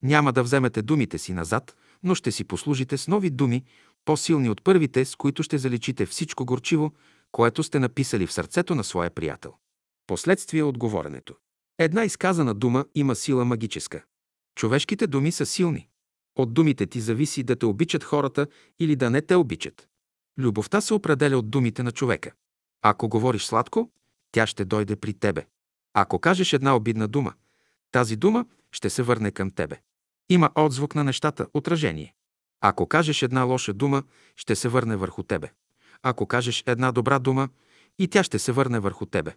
Няма 0.03 0.33
да 0.33 0.43
вземете 0.43 0.81
думите 0.81 1.17
си 1.17 1.33
назад, 1.33 1.75
но 2.03 2.15
ще 2.15 2.31
си 2.31 2.43
послужите 2.43 2.97
с 2.97 3.07
нови 3.07 3.29
думи, 3.29 3.63
по-силни 4.05 4.49
от 4.49 4.63
първите, 4.63 5.05
с 5.05 5.15
които 5.15 5.43
ще 5.43 5.57
заличите 5.57 6.05
всичко 6.05 6.45
горчиво, 6.45 6.93
което 7.31 7.63
сте 7.63 7.79
написали 7.79 8.27
в 8.27 8.33
сърцето 8.33 8.75
на 8.75 8.83
своя 8.83 9.09
приятел. 9.09 9.53
Последствие 10.07 10.63
от 10.63 10.77
говоренето. 10.77 11.35
Една 11.79 12.03
изказана 12.03 12.53
дума 12.53 12.85
има 12.95 13.15
сила 13.15 13.45
магическа. 13.45 14.03
Човешките 14.55 15.07
думи 15.07 15.31
са 15.31 15.45
силни. 15.45 15.87
От 16.35 16.53
думите 16.53 16.85
ти 16.85 17.01
зависи 17.01 17.43
да 17.43 17.55
те 17.55 17.65
обичат 17.65 18.03
хората 18.03 18.47
или 18.79 18.95
да 18.95 19.09
не 19.09 19.21
те 19.21 19.35
обичат. 19.35 19.87
Любовта 20.37 20.81
се 20.81 20.93
определя 20.93 21.37
от 21.37 21.49
думите 21.49 21.83
на 21.83 21.91
човека. 21.91 22.31
Ако 22.81 23.09
говориш 23.09 23.43
сладко, 23.45 23.91
тя 24.31 24.47
ще 24.47 24.65
дойде 24.65 24.95
при 24.95 25.13
тебе. 25.13 25.45
Ако 25.93 26.19
кажеш 26.19 26.53
една 26.53 26.75
обидна 26.75 27.07
дума, 27.07 27.33
тази 27.91 28.15
дума 28.15 28.45
ще 28.71 28.89
се 28.89 29.03
върне 29.03 29.31
към 29.31 29.51
тебе. 29.51 29.81
Има 30.29 30.51
отзвук 30.55 30.95
на 30.95 31.03
нещата, 31.03 31.47
отражение. 31.53 32.15
Ако 32.61 32.87
кажеш 32.87 33.21
една 33.21 33.43
лоша 33.43 33.73
дума, 33.73 34.03
ще 34.35 34.55
се 34.55 34.69
върне 34.69 34.95
върху 34.95 35.23
тебе. 35.23 35.51
Ако 36.03 36.27
кажеш 36.27 36.63
една 36.67 36.91
добра 36.91 37.19
дума, 37.19 37.49
и 37.99 38.07
тя 38.07 38.23
ще 38.23 38.39
се 38.39 38.51
върне 38.51 38.79
върху 38.79 39.05
тебе. 39.05 39.35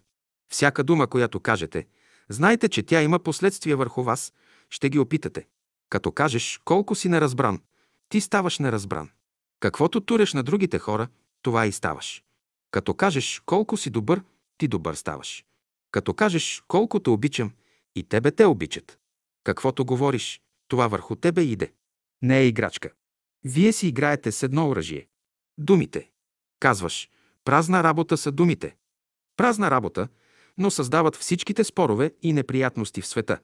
Всяка 0.51 0.83
дума, 0.83 1.07
която 1.07 1.39
кажете, 1.39 1.87
знайте, 2.29 2.69
че 2.69 2.83
тя 2.83 3.01
има 3.01 3.19
последствия 3.19 3.77
върху 3.77 4.03
вас, 4.03 4.33
ще 4.69 4.89
ги 4.89 4.99
опитате. 4.99 5.47
Като 5.89 6.11
кажеш 6.11 6.59
колко 6.65 6.95
си 6.95 7.09
неразбран, 7.09 7.61
ти 8.09 8.21
ставаш 8.21 8.59
неразбран. 8.59 9.09
Каквото 9.59 10.01
туреш 10.01 10.33
на 10.33 10.43
другите 10.43 10.79
хора, 10.79 11.07
това 11.41 11.65
и 11.65 11.71
ставаш. 11.71 12.23
Като 12.71 12.93
кажеш 12.93 13.41
колко 13.45 13.77
си 13.77 13.89
добър, 13.89 14.23
ти 14.57 14.67
добър 14.67 14.95
ставаш. 14.95 15.45
Като 15.91 16.13
кажеш 16.13 16.63
колко 16.67 16.99
те 16.99 17.09
обичам, 17.09 17.51
и 17.95 18.03
тебе 18.03 18.31
те 18.31 18.45
обичат. 18.45 18.99
Каквото 19.43 19.85
говориш, 19.85 20.41
това 20.67 20.87
върху 20.87 21.15
тебе 21.15 21.41
иде. 21.41 21.73
Не 22.21 22.39
е 22.39 22.47
играчка. 22.47 22.91
Вие 23.43 23.73
си 23.73 23.87
играете 23.87 24.31
с 24.31 24.43
едно 24.43 24.69
оръжие. 24.69 25.07
Думите. 25.57 26.09
Казваш, 26.59 27.09
празна 27.43 27.83
работа 27.83 28.17
са 28.17 28.31
думите. 28.31 28.75
Празна 29.37 29.71
работа, 29.71 30.07
но 30.57 30.71
създават 30.71 31.15
всичките 31.15 31.63
спорове 31.63 32.11
и 32.21 32.33
неприятности 32.33 33.01
в 33.01 33.07
света. 33.07 33.39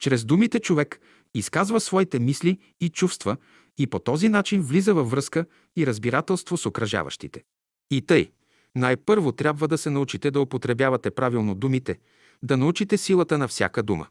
Чрез 0.00 0.24
думите 0.24 0.60
човек 0.60 1.00
изказва 1.34 1.80
своите 1.80 2.18
мисли 2.18 2.58
и 2.80 2.88
чувства 2.88 3.36
и 3.78 3.86
по 3.86 3.98
този 3.98 4.28
начин 4.28 4.62
влиза 4.62 4.94
във 4.94 5.10
връзка 5.10 5.46
и 5.76 5.86
разбирателство 5.86 6.56
с 6.56 6.66
окръжаващите. 6.66 7.42
И 7.90 8.02
тъй, 8.02 8.30
най-първо 8.74 9.32
трябва 9.32 9.68
да 9.68 9.78
се 9.78 9.90
научите 9.90 10.30
да 10.30 10.40
употребявате 10.40 11.10
правилно 11.10 11.54
думите, 11.54 11.98
да 12.42 12.56
научите 12.56 12.96
силата 12.96 13.38
на 13.38 13.48
всяка 13.48 13.82
дума. 13.82 14.06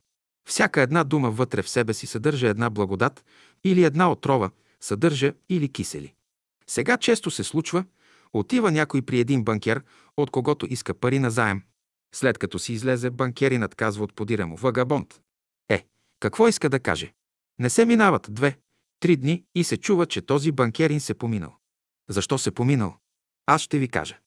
Всяка 0.48 0.82
една 0.82 1.04
дума 1.04 1.32
вътре 1.32 1.62
в 1.62 1.70
себе 1.70 1.94
си 1.94 2.08
съдържа 2.08 2.48
една 2.48 2.70
благодат 2.70 3.26
или 3.64 3.84
една 3.84 4.12
отрова, 4.12 4.50
съдържа 4.82 5.34
или 5.50 5.70
кисели. 5.70 6.14
Сега 6.68 6.98
често 6.98 7.32
се 7.32 7.44
случва, 7.44 7.86
отива 8.34 8.72
някой 8.72 9.02
при 9.02 9.20
един 9.20 9.44
банкер, 9.44 9.84
от 10.18 10.32
когото 10.32 10.68
иска 10.70 10.94
пари 10.94 11.20
на 11.20 11.32
заем. 11.32 11.62
След 12.16 12.38
като 12.38 12.60
си 12.60 12.74
излезе, 12.74 13.10
банкеринът 13.10 13.76
казва 13.76 14.04
от 14.04 14.16
подира 14.16 14.48
му 14.48 14.56
«Вагабонт». 14.56 15.22
Е, 15.70 15.86
какво 16.20 16.48
иска 16.48 16.70
да 16.70 16.80
каже? 16.80 17.14
Не 17.60 17.70
се 17.70 17.86
минават 17.86 18.28
две, 18.30 18.58
три 19.00 19.16
дни 19.16 19.44
и 19.56 19.64
се 19.64 19.78
чува, 19.78 20.06
че 20.06 20.22
този 20.22 20.52
банкерин 20.52 21.00
се 21.00 21.14
поминал. 21.14 21.56
Защо 22.10 22.38
се 22.38 22.52
поминал? 22.52 22.98
Аз 23.46 23.62
ще 23.62 23.80
ви 23.80 23.88
кажа. 23.88 24.18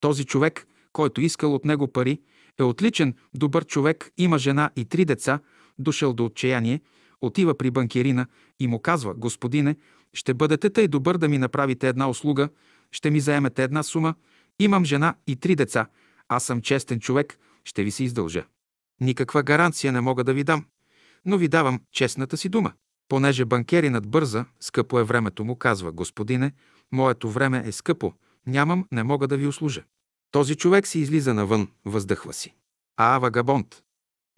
Този 0.00 0.24
човек, 0.24 0.66
който 0.92 1.20
искал 1.20 1.54
от 1.54 1.64
него 1.64 1.92
пари, 1.92 2.20
е 2.58 2.62
отличен, 2.62 3.14
добър 3.34 3.64
човек, 3.66 4.10
има 4.18 4.38
жена 4.38 4.70
и 4.76 4.84
три 4.84 5.04
деца, 5.04 5.40
дошъл 5.78 6.12
до 6.12 6.24
отчаяние, 6.24 6.80
отива 7.20 7.58
при 7.58 7.70
банкерина 7.70 8.26
и 8.60 8.66
му 8.66 8.80
казва, 8.80 9.14
господине, 9.14 9.76
ще 10.12 10.34
бъдете 10.34 10.70
тъй 10.70 10.88
добър 10.88 11.18
да 11.18 11.28
ми 11.28 11.38
направите 11.38 11.88
една 11.88 12.08
услуга, 12.08 12.48
ще 12.92 13.10
ми 13.10 13.20
заемете 13.20 13.64
една 13.64 13.82
сума, 13.82 14.14
имам 14.58 14.84
жена 14.84 15.14
и 15.26 15.36
три 15.36 15.56
деца, 15.56 15.86
аз 16.28 16.44
съм 16.44 16.62
честен 16.62 17.00
човек, 17.00 17.38
ще 17.64 17.84
ви 17.84 17.90
се 17.90 18.04
издължа. 18.04 18.46
Никаква 19.00 19.42
гаранция 19.42 19.92
не 19.92 20.00
мога 20.00 20.24
да 20.24 20.34
ви 20.34 20.44
дам, 20.44 20.66
но 21.24 21.38
ви 21.38 21.48
давам 21.48 21.80
честната 21.92 22.36
си 22.36 22.48
дума. 22.48 22.72
Понеже 23.08 23.44
банкеринът 23.44 24.08
бърза, 24.08 24.44
скъпо 24.60 24.98
е 24.98 25.04
времето 25.04 25.44
му, 25.44 25.56
казва, 25.56 25.92
господине, 25.92 26.52
моето 26.92 27.30
време 27.30 27.62
е 27.66 27.72
скъпо, 27.72 28.12
нямам, 28.46 28.86
не 28.92 29.02
мога 29.02 29.28
да 29.28 29.36
ви 29.36 29.46
услужа. 29.46 29.84
Този 30.30 30.56
човек 30.56 30.86
си 30.86 30.98
излиза 30.98 31.34
навън, 31.34 31.68
въздъхва 31.84 32.32
си. 32.32 32.54
А, 32.96 33.18
вагабонт! 33.18 33.82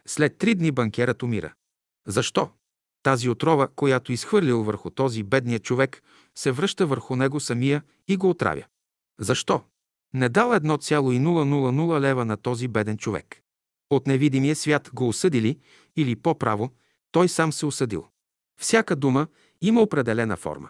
След 0.07 0.39
три 0.39 0.55
дни 0.55 0.71
банкерът 0.71 1.23
умира. 1.23 1.55
Защо? 2.07 2.51
Тази 3.03 3.29
отрова, 3.29 3.69
която 3.77 4.13
изхвърлил 4.13 4.63
върху 4.63 4.91
този 4.91 5.23
бедния 5.23 5.59
човек, 5.59 6.03
се 6.35 6.53
връща 6.53 6.87
върху 6.87 7.17
него 7.17 7.41
самия 7.41 7.83
и 8.09 8.17
го 8.17 8.31
отравя. 8.31 8.65
Защо? 9.21 9.63
Не 10.15 10.29
дал 10.29 10.51
1,000 10.51 12.01
лева 12.01 12.25
на 12.25 12.37
този 12.37 12.69
беден 12.69 12.99
човек. 12.99 13.43
От 13.91 14.07
невидимия 14.07 14.57
свят 14.57 14.91
го 14.95 15.09
осъдили 15.09 15.59
или 15.97 16.17
по-право, 16.17 16.71
той 17.13 17.29
сам 17.29 17.53
се 17.53 17.67
осъдил. 17.67 18.07
Всяка 18.61 18.97
дума 18.97 19.27
има 19.61 19.81
определена 19.81 20.37
форма. 20.37 20.69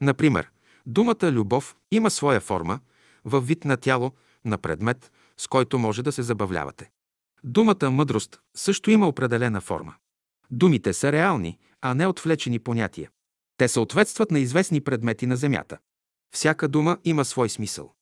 Например, 0.00 0.50
думата 0.86 1.32
любов 1.32 1.76
има 1.90 2.10
своя 2.10 2.40
форма, 2.40 2.80
във 3.24 3.46
вид 3.46 3.64
на 3.64 3.76
тяло, 3.76 4.12
на 4.44 4.58
предмет, 4.58 5.12
с 5.36 5.46
който 5.46 5.78
може 5.78 6.02
да 6.02 6.12
се 6.12 6.22
забавлявате. 6.22 6.90
Думата 7.44 7.90
мъдрост 7.90 8.40
също 8.56 8.90
има 8.90 9.08
определена 9.08 9.60
форма. 9.60 9.94
Думите 10.50 10.92
са 10.92 11.12
реални, 11.12 11.58
а 11.80 11.94
не 11.94 12.06
отвлечени 12.06 12.58
понятия. 12.58 13.10
Те 13.56 13.68
съответстват 13.68 14.30
на 14.30 14.38
известни 14.38 14.80
предмети 14.80 15.26
на 15.26 15.36
Земята. 15.36 15.78
Всяка 16.34 16.68
дума 16.68 16.98
има 17.04 17.24
свой 17.24 17.48
смисъл. 17.48 17.94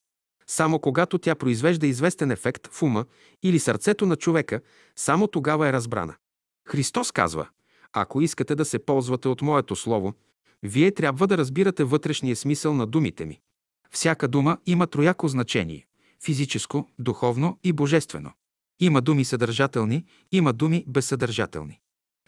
Само 0.46 0.78
когато 0.78 1.18
тя 1.18 1.34
произвежда 1.34 1.86
известен 1.86 2.30
ефект 2.30 2.66
в 2.66 2.82
ума 2.82 3.04
или 3.42 3.58
сърцето 3.58 4.06
на 4.06 4.16
човека, 4.16 4.60
само 4.96 5.26
тогава 5.26 5.68
е 5.68 5.72
разбрана. 5.72 6.14
Христос 6.68 7.12
казва, 7.12 7.48
ако 7.92 8.20
искате 8.20 8.54
да 8.54 8.64
се 8.64 8.78
ползвате 8.78 9.28
от 9.28 9.42
моето 9.42 9.76
слово, 9.76 10.14
вие 10.62 10.92
трябва 10.92 11.26
да 11.26 11.38
разбирате 11.38 11.84
вътрешния 11.84 12.36
смисъл 12.36 12.74
на 12.74 12.86
думите 12.86 13.24
ми. 13.24 13.40
Всяка 13.90 14.28
дума 14.28 14.58
има 14.66 14.86
трояко 14.86 15.28
значение– 15.28 15.86
физическо, 16.24 16.88
духовно 16.98 17.58
и 17.64 17.72
божествено. 17.72 18.32
Има 18.80 19.02
думи 19.02 19.24
съдържателни, 19.24 20.04
има 20.32 20.52
думи 20.52 20.84
безсъдържателни. 20.88 21.80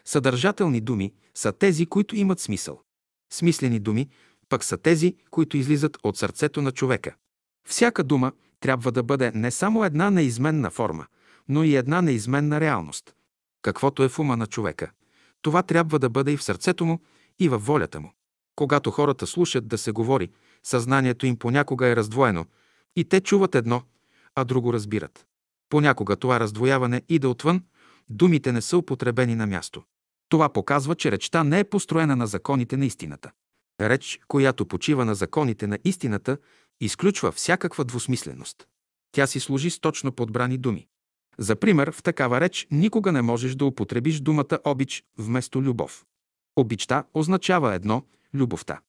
Съдържателни 0.04 0.80
думи 0.80 1.12
са 1.34 1.52
тези, 1.52 1.86
които 1.86 2.16
имат 2.16 2.40
смисъл. 2.40 2.80
Смислени 3.32 3.80
думи 3.80 4.08
пък 4.48 4.64
са 4.64 4.76
тези, 4.76 5.16
които 5.30 5.56
излизат 5.56 5.98
от 6.02 6.16
сърцето 6.16 6.62
на 6.62 6.72
човека. 6.72 7.14
Всяка 7.68 8.04
дума 8.04 8.32
трябва 8.60 8.92
да 8.92 9.02
бъде 9.02 9.32
не 9.34 9.50
само 9.50 9.84
една 9.84 10.10
неизменна 10.10 10.70
форма, 10.70 11.06
но 11.48 11.64
и 11.64 11.76
една 11.76 12.02
неизменна 12.02 12.60
реалност. 12.60 13.14
Каквото 13.62 14.02
е 14.02 14.08
в 14.08 14.18
ума 14.18 14.36
на 14.36 14.46
човека, 14.46 14.90
това 15.42 15.62
трябва 15.62 15.98
да 15.98 16.08
бъде 16.08 16.32
и 16.32 16.36
в 16.36 16.42
сърцето 16.42 16.86
му, 16.86 17.00
и 17.38 17.48
във 17.48 17.66
волята 17.66 18.00
му. 18.00 18.12
Когато 18.56 18.90
хората 18.90 19.26
слушат 19.26 19.68
да 19.68 19.78
се 19.78 19.92
говори, 19.92 20.30
съзнанието 20.62 21.26
им 21.26 21.36
понякога 21.36 21.86
е 21.86 21.96
раздвоено 21.96 22.46
и 22.96 23.04
те 23.04 23.20
чуват 23.20 23.54
едно, 23.54 23.82
а 24.34 24.44
друго 24.44 24.72
разбират. 24.72 25.26
Понякога 25.68 26.16
това 26.16 26.40
раздвояване 26.40 27.02
иде 27.08 27.26
отвън, 27.26 27.62
думите 28.08 28.52
не 28.52 28.60
са 28.60 28.78
употребени 28.78 29.34
на 29.34 29.46
място. 29.46 29.82
Това 30.28 30.48
показва, 30.48 30.94
че 30.94 31.12
речта 31.12 31.44
не 31.44 31.58
е 31.58 31.64
построена 31.64 32.16
на 32.16 32.26
законите 32.26 32.76
на 32.76 32.86
истината. 32.86 33.30
Реч, 33.80 34.20
която 34.28 34.66
почива 34.66 35.04
на 35.04 35.14
законите 35.14 35.66
на 35.66 35.78
истината, 35.84 36.38
изключва 36.80 37.32
всякаква 37.32 37.84
двусмисленост. 37.84 38.68
Тя 39.12 39.26
си 39.26 39.40
служи 39.40 39.70
с 39.70 39.80
точно 39.80 40.12
подбрани 40.12 40.58
думи. 40.58 40.86
За 41.38 41.56
пример, 41.56 41.92
в 41.92 42.02
такава 42.02 42.40
реч 42.40 42.66
никога 42.70 43.12
не 43.12 43.22
можеш 43.22 43.54
да 43.54 43.64
употребиш 43.64 44.20
думата 44.20 44.58
обич 44.64 45.04
вместо 45.18 45.62
любов. 45.62 46.04
Обичта 46.56 47.04
означава 47.14 47.74
едно– 47.74 48.02
любовта. 48.34 48.80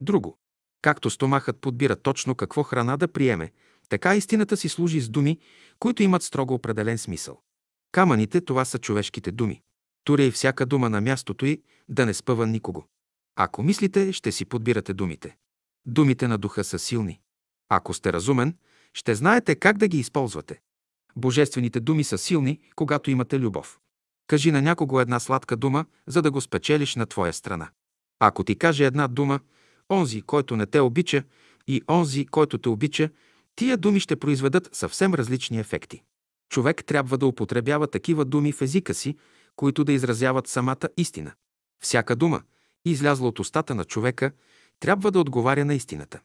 Друго. 0.00 0.38
Както 0.82 1.10
стомахът 1.10 1.60
подбира 1.60 1.96
точно 1.96 2.34
какво 2.34 2.62
храна 2.62 2.96
да 2.96 3.08
приеме, 3.08 3.52
така 3.88 4.14
истината 4.14 4.56
си 4.56 4.68
служи 4.68 5.00
с 5.00 5.08
думи, 5.08 5.38
които 5.78 6.02
имат 6.02 6.22
строго 6.22 6.54
определен 6.54 6.98
смисъл. 6.98 7.40
Камъните– 7.92 8.40
това 8.44 8.64
са 8.64 8.78
човешките 8.78 9.32
думи. 9.32 9.62
Туряй 10.04 10.30
всяка 10.30 10.66
дума 10.66 10.90
на 10.90 11.00
мястото 11.00 11.46
й, 11.46 11.62
да 11.88 12.06
не 12.06 12.14
спъва 12.14 12.46
никого. 12.46 12.84
Ако 13.36 13.62
мислите, 13.62 14.12
ще 14.12 14.32
си 14.32 14.44
подбирате 14.44 14.94
думите. 14.94 15.36
Думите 15.86 16.28
на 16.28 16.38
духа 16.38 16.64
са 16.64 16.78
силни. 16.78 17.20
Ако 17.68 17.94
сте 17.94 18.12
разумен, 18.12 18.56
ще 18.94 19.14
знаете 19.14 19.54
как 19.54 19.78
да 19.78 19.88
ги 19.88 19.98
използвате. 19.98 20.60
Божествените 21.16 21.80
думи 21.80 22.04
са 22.04 22.18
силни, 22.18 22.60
когато 22.76 23.10
имате 23.10 23.38
любов. 23.38 23.78
Кажи 24.26 24.52
на 24.52 24.62
някого 24.62 25.00
една 25.00 25.20
сладка 25.20 25.56
дума, 25.56 25.84
за 26.06 26.22
да 26.22 26.30
го 26.30 26.40
спечелиш 26.40 26.96
на 26.96 27.06
твоя 27.06 27.32
страна. 27.32 27.70
Ако 28.20 28.44
ти 28.44 28.56
каже 28.56 28.84
една 28.84 29.08
дума, 29.08 29.40
онзи, 29.90 30.22
който 30.22 30.56
не 30.56 30.66
те 30.66 30.80
обича, 30.80 31.22
и 31.66 31.82
онзи, 31.90 32.26
който 32.26 32.58
те 32.58 32.68
обича, 32.68 33.10
тия 33.56 33.76
думи 33.76 34.00
ще 34.00 34.16
произведат 34.16 34.68
съвсем 34.72 35.14
различни 35.14 35.58
ефекти. 35.60 36.02
Човек 36.50 36.84
трябва 36.84 37.18
да 37.18 37.26
употребява 37.26 37.86
такива 37.86 38.24
думи 38.24 38.52
в 38.52 38.62
езика 38.62 38.94
си, 38.94 39.16
които 39.56 39.84
да 39.84 39.92
изразяват 39.92 40.46
самата 40.46 40.88
истина. 40.96 41.32
Всяка 41.82 42.16
дума, 42.16 42.42
излязла 42.84 43.28
от 43.28 43.38
устата 43.38 43.74
на 43.74 43.84
човека, 43.84 44.32
трябва 44.80 45.10
да 45.10 45.20
отговаря 45.20 45.64
на 45.64 45.74
истината. 45.74 46.20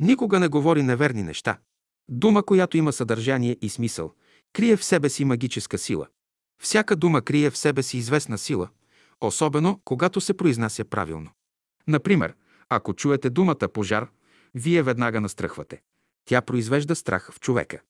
Никога 0.00 0.40
не 0.40 0.48
говори 0.48 0.82
неверни 0.82 1.22
неща. 1.22 1.58
Дума, 2.08 2.42
която 2.42 2.76
има 2.76 2.92
съдържание 2.92 3.56
и 3.62 3.68
смисъл, 3.68 4.14
крие 4.52 4.76
в 4.76 4.84
себе 4.84 5.08
си 5.08 5.24
магическа 5.24 5.78
сила. 5.78 6.06
Всяка 6.62 6.96
дума 6.96 7.22
крие 7.22 7.50
в 7.50 7.58
себе 7.58 7.82
си 7.82 7.98
известна 7.98 8.38
сила, 8.38 8.68
особено 9.20 9.80
когато 9.84 10.20
се 10.20 10.34
произнася 10.34 10.84
правилно. 10.84 11.30
Например, 11.86 12.34
ако 12.68 12.94
чуете 12.94 13.30
думата 13.30 13.68
пожар, 13.72 14.10
вие 14.54 14.82
веднага 14.82 15.20
настръхвате. 15.20 15.82
Тя 16.24 16.42
произвежда 16.42 16.96
страх 16.96 17.32
в 17.32 17.40
човека. 17.40 17.80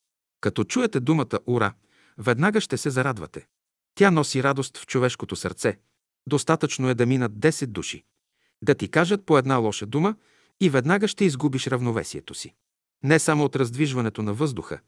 Като 0.40 0.64
чуете 0.64 1.00
думата 1.00 1.38
ура, 1.46 1.72
веднага 2.18 2.60
ще 2.60 2.76
се 2.76 2.90
зарадвате. 2.90 3.46
Тя 3.94 4.10
носи 4.10 4.42
радост 4.42 4.76
в 4.76 4.86
човешкото 4.86 5.36
сърце. 5.36 5.78
Достатъчно 6.26 6.88
е 6.88 6.94
да 6.94 7.06
минат 7.06 7.32
10 7.32 7.66
души. 7.66 8.04
Да 8.62 8.74
ти 8.74 8.88
кажат 8.88 9.26
по 9.26 9.38
една 9.38 9.56
лоша 9.56 9.86
дума 9.86 10.14
и 10.60 10.70
веднага 10.70 11.08
ще 11.08 11.24
изгубиш 11.24 11.66
равновесието 11.66 12.34
си. 12.34 12.54
Не 13.02 13.18
само 13.18 13.44
от 13.44 13.56
раздвижването 13.56 14.22
на 14.22 14.34
въздуха, 14.34 14.80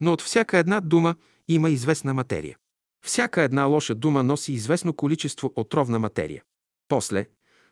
но 0.00 0.12
от 0.12 0.22
всяка 0.22 0.58
една 0.58 0.80
дума 0.80 1.14
има 1.48 1.70
известна 1.70 2.14
материя. 2.14 2.56
Всяка 3.04 3.42
една 3.42 3.64
лоша 3.64 3.94
дума 3.94 4.22
носи 4.22 4.52
известно 4.52 4.92
количество 4.92 5.52
отровна 5.56 5.98
материя. 5.98 6.42
После 6.88 7.26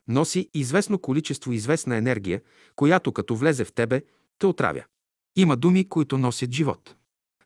носи 0.09 0.51
известно 0.55 0.99
количество 0.99 1.53
известна 1.53 1.97
енергия, 1.97 2.41
която 2.77 3.13
като 3.13 3.37
влезе 3.37 3.65
в 3.65 3.73
тебе, 3.73 4.03
те 4.39 4.47
отравя. 4.47 4.85
Има 5.37 5.57
думи, 5.57 5.89
които 5.89 6.19
носят 6.19 6.53
живот. 6.53 6.95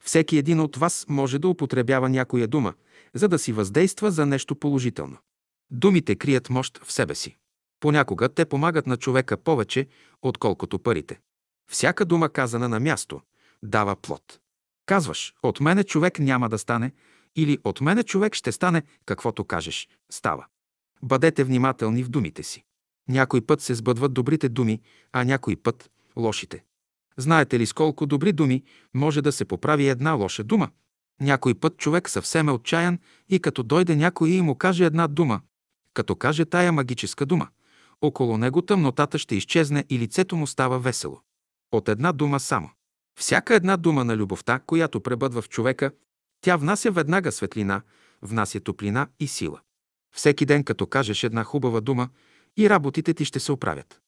Всеки 0.01 0.39
един 0.39 0.61
от 0.61 0.77
вас 0.77 1.07
може 1.09 1.39
да 1.39 1.49
употребява 1.49 2.09
някоя 2.09 2.49
дума, 2.49 2.75
за 3.15 3.29
да 3.29 3.39
си 3.39 3.53
въздейства 3.53 4.11
за 4.11 4.27
нещо 4.27 4.57
положително. 4.57 5.17
Думите 5.71 6.17
крият 6.17 6.51
мощ 6.51 6.79
в 6.85 6.93
себе 6.93 7.15
си. 7.15 7.37
Понякога 7.85 8.28
те 8.28 8.45
помагат 8.45 8.87
на 8.87 8.97
човека 8.97 9.37
повече, 9.37 9.87
отколкото 10.22 10.78
парите. 10.78 11.20
Всяка 11.70 12.05
дума 12.05 12.28
казана 12.28 12.68
на 12.68 12.80
място 12.80 13.20
дава 13.62 13.97
плод. 13.97 14.41
Казваш, 14.87 15.35
от 15.43 15.61
мене 15.61 15.85
човек 15.85 16.18
няма 16.18 16.49
да 16.49 16.59
стане, 16.59 16.93
или 17.37 17.59
от 17.64 17.80
мене 17.80 18.03
човек 18.03 18.35
ще 18.35 18.53
стане, 18.53 18.82
каквото 19.07 19.45
кажеш, 19.45 19.89
става. 20.11 20.47
Бъдете 21.03 21.45
внимателни 21.45 22.03
в 22.03 22.09
думите 22.09 22.43
си. 22.43 22.64
Някой 23.09 23.41
път 23.41 23.61
се 23.61 23.74
сбъдват 23.74 24.14
добрите 24.14 24.49
думи, 24.49 24.80
а 25.12 25.24
някой 25.24 25.57
път– 25.57 25.91
лошите. 26.16 26.64
Знаете 27.16 27.59
ли 27.59 27.66
с 27.66 27.72
колко 27.72 28.07
добри 28.07 28.32
думи 28.32 28.62
може 28.95 29.22
да 29.22 29.32
се 29.32 29.45
поправи 29.45 29.89
една 29.89 30.12
лоша 30.12 30.45
дума? 30.45 30.68
Някой 31.20 31.55
път 31.55 31.76
човек 31.76 32.11
съвсем 32.11 32.49
е 32.49 32.53
отчаян 32.53 32.99
и 33.28 33.41
като 33.41 33.62
дойде 33.62 33.97
някой 33.97 34.30
и 34.30 34.41
му 34.41 34.55
каже 34.55 34.85
една 34.85 35.09
дума, 35.09 35.41
като 35.95 36.16
каже 36.16 36.45
тая 36.45 36.72
магическа 36.72 37.26
дума, 37.26 37.49
около 38.01 38.39
него 38.39 38.63
тъмнотата 38.63 39.19
ще 39.19 39.37
изчезне 39.37 39.85
и 39.91 39.99
лицето 39.99 40.37
му 40.37 40.47
става 40.47 40.79
весело. 40.79 41.21
От 41.73 41.89
една 41.89 42.13
дума 42.13 42.41
само. 42.41 42.71
Всяка 43.19 43.55
една 43.55 43.77
дума 43.77 44.05
на 44.05 44.17
любовта, 44.17 44.61
която 44.67 45.01
пребъдва 45.01 45.43
в 45.43 45.49
човека, 45.49 45.91
тя 46.41 46.57
внася 46.57 46.91
веднага 46.91 47.33
светлина, 47.33 47.83
внася 48.23 48.61
топлина 48.61 49.09
и 49.21 49.27
сила. 49.27 49.61
Всеки 50.15 50.47
ден, 50.47 50.65
като 50.65 50.87
кажеш 50.87 51.25
една 51.25 51.45
хубава 51.45 51.81
дума, 51.81 52.09
и 52.57 52.71
работите 52.71 53.15
ти 53.15 53.25
ще 53.25 53.41
се 53.41 53.53
оправят. 53.53 54.01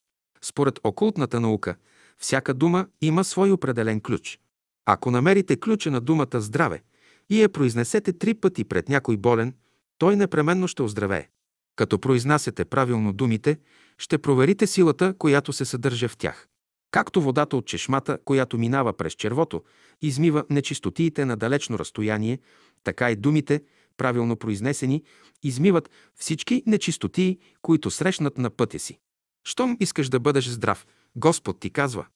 Според 0.43 0.79
окултната 0.85 1.41
наука, 1.41 1.77
всяка 2.19 2.55
дума 2.55 2.87
има 3.01 3.25
свой 3.25 3.51
определен 3.51 4.01
ключ. 4.01 4.41
Ако 4.87 5.11
намерите 5.11 5.61
ключа 5.61 5.91
на 5.91 6.01
думата 6.01 6.41
здраве 6.41 6.83
и 7.31 7.43
я 7.43 7.49
произнесете 7.49 8.13
три 8.13 8.35
пъти 8.35 8.65
пред 8.65 8.89
някой 8.89 9.17
болен, 9.17 9.55
той 9.99 10.17
непременно 10.17 10.69
ще 10.69 10.83
оздравее. 10.83 11.29
Като 11.77 11.99
произнасяте 11.99 12.65
правилно 12.65 13.13
думите, 13.13 13.59
ще 13.99 14.19
проверите 14.19 14.67
силата, 14.67 15.15
която 15.19 15.53
се 15.53 15.65
съдържа 15.65 16.09
в 16.09 16.17
тях. 16.17 16.49
Както 16.91 17.23
водата 17.23 17.57
от 17.57 17.67
чешмата, 17.67 18.19
която 18.25 18.59
минава 18.59 18.93
през 18.93 19.13
червото, 19.13 19.63
измива 20.03 20.45
нечистотиите 20.51 21.25
на 21.25 21.37
далечно 21.37 21.79
разстояние, 21.79 22.39
така 22.85 23.11
и 23.11 23.17
думите, 23.17 23.63
правилно 23.97 24.37
произнесени, 24.37 25.03
измиват 25.43 25.91
всички 26.15 26.63
нечистотии, 26.67 27.39
които 27.63 27.91
срещнат 27.91 28.39
на 28.39 28.51
пътя 28.51 28.79
си. 28.79 28.99
Щом 29.45 29.77
искаш 29.81 30.09
да 30.09 30.21
бъдеш 30.21 30.49
здрав, 30.49 30.87
Господ 31.17 31.61
ти 31.61 31.71
казва, 31.71 32.07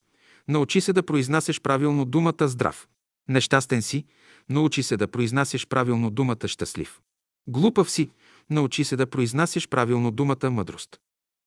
научи 0.49 0.81
се 0.81 0.93
да 0.93 1.03
произнасяш 1.03 1.61
правилно 1.61 2.05
думата 2.05 2.49
здрав. 2.49 2.89
Нещастен 3.29 3.83
си, 3.83 4.05
научи 4.49 4.83
се 4.83 4.97
да 4.97 5.09
произнасяш 5.09 5.67
правилно 5.67 6.11
думата 6.11 6.49
щастлив. 6.49 7.01
Глупав 7.49 7.91
си, 7.91 8.11
научи 8.51 8.85
се 8.85 8.97
да 8.97 9.07
произнасяш 9.07 9.69
правилно 9.69 10.11
думата 10.11 10.51
мъдрост. 10.51 11.01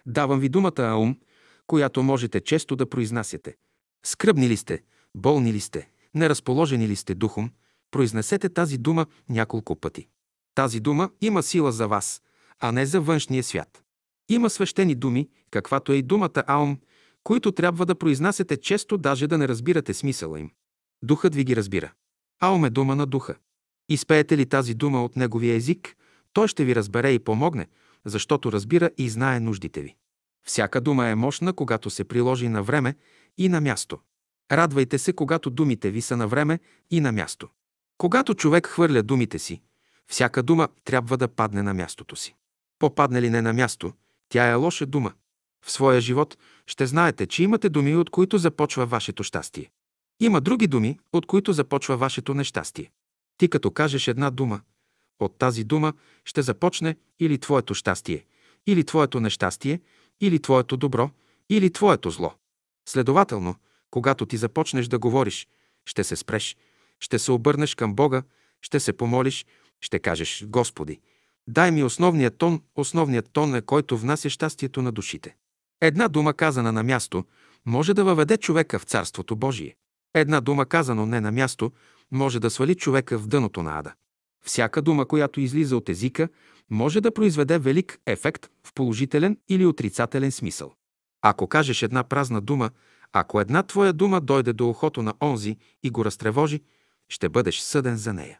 Давам 0.05 0.39
ви 0.39 0.49
думата 0.49 0.73
Аум, 0.77 1.17
която 1.67 2.03
можете 2.03 2.41
често 2.41 2.75
да 2.75 2.89
произнасяте. 2.89 3.55
Скръбни 4.05 4.49
ли 4.49 4.57
сте, 4.57 4.83
болни 5.15 5.53
ли 5.53 5.59
сте, 5.59 5.89
неразположени 6.15 6.87
ли 6.87 6.95
сте 6.95 7.15
духом, 7.15 7.51
произнесете 7.91 8.49
тази 8.49 8.77
дума 8.77 9.05
няколко 9.29 9.75
пъти. 9.75 10.07
Тази 10.55 10.79
дума 10.79 11.09
има 11.21 11.43
сила 11.43 11.71
за 11.71 11.87
вас, 11.87 12.21
а 12.59 12.71
не 12.71 12.85
за 12.85 13.01
външния 13.01 13.43
свят. 13.43 13.83
Има 14.29 14.49
свещени 14.49 14.95
думи, 14.95 15.29
каквато 15.51 15.91
е 15.91 15.95
и 15.95 16.01
думата 16.01 16.43
Аум, 16.47 16.77
които 17.23 17.51
трябва 17.51 17.85
да 17.85 17.95
произнасяте 17.95 18.57
често, 18.57 18.97
даже 18.97 19.27
да 19.27 19.37
не 19.37 19.47
разбирате 19.47 19.93
смисъла 19.93 20.39
им. 20.39 20.51
Духът 21.03 21.35
ви 21.35 21.43
ги 21.43 21.55
разбира. 21.55 21.91
Аум 22.41 22.65
е 22.65 22.69
дума 22.69 22.95
на 22.95 23.05
духа. 23.05 23.35
Изпеете 23.89 24.37
ли 24.37 24.45
тази 24.45 24.73
дума 24.73 25.03
от 25.03 25.15
неговия 25.15 25.55
език, 25.55 25.95
той 26.33 26.47
ще 26.47 26.65
ви 26.65 26.75
разбере 26.75 27.11
и 27.11 27.19
помогне, 27.19 27.67
защото 28.05 28.51
разбира 28.51 28.89
и 28.97 29.09
знае 29.09 29.39
нуждите 29.39 29.81
ви. 29.81 29.95
Всяка 30.45 30.81
дума 30.81 31.07
е 31.07 31.15
мощна, 31.15 31.53
когато 31.53 31.89
се 31.89 32.03
приложи 32.03 32.49
на 32.49 32.63
време 32.63 32.95
и 33.37 33.49
на 33.49 33.61
място. 33.61 33.99
Радвайте 34.51 34.97
се, 34.97 35.13
когато 35.13 35.49
думите 35.49 35.91
ви 35.91 36.01
са 36.01 36.17
на 36.17 36.27
време 36.27 36.59
и 36.91 37.01
на 37.01 37.11
място. 37.11 37.49
Когато 37.97 38.33
човек 38.33 38.67
хвърля 38.67 39.03
думите 39.03 39.39
си, 39.39 39.61
всяка 40.07 40.43
дума 40.43 40.67
трябва 40.83 41.17
да 41.17 41.27
падне 41.27 41.63
на 41.63 41.73
мястото 41.73 42.15
си. 42.15 42.35
Попадне 42.79 43.21
ли 43.21 43.29
не 43.29 43.41
на 43.41 43.53
място, 43.53 43.93
тя 44.29 44.49
е 44.49 44.53
лоша 44.53 44.85
дума. 44.85 45.13
В 45.65 45.71
своя 45.71 46.01
живот 46.01 46.37
ще 46.67 46.87
знаете, 46.87 47.27
че 47.27 47.43
имате 47.43 47.69
думи, 47.69 47.95
от 47.95 48.09
които 48.09 48.37
започва 48.37 48.85
вашето 48.85 49.23
щастие. 49.23 49.71
Има 50.19 50.41
други 50.41 50.67
думи, 50.67 50.99
от 51.13 51.25
които 51.25 51.53
започва 51.53 51.97
вашето 51.97 52.33
нещастие. 52.33 52.91
Ти 53.37 53.49
като 53.49 53.71
кажеш 53.71 54.07
една 54.07 54.31
дума, 54.31 54.61
от 55.23 55.37
тази 55.37 55.63
дума 55.63 55.93
ще 56.25 56.41
започне 56.41 56.95
или 57.19 57.37
твоето 57.37 57.73
щастие, 57.73 58.25
или 58.67 58.83
твоето 58.83 59.19
нещастие, 59.19 59.79
или 60.21 60.39
твоето 60.39 60.77
добро, 60.77 61.09
или 61.49 61.69
твоето 61.69 62.09
зло. 62.09 62.33
Следователно, 62.89 63.55
когато 63.91 64.25
ти 64.25 64.37
започнеш 64.37 64.87
да 64.87 64.99
говориш, 64.99 65.47
ще 65.85 66.03
се 66.03 66.15
спреш, 66.15 66.57
ще 66.99 67.19
се 67.19 67.31
обърнеш 67.31 67.75
към 67.75 67.95
Бога, 67.95 68.23
ще 68.61 68.79
се 68.79 68.93
помолиш, 68.93 69.45
ще 69.81 69.99
кажеш 69.99 70.45
Господи, 70.47 70.99
дай 71.47 71.71
ми 71.71 71.83
основният 71.83 72.37
тон, 72.37 72.61
основният 72.75 73.29
тон 73.33 73.55
е 73.55 73.61
който 73.61 73.97
внася 73.97 74.29
щастието 74.29 74.81
на 74.81 74.91
душите. 74.91 75.35
Една 75.81 76.07
дума 76.07 76.33
казана 76.33 76.71
на 76.71 76.83
място 76.83 77.25
може 77.65 77.93
да 77.93 78.03
въведе 78.03 78.37
човека 78.37 78.79
в 78.79 78.83
Царството 78.83 79.35
Божие. 79.35 79.75
Една 80.13 80.41
дума 80.41 80.65
казано 80.65 81.05
не 81.05 81.21
на 81.21 81.31
място 81.31 81.71
може 82.11 82.39
да 82.39 82.49
свали 82.49 82.75
човека 82.75 83.19
в 83.19 83.27
дъното 83.27 83.63
на 83.63 83.79
ада. 83.79 83.93
Всяка 84.43 84.81
дума, 84.81 85.05
която 85.05 85.39
излиза 85.39 85.77
от 85.77 85.89
езика, 85.89 86.29
може 86.69 87.01
да 87.01 87.13
произведе 87.13 87.59
велик 87.59 87.99
ефект 88.05 88.49
в 88.63 88.73
положителен 88.73 89.37
или 89.49 89.65
отрицателен 89.65 90.31
смисъл. 90.31 90.73
Ако 91.21 91.47
кажеш 91.47 91.83
една 91.83 92.03
празна 92.03 92.41
дума, 92.41 92.69
ако 93.13 93.41
една 93.41 93.63
твоя 93.63 93.93
дума 93.93 94.21
дойде 94.21 94.53
до 94.53 94.69
ухото 94.69 95.01
на 95.01 95.13
онзи 95.21 95.57
и 95.83 95.89
го 95.89 96.05
разтревожи, 96.05 96.61
ще 97.09 97.29
бъдеш 97.29 97.59
съден 97.59 97.97
за 97.97 98.13
нея. 98.13 98.39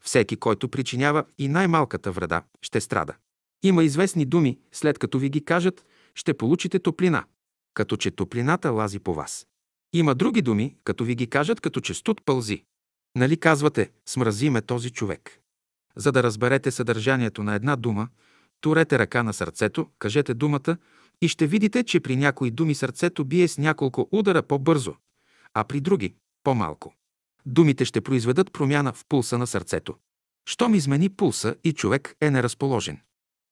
Всеки, 0.00 0.36
който 0.36 0.68
причинява 0.68 1.24
и 1.38 1.48
най-малката 1.48 2.12
вреда, 2.12 2.42
ще 2.62 2.80
страда. 2.80 3.14
Има 3.62 3.84
известни 3.84 4.24
думи, 4.24 4.58
след 4.72 4.98
като 4.98 5.18
ви 5.18 5.28
ги 5.28 5.44
кажат, 5.44 5.86
ще 6.14 6.34
получите 6.34 6.78
топлина, 6.78 7.24
като 7.74 7.96
че 7.96 8.10
топлината 8.10 8.70
лази 8.70 8.98
по 8.98 9.14
вас. 9.14 9.46
Има 9.92 10.14
други 10.14 10.42
думи, 10.42 10.76
като 10.84 11.04
ви 11.04 11.14
ги 11.14 11.26
кажат, 11.26 11.60
като 11.60 11.80
че 11.80 11.94
студ 11.94 12.20
пълзи. 12.24 12.64
Нали 13.16 13.36
казвате, 13.36 13.90
смрази 14.06 14.50
ме 14.50 14.62
този 14.62 14.90
човек. 14.90 15.40
За 15.96 16.12
да 16.12 16.22
разберете 16.22 16.70
съдържанието 16.70 17.42
на 17.42 17.54
една 17.54 17.76
дума, 17.76 18.08
турете 18.60 18.98
ръка 18.98 19.22
на 19.22 19.32
сърцето, 19.32 19.88
кажете 19.98 20.34
думата 20.34 20.76
и 21.22 21.28
ще 21.28 21.46
видите, 21.46 21.84
че 21.84 22.00
при 22.00 22.16
някои 22.16 22.50
думи 22.50 22.74
сърцето 22.74 23.24
бие 23.24 23.48
с 23.48 23.58
няколко 23.58 24.08
удара 24.12 24.42
по-бързо, 24.42 24.94
а 25.54 25.64
при 25.64 25.80
други– 25.80 26.14
по-малко. 26.44 26.94
Думите 27.46 27.84
ще 27.84 28.00
произведат 28.00 28.52
промяна 28.52 28.92
в 28.92 29.04
пулса 29.08 29.38
на 29.38 29.46
сърцето. 29.46 29.94
Щом 30.48 30.74
измени 30.74 31.08
пулса 31.08 31.56
и 31.64 31.72
човек 31.72 32.16
е 32.20 32.30
неразположен. 32.30 33.00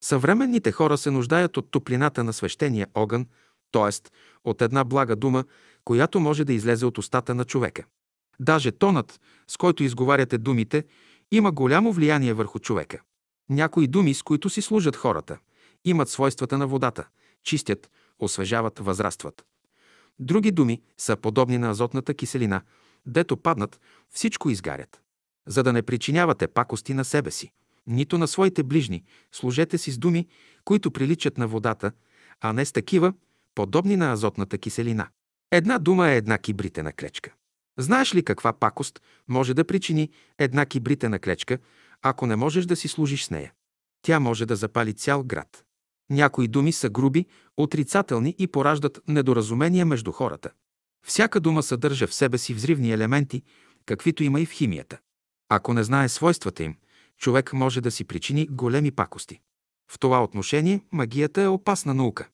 Съвременните 0.03 0.71
хора 0.71 0.97
се 0.97 1.11
нуждаят 1.11 1.57
от 1.57 1.71
топлината 1.71 2.23
на 2.23 2.33
свещения 2.33 2.87
огън, 2.93 3.25
т.е. 3.71 4.09
от 4.43 4.61
една 4.61 4.83
блага 4.83 5.15
дума, 5.15 5.43
която 5.85 6.19
може 6.19 6.45
да 6.45 6.53
излезе 6.53 6.85
от 6.85 6.97
устата 6.97 7.35
на 7.35 7.45
човека. 7.45 7.83
Даже 8.39 8.71
тонът, 8.71 9.21
с 9.47 9.57
който 9.57 9.83
изговаряте 9.83 10.37
думите, 10.37 10.83
има 11.35 11.51
голямо 11.51 11.93
влияние 11.93 12.33
върху 12.33 12.59
човека. 12.59 13.01
Някои 13.49 13.87
думи, 13.87 14.13
с 14.13 14.23
които 14.23 14.49
си 14.49 14.61
служат 14.61 14.95
хората, 14.95 15.37
имат 15.85 16.09
свойствата 16.09 16.57
на 16.57 16.67
водата, 16.67 17.07
чистят, 17.43 17.89
освежават, 18.19 18.79
възрастват. 18.79 19.45
Други 20.19 20.51
думи 20.51 20.81
са 20.97 21.15
подобни 21.15 21.57
на 21.57 21.69
азотната 21.69 22.13
киселина, 22.13 22.61
дето 23.05 23.37
паднат, 23.37 23.81
всичко 24.09 24.49
изгарят. 24.49 25.01
За 25.47 25.63
да 25.63 25.73
не 25.73 25.81
причинявате 25.81 26.47
пакости 26.47 26.93
на 26.93 27.05
себе 27.05 27.31
си, 27.31 27.51
нито 27.87 28.17
на 28.17 28.27
своите 28.27 28.63
ближни, 28.63 29.03
служете 29.31 29.77
си 29.77 29.91
с 29.91 29.97
думи, 29.97 30.27
които 30.65 30.91
приличат 30.91 31.37
на 31.37 31.47
водата, 31.47 31.91
а 32.41 32.53
не 32.53 32.65
с 32.65 32.71
такива, 32.71 33.13
подобни 33.55 33.95
на 33.95 34.11
азотната 34.11 34.57
киселина. 34.57 35.07
Една 35.51 35.79
дума 35.79 36.09
е 36.09 36.17
една 36.17 36.37
кибритена 36.37 36.93
клечка. 36.93 37.33
Знаеш 37.79 38.15
ли 38.15 38.23
каква 38.23 38.53
пакост 38.53 39.01
може 39.27 39.53
да 39.53 39.63
причини 39.63 40.09
една 40.39 40.65
кибритена 40.65 41.19
клечка, 41.19 41.57
ако 42.01 42.27
не 42.27 42.35
можеш 42.35 42.65
да 42.65 42.75
си 42.75 42.87
служиш 42.87 43.25
с 43.25 43.29
нея? 43.29 43.53
Тя 44.01 44.19
може 44.19 44.45
да 44.45 44.55
запали 44.55 44.93
цял 44.93 45.23
град. 45.23 45.63
Някои 46.09 46.47
думи 46.47 46.71
са 46.71 46.89
груби, 46.89 47.25
отрицателни 47.57 48.35
и 48.37 48.47
пораждат 48.47 48.99
недоразумения 49.07 49.85
между 49.85 50.11
хората. 50.11 50.49
Всяка 51.05 51.39
дума 51.39 51.63
съдържа 51.63 52.07
в 52.07 52.13
себе 52.13 52.37
си 52.37 52.53
взривни 52.53 52.91
елементи, 52.91 53.43
каквито 53.85 54.23
има 54.23 54.41
и 54.41 54.45
в 54.45 54.51
химията. 54.51 54.97
Ако 55.49 55.73
не 55.73 55.83
знае 55.83 56.09
свойствата 56.09 56.63
им, 56.63 56.75
човек 57.17 57.53
може 57.53 57.81
да 57.81 57.91
си 57.91 58.03
причини 58.03 58.47
големи 58.51 58.91
пакости. 58.91 59.39
В 59.91 59.99
това 59.99 60.23
отношение 60.23 60.81
магията 60.91 61.41
е 61.41 61.47
опасна 61.47 61.93
наука. 61.93 62.27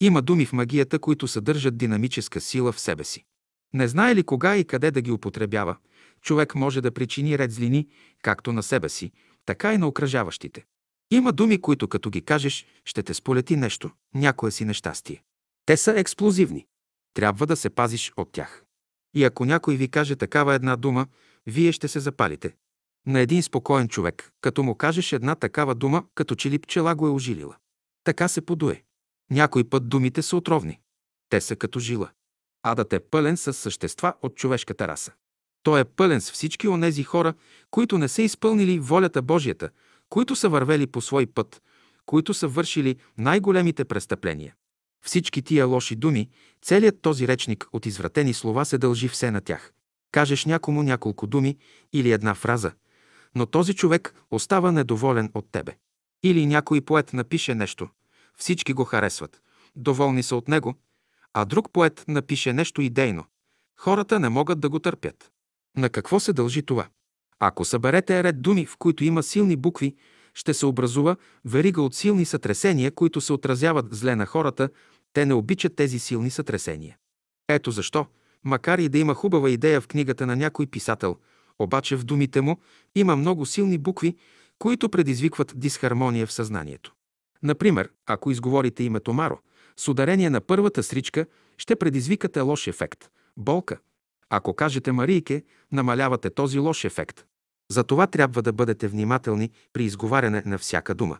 Има 0.00 0.22
думи 0.22 0.46
в 0.46 0.52
магията, 0.52 0.98
които 0.98 1.28
съдържат 1.28 1.78
динамическа 1.78 2.40
сила 2.40 2.72
в 2.72 2.80
себе 2.80 3.04
си. 3.04 3.24
Не 3.74 3.88
знае 3.88 4.14
ли 4.14 4.22
кога 4.22 4.56
и 4.56 4.64
къде 4.64 4.90
да 4.90 5.00
ги 5.00 5.10
употребява, 5.10 5.76
човек 6.22 6.54
може 6.54 6.80
да 6.80 6.90
причини 6.90 7.38
ред 7.38 7.52
злини, 7.52 7.88
както 8.22 8.52
на 8.52 8.62
себе 8.62 8.88
си, 8.88 9.12
така 9.44 9.74
и 9.74 9.78
на 9.78 9.86
окръжаващите. 9.86 10.64
Има 11.10 11.32
думи, 11.32 11.60
които 11.60 11.88
като 11.88 12.10
ги 12.10 12.24
кажеш, 12.24 12.66
ще 12.84 13.02
те 13.02 13.14
сполети 13.14 13.56
нещо, 13.56 13.90
някое 14.14 14.50
си 14.50 14.64
нещастие. 14.64 15.22
Те 15.66 15.76
са 15.76 16.00
експлозивни. 16.00 16.66
Трябва 17.14 17.46
да 17.46 17.56
се 17.56 17.70
пазиш 17.70 18.12
от 18.16 18.32
тях. 18.32 18.64
И 19.14 19.24
ако 19.24 19.44
някой 19.44 19.76
ви 19.76 19.88
каже 19.88 20.16
такава 20.16 20.54
една 20.54 20.76
дума, 20.76 21.06
вие 21.46 21.72
ще 21.72 21.88
се 21.88 22.00
запалите. 22.00 22.54
На 23.06 23.20
един 23.20 23.42
спокоен 23.42 23.88
човек, 23.88 24.32
като 24.40 24.62
му 24.62 24.74
кажеш 24.74 25.12
една 25.12 25.34
такава 25.34 25.74
дума, 25.74 26.04
като 26.14 26.34
че 26.34 26.50
ли 26.50 26.58
пчела 26.58 26.94
го 26.94 27.06
е 27.06 27.10
ожилила. 27.10 27.56
Така 28.04 28.28
се 28.28 28.40
подуе. 28.40 28.82
Някой 29.30 29.64
път 29.64 29.88
думите 29.88 30.22
са 30.22 30.36
отровни. 30.36 30.80
Те 31.28 31.40
са 31.40 31.56
като 31.56 31.80
жила. 31.80 32.10
Адът 32.68 32.92
е 32.92 33.00
пълен 33.00 33.36
с 33.36 33.52
същества 33.52 34.14
от 34.22 34.36
човешката 34.36 34.88
раса. 34.88 35.12
Той 35.62 35.80
е 35.80 35.84
пълен 35.84 36.20
с 36.20 36.30
всички 36.30 36.68
онези 36.68 37.02
хора, 37.02 37.34
които 37.70 37.98
не 37.98 38.08
са 38.08 38.22
изпълнили 38.22 38.78
волята 38.78 39.22
Божията, 39.22 39.70
които 40.08 40.36
са 40.36 40.48
вървели 40.48 40.86
по 40.86 41.00
свой 41.00 41.26
път, 41.26 41.62
които 42.06 42.34
са 42.34 42.48
вършили 42.48 42.96
най-големите 43.18 43.84
престъпления. 43.84 44.54
Всички 45.04 45.42
тия 45.42 45.66
лоши 45.66 45.96
думи, 45.96 46.28
целият 46.62 47.02
този 47.02 47.28
речник 47.28 47.66
от 47.72 47.86
извратени 47.86 48.34
слова 48.34 48.64
се 48.64 48.78
дължи 48.78 49.08
все 49.08 49.30
на 49.30 49.40
тях. 49.40 49.72
Кажеш 50.12 50.44
някому 50.44 50.82
няколко 50.82 51.26
думи 51.26 51.56
или 51.92 52.12
една 52.12 52.34
фраза, 52.34 52.72
но 53.34 53.46
този 53.46 53.74
човек 53.74 54.14
остава 54.30 54.72
недоволен 54.72 55.30
от 55.34 55.46
тебе. 55.52 55.76
Или 56.22 56.46
някой 56.46 56.80
поет 56.80 57.12
напише 57.12 57.54
нещо, 57.54 57.88
всички 58.36 58.72
го 58.72 58.84
харесват, 58.84 59.42
доволни 59.76 60.22
са 60.22 60.36
от 60.36 60.48
него, 60.48 60.74
а 61.38 61.44
друг 61.44 61.72
поет 61.72 62.04
напише 62.08 62.52
нещо 62.52 62.82
идейно. 62.82 63.24
Хората 63.78 64.20
не 64.20 64.28
могат 64.28 64.60
да 64.60 64.68
го 64.68 64.78
търпят. 64.78 65.30
На 65.76 65.88
какво 65.88 66.20
се 66.20 66.32
дължи 66.32 66.62
това? 66.62 66.88
Ако 67.38 67.64
съберете 67.64 68.24
ред 68.24 68.42
думи, 68.42 68.66
в 68.66 68.76
които 68.78 69.04
има 69.04 69.22
силни 69.22 69.56
букви, 69.56 69.94
ще 70.34 70.54
се 70.54 70.66
образува 70.66 71.16
верига 71.44 71.82
от 71.82 71.94
силни 71.94 72.24
сътресения, 72.24 72.90
които 72.90 73.20
се 73.20 73.32
отразяват 73.32 73.94
зле 73.94 74.16
на 74.16 74.26
хората, 74.26 74.68
те 75.12 75.26
не 75.26 75.34
обичат 75.34 75.76
тези 75.76 75.98
силни 75.98 76.30
сътресения. 76.30 76.96
Ето 77.48 77.70
защо, 77.70 78.06
макар 78.44 78.78
и 78.78 78.88
да 78.88 78.98
има 78.98 79.14
хубава 79.14 79.50
идея 79.50 79.80
в 79.80 79.88
книгата 79.88 80.26
на 80.26 80.36
някой 80.36 80.66
писател, 80.66 81.16
обаче 81.58 81.96
в 81.96 82.04
думите 82.04 82.40
му 82.40 82.56
има 82.94 83.16
много 83.16 83.46
силни 83.46 83.78
букви, 83.78 84.16
които 84.58 84.88
предизвикват 84.88 85.52
дисхармония 85.56 86.26
в 86.26 86.32
съзнанието. 86.32 86.92
Например, 87.42 87.90
ако 88.06 88.30
изговорите 88.30 88.84
името 88.84 89.12
Маро, 89.12 89.38
с 89.76 89.88
ударение 89.88 90.30
на 90.30 90.40
първата 90.40 90.82
сричка 90.82 91.26
ще 91.58 91.76
предизвикате 91.76 92.40
лош 92.40 92.66
ефект– 92.66 93.10
болка. 93.36 93.78
Ако 94.30 94.54
кажете 94.54 94.92
Марийке, 94.92 95.42
намалявате 95.72 96.30
този 96.30 96.58
лош 96.58 96.84
ефект. 96.84 97.24
Затова 97.70 98.06
трябва 98.06 98.42
да 98.42 98.52
бъдете 98.52 98.88
внимателни 98.88 99.50
при 99.72 99.84
изговаряне 99.84 100.42
на 100.46 100.58
всяка 100.58 100.94
дума, 100.94 101.18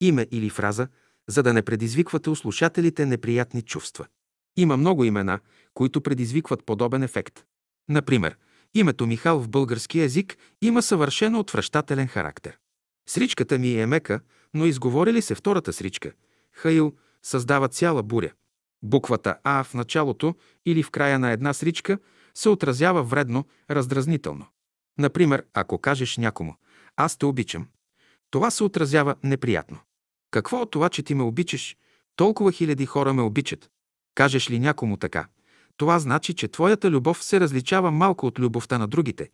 име 0.00 0.26
или 0.30 0.50
фраза, 0.50 0.88
за 1.28 1.42
да 1.42 1.52
не 1.52 1.62
предизвиквате 1.62 2.30
у 2.30 2.36
слушателите 2.36 3.06
неприятни 3.06 3.62
чувства. 3.62 4.06
Има 4.56 4.76
много 4.76 5.04
имена, 5.04 5.40
които 5.74 6.00
предизвикват 6.00 6.64
подобен 6.64 7.02
ефект. 7.02 7.44
Например, 7.88 8.36
името 8.74 9.06
Михал 9.06 9.40
в 9.40 9.48
български 9.48 10.00
език 10.00 10.36
има 10.62 10.82
съвършено 10.82 11.38
отвръщателен 11.38 12.06
характер. 12.06 12.58
Сричката 13.08 13.58
ми 13.58 13.80
е 13.80 13.86
мека, 13.86 14.20
но 14.54 14.66
изговори 14.66 15.12
ли 15.12 15.22
се 15.22 15.34
втората 15.34 15.72
сричка, 15.72 16.12
Хаил 16.52 16.92
създава 17.24 17.68
цяла 17.68 18.02
буря. 18.02 18.32
Буквата 18.82 19.36
А 19.44 19.64
в 19.64 19.74
началото 19.74 20.34
или 20.66 20.82
в 20.82 20.90
края 20.90 21.18
на 21.18 21.30
една 21.30 21.52
сричка 21.52 21.98
се 22.34 22.48
отразява 22.48 23.02
вредно, 23.02 23.44
раздразнително. 23.70 24.46
Например, 24.98 25.44
ако 25.54 25.78
кажеш 25.78 26.16
някому 26.16 26.54
«Аз 26.96 27.16
те 27.16 27.26
обичам», 27.26 27.66
това 28.30 28.50
се 28.50 28.64
отразява 28.64 29.14
неприятно. 29.22 29.78
Какво 30.30 30.60
от 30.60 30.70
това, 30.70 30.88
че 30.88 31.02
ти 31.02 31.14
ме 31.14 31.22
обичаш? 31.22 31.76
Толкова 32.16 32.52
хиляди 32.52 32.86
хора 32.86 33.12
ме 33.12 33.22
обичат. 33.22 33.70
Кажеш 34.14 34.50
ли 34.50 34.58
някому 34.58 34.96
така? 34.96 35.26
Това 35.76 35.98
значи, 35.98 36.34
че 36.34 36.48
твоята 36.48 36.90
любов 36.90 37.24
се 37.24 37.40
различава 37.40 37.90
малко 37.90 38.26
от 38.26 38.38
любовта 38.38 38.78
на 38.78 38.88
другите, 38.88 39.30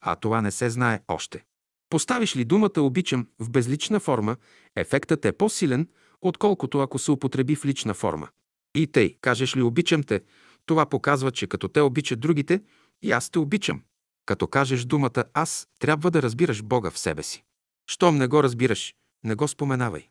а 0.00 0.16
това 0.16 0.40
не 0.40 0.50
се 0.50 0.70
знае 0.70 1.00
още. 1.08 1.44
Поставиш 1.90 2.36
ли 2.36 2.44
думата 2.44 2.80
обичам 2.80 3.26
в 3.38 3.50
безлична 3.50 4.00
форма, 4.00 4.36
ефектът 4.76 5.24
е 5.24 5.32
по-силен, 5.32 5.88
отколкото 6.22 6.80
ако 6.80 6.98
се 6.98 7.10
употреби 7.10 7.56
в 7.56 7.64
лична 7.64 7.94
форма. 7.94 8.28
И 8.74 8.86
тъй, 8.86 9.16
кажеш 9.20 9.56
ли 9.56 9.62
обичам 9.62 10.02
те, 10.02 10.20
това 10.66 10.86
показва, 10.86 11.30
че 11.30 11.46
като 11.46 11.68
те 11.68 11.80
обичат 11.80 12.20
другите, 12.20 12.62
и 13.02 13.12
аз 13.12 13.30
те 13.30 13.38
обичам. 13.38 13.82
Като 14.26 14.46
кажеш 14.46 14.84
думата 14.84 15.24
аз, 15.34 15.68
трябва 15.78 16.10
да 16.10 16.22
разбираш 16.22 16.62
Бога 16.62 16.90
в 16.90 16.98
себе 16.98 17.22
си. 17.22 17.44
Щом 17.86 18.16
не 18.16 18.26
го 18.26 18.42
разбираш, 18.42 18.94
не 19.24 19.34
го 19.34 19.48
споменавай. 19.48 20.08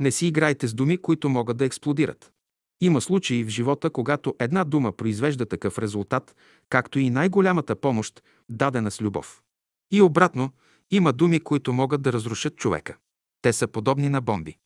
Не 0.00 0.10
си 0.10 0.26
играйте 0.26 0.68
с 0.68 0.74
думи, 0.74 0.98
които 0.98 1.28
могат 1.28 1.56
да 1.56 1.64
експлодират. 1.64 2.32
Има 2.80 3.00
случаи 3.00 3.44
в 3.44 3.48
живота, 3.48 3.90
когато 3.90 4.34
една 4.38 4.64
дума 4.64 4.92
произвежда 4.92 5.46
такъв 5.46 5.78
резултат, 5.78 6.36
както 6.68 6.98
и 6.98 7.10
най-голямата 7.10 7.76
помощ, 7.76 8.22
дадена 8.48 8.90
с 8.90 9.00
любов. 9.00 9.42
И 9.90 10.02
обратно, 10.02 10.52
има 10.90 11.12
думи, 11.12 11.40
които 11.40 11.72
могат 11.72 12.02
да 12.02 12.12
разрушат 12.12 12.56
човека. 12.56 12.96
Те 13.42 13.52
са 13.52 13.66
подобни 13.66 14.08
на 14.08 14.20
бомби. 14.20 14.56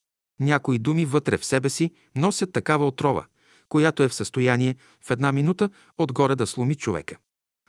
Някои 0.40 0.78
думи 0.78 1.04
вътре 1.04 1.38
в 1.38 1.44
себе 1.44 1.70
си 1.70 1.90
носят 2.16 2.52
такава 2.52 2.86
отрова, 2.86 3.26
която 3.68 4.02
е 4.02 4.08
в 4.08 4.14
състояние 4.14 4.76
в 5.00 5.10
една 5.10 5.32
минута 5.32 5.70
отгоре 5.98 6.36
да 6.36 6.46
сломи 6.46 6.74
човека. 6.74 7.16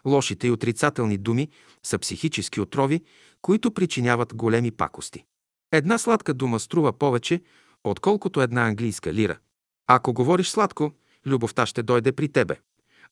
Лошите 0.06 0.48
и 0.48 0.52
отрицателни 0.52 1.18
думи 1.18 1.50
са 1.84 2.00
психически 2.00 2.62
отрови, 2.62 3.04
които 3.42 3.72
причиняват 3.72 4.36
големи 4.36 4.72
пакости. 4.72 5.26
Една 5.72 5.98
сладка 5.98 6.34
дума 6.34 6.60
струва 6.60 6.94
повече, 6.94 7.42
отколкото 7.84 8.42
една 8.42 8.68
английска 8.68 9.14
лира. 9.14 9.38
Ако 9.88 10.14
говориш 10.14 10.50
сладко, 10.50 10.92
любовта 11.26 11.66
ще 11.66 11.84
дойде 11.84 12.12
при 12.12 12.30
тебе. 12.30 12.56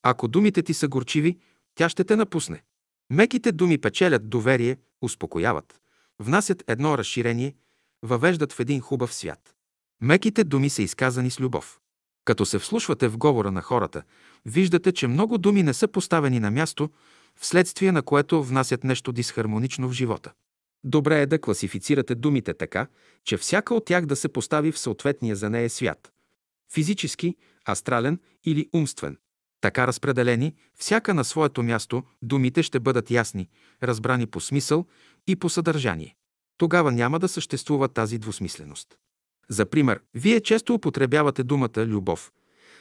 Ако 0.04 0.28
думите 0.28 0.64
ти 0.64 0.74
са 0.74 0.88
горчиви, 0.88 1.38
тя 1.76 1.90
ще 1.90 2.04
те 2.04 2.16
напусне. 2.16 2.64
Меките 3.10 3.52
думи 3.52 3.78
печелят 3.78 4.30
доверие, 4.30 4.78
успокояват, 5.02 5.80
внасят 6.20 6.64
едно 6.68 6.98
разширение, 6.98 7.56
въвеждат 8.04 8.54
в 8.54 8.60
един 8.60 8.82
хубав 8.82 9.14
свят. 9.14 9.54
Меките 10.02 10.44
думи 10.44 10.70
са 10.70 10.82
изказани 10.82 11.32
с 11.32 11.40
любов. 11.40 11.80
Като 12.26 12.46
се 12.46 12.60
вслушвате 12.60 13.08
в 13.08 13.18
говора 13.18 13.52
на 13.52 13.62
хората, 13.62 14.04
виждате, 14.46 14.92
че 14.92 15.08
много 15.08 15.38
думи 15.38 15.64
не 15.64 15.74
са 15.74 15.88
поставени 15.88 16.40
на 16.40 16.52
място, 16.52 16.90
вследствие 17.40 17.92
на 17.92 18.02
което 18.02 18.44
внасят 18.44 18.84
нещо 18.84 19.12
дисхармонично 19.12 19.90
в 19.90 19.94
живота. 19.94 20.32
Добре 20.84 21.22
е 21.22 21.26
да 21.26 21.42
класифицирате 21.42 22.16
думите 22.16 22.54
така, 22.54 22.88
че 23.24 23.38
всяка 23.38 23.76
от 23.76 23.86
тях 23.86 24.06
да 24.06 24.16
се 24.16 24.28
постави 24.28 24.72
в 24.72 24.80
съответния 24.80 25.36
за 25.36 25.50
нея 25.50 25.70
свят– 25.70 26.12
физически, 26.74 27.36
астрален 27.70 28.20
или 28.46 28.70
умствен. 28.74 29.18
Така 29.62 29.88
разпределени, 29.88 30.56
всяка 30.76 31.14
на 31.14 31.24
своето 31.24 31.64
място, 31.64 32.04
думите 32.22 32.64
ще 32.64 32.80
бъдат 32.80 33.12
ясни, 33.12 33.50
разбрани 33.84 34.28
по 34.28 34.42
смисъл 34.42 34.86
и 35.28 35.36
по 35.36 35.50
съдържание. 35.50 36.16
Тогава 36.58 36.92
няма 36.92 37.20
да 37.20 37.28
съществува 37.28 37.88
тази 37.88 38.18
двусмисленост. 38.18 38.88
За 39.50 39.66
пример, 39.66 40.02
вие 40.14 40.42
често 40.42 40.74
употребявате 40.74 41.44
думата 41.44 41.86
любов, 41.86 42.32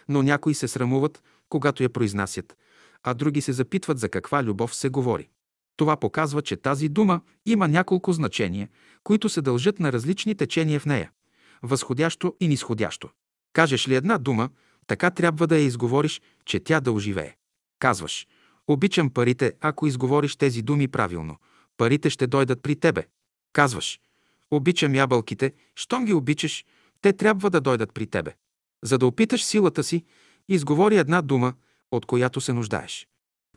но 0.08 0.22
някои 0.22 0.54
се 0.54 0.68
срамуват, 0.68 1.22
когато 1.48 1.82
я 1.82 1.90
произнасят, 1.90 2.56
а 3.02 3.14
други 3.14 3.40
се 3.40 3.52
запитват 3.52 3.98
за 3.98 4.08
каква 4.08 4.44
любов 4.44 4.74
се 4.74 4.88
говори. 4.88 5.28
Това 5.76 5.96
показва, 5.96 6.42
че 6.42 6.56
тази 6.56 6.88
дума 6.88 7.20
има 7.46 7.68
няколко 7.68 8.12
значения, 8.12 8.68
които 9.04 9.28
се 9.28 9.42
дължат 9.42 9.80
на 9.80 9.92
различни 9.92 10.34
течения 10.34 10.80
в 10.80 10.86
нея– 10.86 11.10
възходящо 11.62 12.34
и 12.40 12.48
нисходящо. 12.48 13.08
Кажеш 13.52 13.88
ли 13.88 13.94
една 13.94 14.18
дума, 14.18 14.50
така 14.86 15.10
трябва 15.10 15.46
да 15.46 15.56
я 15.56 15.64
изговориш, 15.64 16.22
че 16.44 16.60
тя 16.60 16.80
да 16.80 16.92
оживее. 16.92 17.36
Казваш– 17.78 18.26
обичам 18.68 19.10
парите, 19.10 19.52
ако 19.60 19.86
изговориш 19.86 20.36
тези 20.36 20.62
думи 20.62 20.88
правилно. 20.88 21.36
Парите 21.76 22.10
ще 22.10 22.26
дойдат 22.26 22.62
при 22.62 22.76
тебе. 22.76 23.06
Казваш– 23.52 24.00
обичам 24.50 24.94
ябълките, 24.94 25.52
щом 25.74 26.04
ги 26.04 26.14
обичаш, 26.14 26.64
те 27.00 27.12
трябва 27.12 27.50
да 27.50 27.60
дойдат 27.60 27.94
при 27.94 28.06
тебе. 28.06 28.34
За 28.82 28.98
да 28.98 29.06
опиташ 29.06 29.44
силата 29.44 29.84
си, 29.84 30.04
изговори 30.48 30.96
една 30.96 31.22
дума, 31.22 31.54
от 31.90 32.06
която 32.06 32.40
се 32.40 32.52
нуждаеш. 32.52 33.08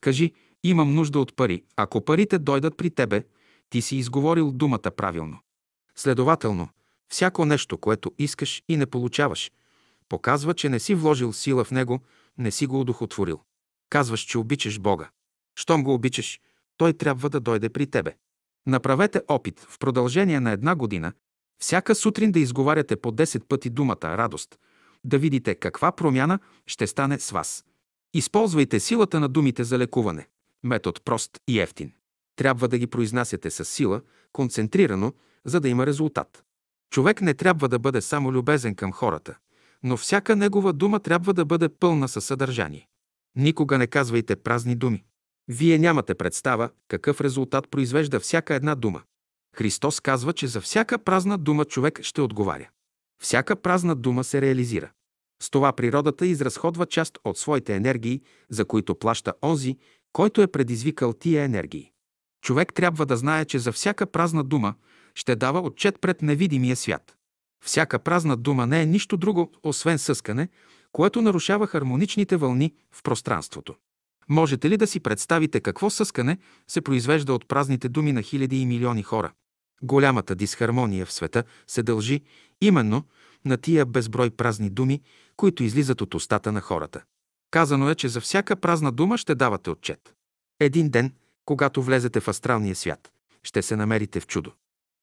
Кажи– 0.01 0.33
Имам 0.65 0.93
нужда 0.93 1.19
от 1.19 1.35
пари. 1.35 1.63
Ако 1.75 2.05
парите 2.05 2.39
дойдат 2.39 2.77
при 2.77 2.89
тебе, 2.89 3.23
ти 3.69 3.81
си 3.81 3.95
изговорил 3.95 4.51
думата 4.51 4.91
правилно. 4.97 5.39
Следователно, 5.95 6.69
всяко 7.09 7.45
нещо, 7.45 7.77
което 7.77 8.11
искаш 8.19 8.63
и 8.69 8.77
не 8.77 8.85
получаваш, 8.85 9.51
показва, 10.09 10.53
че 10.53 10.69
не 10.69 10.79
си 10.79 10.95
вложил 10.95 11.33
сила 11.33 11.63
в 11.63 11.71
него, 11.71 11.99
не 12.37 12.51
си 12.51 12.65
го 12.65 12.79
удохотворил. 12.79 13.41
Казваш, 13.89 14.21
че 14.21 14.37
обичаш 14.37 14.79
Бога. 14.79 15.09
Щом 15.55 15.83
го 15.83 15.93
обичаш, 15.93 16.39
той 16.77 16.93
трябва 16.93 17.29
да 17.29 17.39
дойде 17.39 17.69
при 17.69 17.87
тебе. 17.87 18.15
Направете 18.67 19.21
опит 19.27 19.59
в 19.59 19.79
продължение 19.79 20.39
на 20.39 20.51
една 20.51 20.75
година, 20.75 21.13
всяка 21.59 21.95
сутрин 21.95 22.31
да 22.31 22.39
изговаряте 22.39 22.95
по 22.95 23.11
10 23.11 23.43
пъти 23.43 23.69
думата 23.69 23.97
радост, 24.03 24.59
да 25.03 25.17
видите 25.17 25.55
каква 25.55 25.91
промяна 25.91 26.39
ще 26.67 26.87
стане 26.87 27.19
с 27.19 27.31
вас. 27.31 27.65
Използвайте 28.13 28.79
силата 28.79 29.19
на 29.19 29.29
думите 29.29 29.63
за 29.63 29.77
лекуване. 29.77 30.27
Метод 30.63 30.99
прост 31.05 31.39
и 31.47 31.59
ефтин. 31.59 31.91
Трябва 32.35 32.67
да 32.67 32.77
ги 32.77 32.87
произнасяте 32.87 33.49
с 33.49 33.65
сила, 33.65 34.01
концентрирано, 34.33 35.13
за 35.45 35.59
да 35.59 35.69
има 35.69 35.85
резултат. 35.85 36.43
Човек 36.89 37.21
не 37.21 37.33
трябва 37.33 37.69
да 37.69 37.79
бъде 37.79 38.01
само 38.01 38.31
любезен 38.31 38.75
към 38.75 38.91
хората, 38.91 39.37
но 39.83 39.97
всяка 39.97 40.35
негова 40.35 40.73
дума 40.73 40.99
трябва 40.99 41.33
да 41.33 41.45
бъде 41.45 41.69
пълна 41.69 42.07
със 42.07 42.25
съдържание. 42.25 42.87
Никога 43.35 43.77
не 43.77 43.87
казвайте 43.87 44.35
празни 44.35 44.75
думи. 44.75 45.03
Вие 45.47 45.77
нямате 45.77 46.15
представа 46.15 46.69
какъв 46.87 47.21
резултат 47.21 47.69
произвежда 47.69 48.19
всяка 48.19 48.55
една 48.55 48.75
дума. 48.75 49.01
Христос 49.55 49.99
казва, 49.99 50.33
че 50.33 50.47
за 50.47 50.61
всяка 50.61 50.99
празна 50.99 51.37
дума 51.37 51.65
човек 51.65 52.01
ще 52.01 52.21
отговаря. 52.21 52.69
Всяка 53.21 53.55
празна 53.55 53.95
дума 53.95 54.23
се 54.23 54.41
реализира. 54.41 54.91
С 55.41 55.49
това 55.49 55.73
природата 55.73 56.25
изразходва 56.25 56.85
част 56.85 57.17
от 57.23 57.37
своите 57.37 57.75
енергии, 57.75 58.21
за 58.49 58.65
които 58.65 58.95
плаща 58.95 59.33
онзи, 59.43 59.77
който 60.13 60.41
е 60.41 60.47
предизвикал 60.47 61.13
тия 61.13 61.43
енергии. 61.43 61.91
Човек 62.41 62.73
трябва 62.73 63.05
да 63.05 63.17
знае, 63.17 63.45
че 63.45 63.59
за 63.59 63.71
всяка 63.71 64.05
празна 64.05 64.43
дума 64.43 64.75
ще 65.15 65.35
дава 65.35 65.59
отчет 65.59 66.01
пред 66.01 66.21
невидимия 66.21 66.75
свят. 66.75 67.15
Всяка 67.65 67.99
празна 67.99 68.37
дума 68.37 68.67
не 68.67 68.81
е 68.81 68.85
нищо 68.85 69.17
друго, 69.17 69.51
освен 69.63 69.97
съскане, 69.97 70.49
което 70.91 71.21
нарушава 71.21 71.67
хармоничните 71.67 72.37
вълни 72.37 72.73
в 72.91 73.03
пространството. 73.03 73.75
Можете 74.29 74.69
ли 74.69 74.77
да 74.77 74.87
си 74.87 74.99
представите 74.99 75.59
какво 75.59 75.89
съскане 75.89 76.37
се 76.67 76.81
произвежда 76.81 77.33
от 77.33 77.47
празните 77.47 77.89
думи 77.89 78.11
на 78.11 78.21
хиляди 78.21 78.57
и 78.57 78.65
милиони 78.65 79.03
хора? 79.03 79.33
Голямата 79.81 80.35
дисхармония 80.35 81.05
в 81.05 81.11
света 81.11 81.43
се 81.67 81.83
дължи 81.83 82.21
именно 82.61 83.03
на 83.45 83.57
тия 83.57 83.85
безброй 83.85 84.29
празни 84.29 84.69
думи, 84.69 85.01
които 85.37 85.63
излизат 85.63 86.01
от 86.01 86.13
устата 86.13 86.51
на 86.51 86.61
хората. 86.61 87.03
Казано 87.51 87.89
е, 87.89 87.95
че 87.95 88.07
за 88.07 88.21
всяка 88.21 88.55
празна 88.55 88.91
дума 88.91 89.17
ще 89.17 89.35
давате 89.35 89.69
отчет. 89.69 90.13
Един 90.59 90.89
ден, 90.89 91.13
когато 91.45 91.83
влезете 91.83 92.19
в 92.19 92.27
астралния 92.27 92.75
свят, 92.75 93.11
ще 93.43 93.61
се 93.61 93.75
намерите 93.75 94.19
в 94.19 94.27
чудо. 94.27 94.51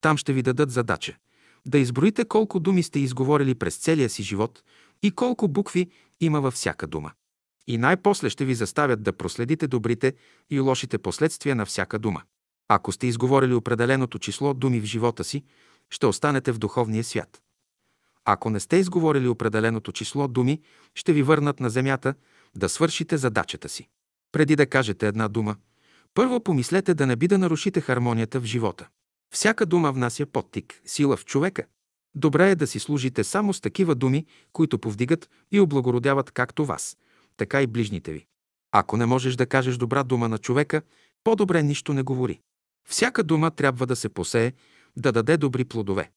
Там 0.01 0.17
ще 0.17 0.33
ви 0.33 0.43
дадат 0.43 0.71
задача 0.71 1.17
да 1.67 1.79
изброите 1.79 2.25
колко 2.25 2.61
думи 2.61 2.83
сте 2.83 3.01
изговорили 3.01 3.55
през 3.55 3.77
целия 3.77 4.09
си 4.09 4.23
живот 4.23 4.63
и 5.03 5.11
колко 5.11 5.49
букви 5.49 5.91
има 6.21 6.41
във 6.41 6.55
всяка 6.55 6.87
дума. 6.87 7.13
И 7.67 7.79
най-после 7.79 8.31
ще 8.31 8.45
ви 8.45 8.55
заставят 8.55 9.03
да 9.03 9.13
проследите 9.13 9.67
добрите 9.67 10.13
и 10.51 10.61
лошите 10.61 10.99
последствия 10.99 11.57
на 11.57 11.67
всяка 11.67 11.99
дума. 11.99 12.23
Ако 12.69 12.93
сте 12.93 13.07
изговорили 13.07 13.55
определеното 13.55 14.19
число 14.19 14.55
думи 14.55 14.81
в 14.81 14.85
живота 14.85 15.25
си, 15.25 15.45
ще 15.91 16.07
останете 16.07 16.53
в 16.53 16.59
духовния 16.59 17.05
свят. 17.05 17.43
Ако 18.25 18.51
не 18.51 18.61
сте 18.61 18.77
изговорили 18.77 19.29
определеното 19.29 19.93
число 19.93 20.29
думи, 20.29 20.61
ще 20.95 21.13
ви 21.13 21.23
върнат 21.23 21.61
на 21.61 21.71
земята 21.71 22.15
да 22.57 22.69
свършите 22.69 23.17
задачата 23.17 23.69
си. 23.69 23.89
Преди 24.33 24.57
да 24.57 24.67
кажете 24.67 25.07
една 25.07 25.29
дума, 25.29 25.57
първо 26.15 26.41
помислете 26.41 26.95
да 26.95 27.07
не 27.07 27.17
би 27.17 27.29
да 27.29 27.39
нарушите 27.39 27.81
хармонията 27.81 28.41
в 28.41 28.45
живота. 28.45 28.89
Всяка 29.35 29.67
дума 29.67 29.93
внася 29.93 30.27
подтик, 30.27 30.81
сила 30.87 31.17
в 31.17 31.25
човека. 31.25 31.65
Добре 32.15 32.51
е 32.51 32.55
да 32.55 32.67
си 32.67 32.79
служите 32.79 33.25
само 33.25 33.55
с 33.55 33.61
такива 33.61 33.95
думи, 33.95 34.27
които 34.53 34.79
повдигат 34.79 35.31
и 35.53 35.61
облагородяват 35.61 36.31
както 36.31 36.65
вас, 36.65 36.97
така 37.43 37.63
и 37.63 37.67
ближните 37.67 38.13
ви. 38.13 38.27
Ако 38.73 38.97
не 38.97 39.07
можеш 39.07 39.37
да 39.37 39.47
кажеш 39.47 39.77
добра 39.77 40.03
дума 40.03 40.29
на 40.29 40.39
човека, 40.39 40.83
по-добре 41.25 41.63
нищо 41.63 41.93
не 41.93 42.03
говори. 42.03 42.41
Всяка 42.89 43.23
дума 43.25 43.51
трябва 43.51 43.87
да 43.87 43.97
се 43.97 44.09
посее, 44.09 44.53
да 44.97 45.13
даде 45.13 45.37
добри 45.37 45.65
плодове. 45.65 46.11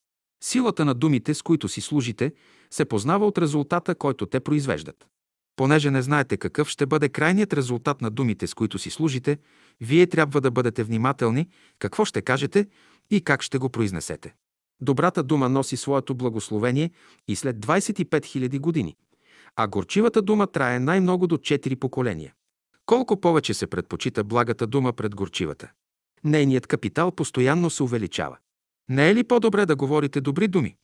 Силата 0.43 0.85
на 0.85 0.93
думите, 0.93 1.33
с 1.33 1.41
които 1.41 1.67
си 1.67 1.81
служите, 1.81 2.33
се 2.71 2.85
познава 2.85 3.27
от 3.27 3.37
резултата, 3.37 3.95
който 3.95 4.25
те 4.25 4.39
произвеждат. 4.39 5.05
Понеже 5.55 5.91
не 5.91 6.01
знаете 6.01 6.37
какъв 6.37 6.69
ще 6.69 6.85
бъде 6.85 7.09
крайният 7.09 7.53
резултат 7.53 8.01
на 8.01 8.09
думите, 8.09 8.47
с 8.47 8.53
които 8.53 8.79
си 8.79 8.89
служите, 8.89 9.37
вие 9.81 10.07
трябва 10.07 10.41
да 10.41 10.51
бъдете 10.51 10.83
внимателни 10.83 11.49
какво 11.79 12.05
ще 12.05 12.21
кажете 12.21 12.67
и 13.09 13.21
как 13.21 13.41
ще 13.41 13.57
го 13.57 13.69
произнесете. 13.69 14.35
Добрата 14.81 15.23
дума 15.23 15.49
носи 15.49 15.77
своето 15.77 16.15
благословение 16.15 16.91
и 17.27 17.35
след 17.35 17.57
25 17.57 18.05
000 18.05 18.59
години, 18.59 18.95
а 19.55 19.67
горчивата 19.67 20.21
дума 20.21 20.47
трае 20.47 20.79
най-много 20.79 21.27
до 21.27 21.37
4 21.37 21.75
поколения. 21.75 22.33
Колко 22.85 23.21
повече 23.21 23.53
се 23.53 23.67
предпочита 23.67 24.23
благата 24.23 24.67
дума 24.67 24.93
пред 24.93 25.15
горчивата? 25.15 25.71
Нейният 26.23 26.67
капитал 26.67 27.11
постоянно 27.11 27.69
се 27.69 27.83
увеличава. 27.83 28.37
Не 28.89 29.09
е 29.09 29.15
ли 29.15 29.23
по-добре 29.23 29.65
да 29.65 29.75
говорите 29.75 30.21
добри 30.21 30.47
думи? 30.47 30.75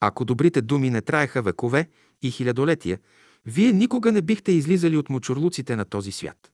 Ако 0.00 0.24
добрите 0.24 0.62
думи 0.62 0.90
не 0.90 1.00
траеха 1.00 1.42
векове 1.42 1.88
и 2.22 2.30
хилядолетия, 2.30 2.98
вие 3.46 3.72
никога 3.72 4.12
не 4.12 4.22
бихте 4.22 4.52
излизали 4.52 4.96
от 4.96 5.10
мочурлуците 5.10 5.76
на 5.76 5.84
този 5.84 6.12
свят. 6.12 6.52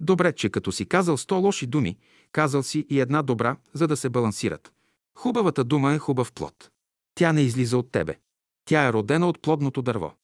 Добре, 0.00 0.32
че 0.32 0.50
като 0.50 0.72
си 0.72 0.86
казал 0.86 1.16
сто 1.16 1.34
лоши 1.34 1.66
думи, 1.66 1.98
казал 2.32 2.62
си 2.62 2.86
и 2.90 3.00
една 3.00 3.22
добра, 3.22 3.56
за 3.72 3.86
да 3.86 3.96
се 3.96 4.08
балансират. 4.08 4.72
Хубавата 5.18 5.64
дума 5.64 5.92
е 5.92 5.98
хубав 5.98 6.32
плод. 6.32 6.70
Тя 7.14 7.32
не 7.32 7.40
излиза 7.40 7.78
от 7.78 7.92
тебе. 7.92 8.18
Тя 8.64 8.86
е 8.86 8.92
родена 8.92 9.28
от 9.28 9.42
плодното 9.42 9.82
дърво. 9.82 10.14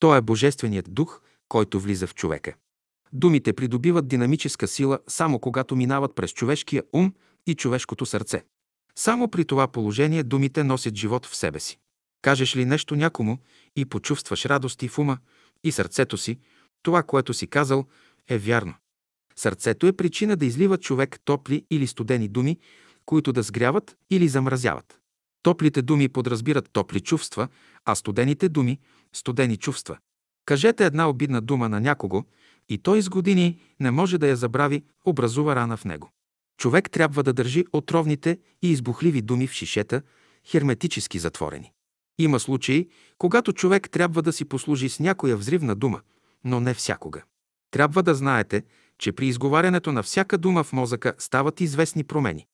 То 0.00 0.16
е 0.16 0.20
Божественият 0.20 0.94
дух, 0.94 1.20
който 1.48 1.80
влиза 1.80 2.06
в 2.06 2.14
човека. 2.14 2.54
Думите 3.12 3.52
придобиват 3.52 4.08
динамическа 4.08 4.68
сила 4.68 4.98
само 5.08 5.38
когато 5.38 5.76
минават 5.76 6.14
през 6.14 6.30
човешкия 6.32 6.82
ум 6.92 7.14
и 7.46 7.54
човешкото 7.54 8.06
сърце. 8.06 8.44
Само 8.96 9.28
при 9.28 9.44
това 9.44 9.68
положение 9.68 10.22
думите 10.22 10.64
носят 10.64 10.94
живот 10.94 11.26
в 11.26 11.36
себе 11.36 11.60
си. 11.60 11.78
Кажеш 12.22 12.56
ли 12.56 12.64
нещо 12.64 12.96
някому 12.96 13.38
и 13.76 13.84
почувстваш 13.84 14.46
радост 14.46 14.82
и 14.82 14.88
в 14.88 14.98
ума, 14.98 15.18
и 15.64 15.72
сърцето 15.72 16.16
си, 16.16 16.38
това, 16.82 17.02
което 17.02 17.34
си 17.34 17.46
казал, 17.46 17.84
е 18.28 18.38
вярно. 18.38 18.74
Сърцето 19.36 19.86
е 19.86 19.92
причина 19.92 20.36
да 20.36 20.46
излива 20.46 20.78
човек 20.78 21.20
топли 21.24 21.64
или 21.70 21.86
студени 21.86 22.28
думи, 22.28 22.58
които 23.06 23.32
да 23.32 23.42
сгряват 23.42 23.96
или 24.10 24.28
замразяват. 24.28 25.00
Топлите 25.42 25.82
думи 25.82 26.08
подразбират 26.08 26.70
топли 26.72 27.00
чувства, 27.00 27.48
а 27.84 27.94
студените 27.94 28.48
думи– 28.48 28.78
студени 29.12 29.56
чувства. 29.56 29.98
Кажете 30.44 30.84
една 30.84 31.08
обидна 31.08 31.40
дума 31.40 31.68
на 31.68 31.80
някого 31.80 32.24
и 32.68 32.78
той 32.78 33.02
с 33.02 33.08
години 33.08 33.60
не 33.80 33.90
може 33.90 34.18
да 34.18 34.28
я 34.28 34.36
забрави, 34.36 34.82
образува 35.04 35.56
рана 35.56 35.76
в 35.76 35.84
него. 35.84 36.10
Човек 36.58 36.90
трябва 36.90 37.22
да 37.22 37.32
държи 37.32 37.64
отровните 37.72 38.38
и 38.62 38.70
избухливи 38.70 39.22
думи 39.22 39.46
в 39.46 39.52
шишета, 39.52 40.02
херметически 40.46 41.18
затворени. 41.18 41.72
Има 42.18 42.40
случаи, 42.40 42.88
когато 43.18 43.52
човек 43.52 43.90
трябва 43.90 44.22
да 44.22 44.32
си 44.32 44.44
послужи 44.44 44.88
с 44.88 45.00
някоя 45.00 45.36
взривна 45.36 45.76
дума, 45.76 46.00
но 46.44 46.60
не 46.60 46.74
всякога. 46.74 47.22
Трябва 47.70 48.02
да 48.02 48.14
знаете, 48.14 48.62
че 48.98 49.12
при 49.12 49.26
изговарянето 49.26 49.92
на 49.92 50.02
всяка 50.02 50.38
дума 50.38 50.64
в 50.64 50.72
мозъка 50.72 51.14
стават 51.18 51.60
известни 51.60 52.04
промени. 52.04 52.46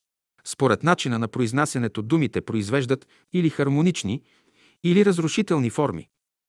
Според 0.45 0.83
начина 0.83 1.19
на 1.19 1.29
произнасянето 1.29 2.03
думите 2.03 2.41
произвеждат 2.41 3.07
или 3.33 3.51
хармонични, 3.51 4.23
или 4.85 5.05
разрушителни 5.05 5.71
форми. 5.71 6.09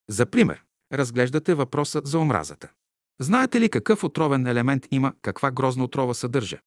За 0.10 0.26
пример, 0.26 0.64
разглеждате 0.94 1.54
въпроса 1.54 2.02
за 2.06 2.20
омразата. 2.20 2.72
Знаете 3.20 3.62
ли 3.62 3.70
какъв 3.70 4.04
отровен 4.04 4.48
елемент 4.48 4.88
има, 4.92 5.14
каква 5.22 5.52
грозна 5.52 5.84
отрова 5.84 6.14
съдържа? 6.14 6.60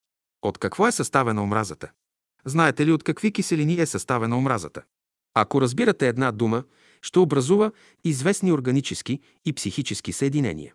От 0.43 0.59
какво 0.59 0.87
е 0.87 0.93
съставена 0.93 1.43
омразата? 1.43 1.91
Знаете 2.45 2.87
ли 2.87 2.93
от 2.93 3.03
какви 3.03 3.33
киселини 3.33 3.81
е 3.81 3.87
съставена 3.87 4.39
омразата? 4.39 4.83
Ако 5.35 5.61
разбирате 5.61 6.09
една 6.09 6.33
дума, 6.33 6.65
ще 7.03 7.19
образува 7.19 7.73
известни 8.05 8.53
органически 8.53 9.21
и 9.45 9.53
психически 9.53 10.13
съединения. 10.13 10.75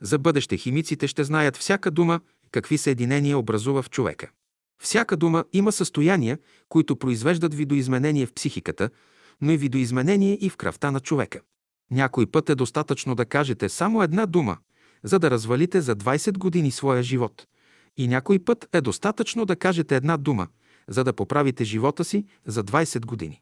За 0.00 0.18
бъдеще 0.18 0.56
химиците 0.56 1.08
ще 1.08 1.24
знаят 1.24 1.56
всяка 1.56 1.90
дума 1.90 2.20
какви 2.50 2.78
съединения 2.78 3.38
образува 3.38 3.82
в 3.82 3.90
човека. 3.90 4.30
Всяка 4.82 5.16
дума 5.16 5.44
има 5.52 5.72
състояния, 5.72 6.38
които 6.68 6.96
произвеждат 6.96 7.54
видоизменение 7.54 8.26
в 8.26 8.32
психиката, 8.32 8.90
но 9.40 9.52
и 9.52 9.56
видоизменение 9.56 10.38
и 10.40 10.50
в 10.50 10.56
кръвта 10.56 10.90
на 10.90 11.00
човека. 11.00 11.40
Някой 11.90 12.26
път 12.26 12.50
е 12.50 12.54
достатъчно 12.54 13.14
да 13.14 13.24
кажете 13.24 13.68
само 13.68 14.02
една 14.02 14.26
дума, 14.26 14.56
за 15.02 15.18
да 15.18 15.30
развалите 15.30 15.80
за 15.80 15.96
20 15.96 16.38
години 16.38 16.70
своя 16.70 17.02
живот. 17.02 17.46
И 17.96 18.08
някой 18.08 18.38
път 18.38 18.68
е 18.72 18.80
достатъчно 18.80 19.44
да 19.46 19.56
кажете 19.56 19.96
една 19.96 20.16
дума, 20.16 20.48
за 20.88 21.04
да 21.04 21.12
поправите 21.12 21.64
живота 21.64 22.04
си 22.04 22.26
за 22.46 22.64
20 22.64 23.06
години. 23.06 23.40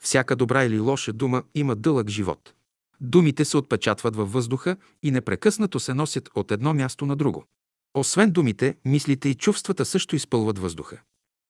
Всяка 0.00 0.36
добра 0.36 0.64
или 0.64 0.80
лоша 0.80 1.12
дума 1.12 1.42
има 1.54 1.76
дълъг 1.76 2.08
живот. 2.08 2.54
Думите 3.00 3.44
се 3.44 3.56
отпечатват 3.56 4.16
във 4.16 4.32
въздуха 4.32 4.76
и 5.02 5.10
непрекъснато 5.10 5.80
се 5.80 5.94
носят 5.94 6.28
от 6.34 6.50
едно 6.52 6.74
място 6.74 7.06
на 7.06 7.16
друго. 7.16 7.44
Освен 7.94 8.30
думите, 8.30 8.76
мислите 8.84 9.28
и 9.28 9.34
чувствата 9.34 9.84
също 9.84 10.16
изпълват 10.16 10.58
въздуха. 10.58 11.00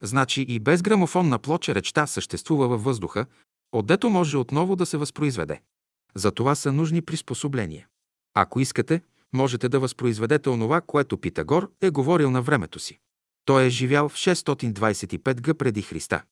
Значи 0.02 0.42
и 0.48 0.58
без 0.58 0.82
грамофонна 0.82 1.38
плоча 1.38 1.74
речта 1.74 2.06
съществува 2.06 2.68
във 2.68 2.84
въздуха, 2.84 3.26
отдето 3.72 4.10
може 4.10 4.36
отново 4.36 4.76
да 4.76 4.86
се 4.86 4.96
възпроизведе. 4.96 5.60
За 6.14 6.30
това 6.30 6.54
са 6.54 6.72
нужни 6.72 7.02
приспособления. 7.02 7.86
Ако 8.34 8.60
искате, 8.60 9.02
можете 9.32 9.68
да 9.68 9.80
възпроизведете 9.80 10.48
онова, 10.48 10.80
което 10.80 11.18
Питагор 11.18 11.70
е 11.80 11.90
говорил 11.90 12.30
на 12.30 12.42
времето 12.42 12.78
си. 12.78 12.98
Той 13.44 13.64
е 13.64 13.70
живял 13.70 14.08
в 14.08 14.14
625 14.14 15.40
г. 15.40 15.54
преди 15.54 15.82
Христа. 15.82 16.22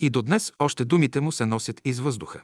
И 0.00 0.10
до 0.10 0.22
днес 0.22 0.52
още 0.58 0.84
думите 0.84 1.20
му 1.20 1.32
се 1.32 1.46
носят 1.46 1.80
из 1.84 2.00
въздуха. 2.00 2.42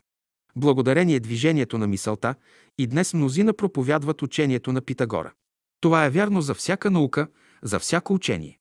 Благодарение 0.57 1.21
движението 1.21 1.79
на 1.79 1.87
мисълта 1.87 2.35
и 2.79 2.87
днес 2.87 3.15
мнозина 3.15 3.53
проповядват 3.55 4.23
учението 4.23 4.73
на 4.73 4.81
Питагора. 4.81 5.33
Това 5.81 6.05
е 6.05 6.11
вярно 6.11 6.41
за 6.41 6.55
всяка 6.55 6.91
наука, 6.91 7.29
за 7.63 7.79
всяко 7.79 8.15
учение. 8.15 8.59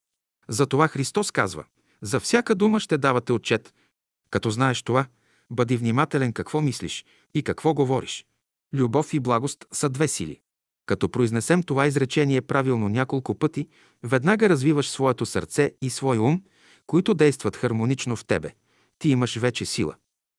Затова 0.48 0.88
Христос 0.88 1.32
казва, 1.32 1.66
за 2.02 2.20
всяка 2.20 2.56
дума 2.56 2.80
ще 2.80 2.98
давате 2.98 3.34
отчет. 3.34 3.74
Като 4.30 4.50
знаеш 4.50 4.84
това, 4.84 5.06
бъди 5.52 5.78
внимателен 5.78 6.34
какво 6.34 6.62
мислиш 6.62 7.06
и 7.34 7.44
какво 7.44 7.74
говориш. 7.74 8.26
Любов 8.74 9.14
и 9.14 9.20
благост 9.20 9.66
са 9.72 9.90
две 9.90 10.08
сили. 10.08 10.40
Като 10.86 11.10
произнесем 11.10 11.64
това 11.64 11.88
изречение 11.88 12.42
правилно 12.42 12.90
няколко 12.90 13.36
пъти, 13.36 13.68
веднага 14.04 14.50
развиваш 14.50 14.90
своето 14.90 15.26
сърце 15.26 15.74
и 15.82 15.90
свой 15.90 16.18
ум, 16.18 16.44
които 16.88 17.14
действат 17.14 17.56
хармонично 17.56 18.16
в 18.16 18.26
тебе. 18.26 18.52
Ти 19.00 19.10
имаш 19.10 19.38
вече 19.38 19.66
сила. 19.66 19.96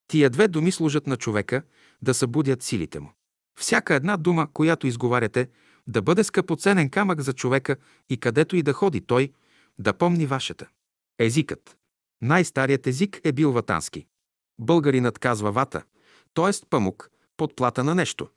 Тия 0.08 0.30
две 0.30 0.48
думи 0.48 0.72
служат 0.72 1.06
на 1.06 1.16
човека 1.16 1.62
да 2.02 2.14
събудят 2.14 2.62
силите 2.62 3.00
му. 3.00 3.12
Всяка 3.58 3.94
една 3.94 4.16
дума, 4.16 4.48
която 4.52 4.86
изговаряте, 4.86 5.48
да 5.86 6.02
бъде 6.02 6.24
скъпоценен 6.24 6.90
камък 6.90 7.20
за 7.20 7.32
човека 7.32 7.76
и 8.08 8.16
където 8.16 8.56
и 8.56 8.62
да 8.62 8.72
ходи 8.72 9.00
той, 9.00 9.32
да 9.78 9.92
помни 9.92 10.26
вашата. 10.26 10.68
Езикът. 11.18 11.76
Най-старият 12.22 12.86
език 12.86 13.20
е 13.24 13.32
бил 13.32 13.52
ватански. 13.52 14.06
Българинът 14.60 15.18
казва 15.18 15.52
вата, 15.52 15.82
т.е. 16.34 16.66
памук, 16.70 17.10
подплата 17.36 17.84
на 17.84 17.94
нещо. 17.94 18.28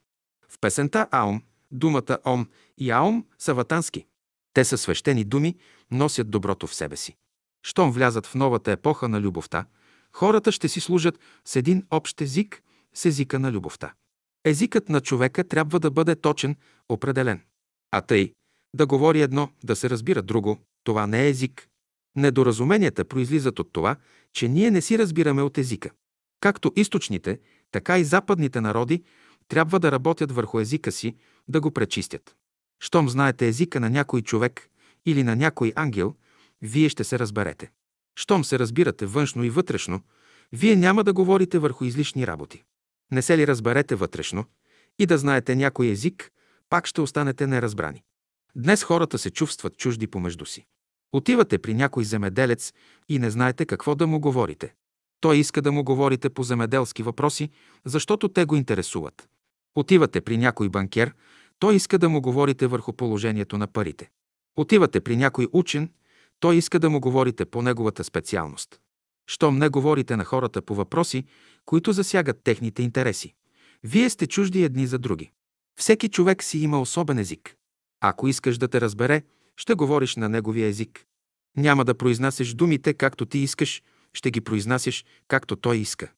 В 0.50 0.60
песента 0.62 1.08
Аум, 1.12 1.42
думата 1.72 2.18
Ом 2.26 2.50
и 2.78 2.92
Аум 2.92 3.26
са 3.40 3.54
ватански. 3.54 4.06
Те 4.54 4.66
са 4.66 4.78
свещени 4.78 5.24
думи, 5.24 5.56
носят 5.92 6.30
доброто 6.30 6.68
в 6.68 6.76
себе 6.76 6.96
си. 6.96 7.16
Щом 7.64 7.92
влязат 7.92 8.26
в 8.26 8.36
новата 8.36 8.72
епоха 8.72 9.10
на 9.10 9.22
любовта, 9.22 9.66
хората 10.12 10.52
ще 10.52 10.68
си 10.68 10.80
служат 10.80 11.20
с 11.46 11.56
един 11.56 11.86
общ 11.92 12.22
език, 12.22 12.64
с 12.94 13.06
езика 13.06 13.40
на 13.40 13.52
любовта. 13.52 13.94
Езикът 14.46 14.90
на 14.90 15.02
човека 15.02 15.44
трябва 15.44 15.80
да 15.80 15.92
бъде 15.92 16.16
точен, 16.16 16.56
определен. 16.90 17.42
А 17.92 18.02
тъй, 18.02 18.34
да 18.76 18.86
говори 18.86 19.22
едно, 19.22 19.50
да 19.64 19.76
се 19.76 19.90
разбира 19.90 20.22
друго, 20.22 20.58
това 20.84 21.08
не 21.08 21.24
е 21.24 21.30
език. 21.30 21.68
Недоразуменията 22.16 23.06
произлизат 23.06 23.60
от 23.60 23.74
това, 23.74 23.96
че 24.34 24.48
ние 24.48 24.72
не 24.72 24.82
си 24.82 24.98
разбираме 24.98 25.42
от 25.42 25.58
езика. 25.58 25.92
Както 26.44 26.72
източните, 26.76 27.40
така 27.72 27.98
и 27.98 28.04
западните 28.04 28.62
народи 28.62 29.04
трябва 29.48 29.80
да 29.80 29.92
работят 29.92 30.32
върху 30.32 30.60
езика 30.60 30.92
си, 30.92 31.16
да 31.48 31.62
го 31.62 31.72
пречистят. 31.72 32.36
Щом 32.80 33.10
знаете 33.10 33.48
езика 33.48 33.80
на 33.80 33.90
някой 33.90 34.22
човек 34.22 34.70
или 35.06 35.24
на 35.24 35.36
някой 35.36 35.74
ангел, 35.76 36.16
вие 36.62 36.90
ще 36.90 37.04
се 37.04 37.20
разберете. 37.20 37.72
Щом 38.16 38.44
се 38.44 38.60
разбирате 38.60 39.06
външно 39.06 39.44
и 39.44 39.50
вътрешно, 39.50 40.02
вие 40.52 40.76
няма 40.76 41.04
да 41.04 41.14
говорите 41.14 41.60
върху 41.60 41.86
излишни 41.86 42.28
работи. 42.28 42.64
Не 43.12 43.22
се 43.22 43.38
ли 43.38 43.48
разберете 43.48 43.96
вътрешно 43.96 44.46
и 45.00 45.06
да 45.06 45.18
знаете 45.18 45.56
някой 45.56 45.88
език, 45.88 46.32
пак 46.70 46.88
ще 46.88 47.02
останете 47.02 47.48
неразбрани. 47.48 48.04
Днес 48.56 48.84
хората 48.84 49.18
се 49.18 49.30
чувстват 49.30 49.78
чужди 49.78 50.08
помежду 50.08 50.46
си. 50.46 50.66
Отивате 51.14 51.58
при 51.58 51.74
някой 51.74 52.04
земеделец 52.04 52.74
и 53.10 53.20
не 53.20 53.30
знаете 53.30 53.66
какво 53.66 53.96
да 53.96 54.08
му 54.08 54.20
говорите. 54.20 54.74
Той 55.24 55.38
иска 55.38 55.62
да 55.62 55.72
му 55.72 55.84
говорите 55.84 56.30
по 56.30 56.44
земеделски 56.44 57.04
въпроси, 57.04 57.50
защото 57.86 58.30
те 58.30 58.46
го 58.46 58.56
интересуват. 58.56 59.30
Отивате 59.76 60.22
при 60.22 60.38
някой 60.38 60.70
банкер, 60.70 61.14
той 61.60 61.76
иска 61.76 61.98
да 61.98 62.10
му 62.10 62.22
говорите 62.22 62.68
върху 62.68 62.94
положението 62.94 63.58
на 63.58 63.68
парите. 63.68 64.10
Отивате 64.56 65.02
при 65.02 65.18
някой 65.18 65.48
учен, 65.54 65.90
той 66.40 66.56
иска 66.56 66.80
да 66.80 66.90
му 66.90 67.00
говорите 67.00 67.46
по 67.46 67.62
неговата 67.62 68.04
специалност. 68.04 68.80
Щом 69.28 69.58
не 69.58 69.70
говорите 69.70 70.16
на 70.16 70.26
хората 70.26 70.62
по 70.62 70.76
въпроси, 70.76 71.26
които 71.66 71.92
засягат 71.92 72.44
техните 72.44 72.84
интереси. 72.84 73.34
Вие 73.84 74.10
сте 74.10 74.28
чужди 74.28 74.64
едни 74.64 74.88
за 74.88 75.00
други. 75.00 75.32
Всеки 75.80 76.10
човек 76.10 76.44
си 76.44 76.60
има 76.60 76.82
особен 76.82 77.18
език. 77.18 77.56
Ако 78.02 78.28
искаш 78.28 78.58
да 78.58 78.68
те 78.68 78.82
разбере, 78.82 79.22
ще 79.58 79.74
говориш 79.74 80.16
на 80.16 80.30
неговия 80.30 80.68
език. 80.68 81.06
Няма 81.58 81.86
да 81.86 81.98
произнасяш 81.98 82.54
думите 82.54 82.94
както 82.94 83.26
ти 83.26 83.40
искаш, 83.40 83.82
ще 84.14 84.32
ги 84.32 84.42
произнасяш 84.42 85.06
както 85.28 85.56
той 85.56 85.78
иска. 85.78 86.12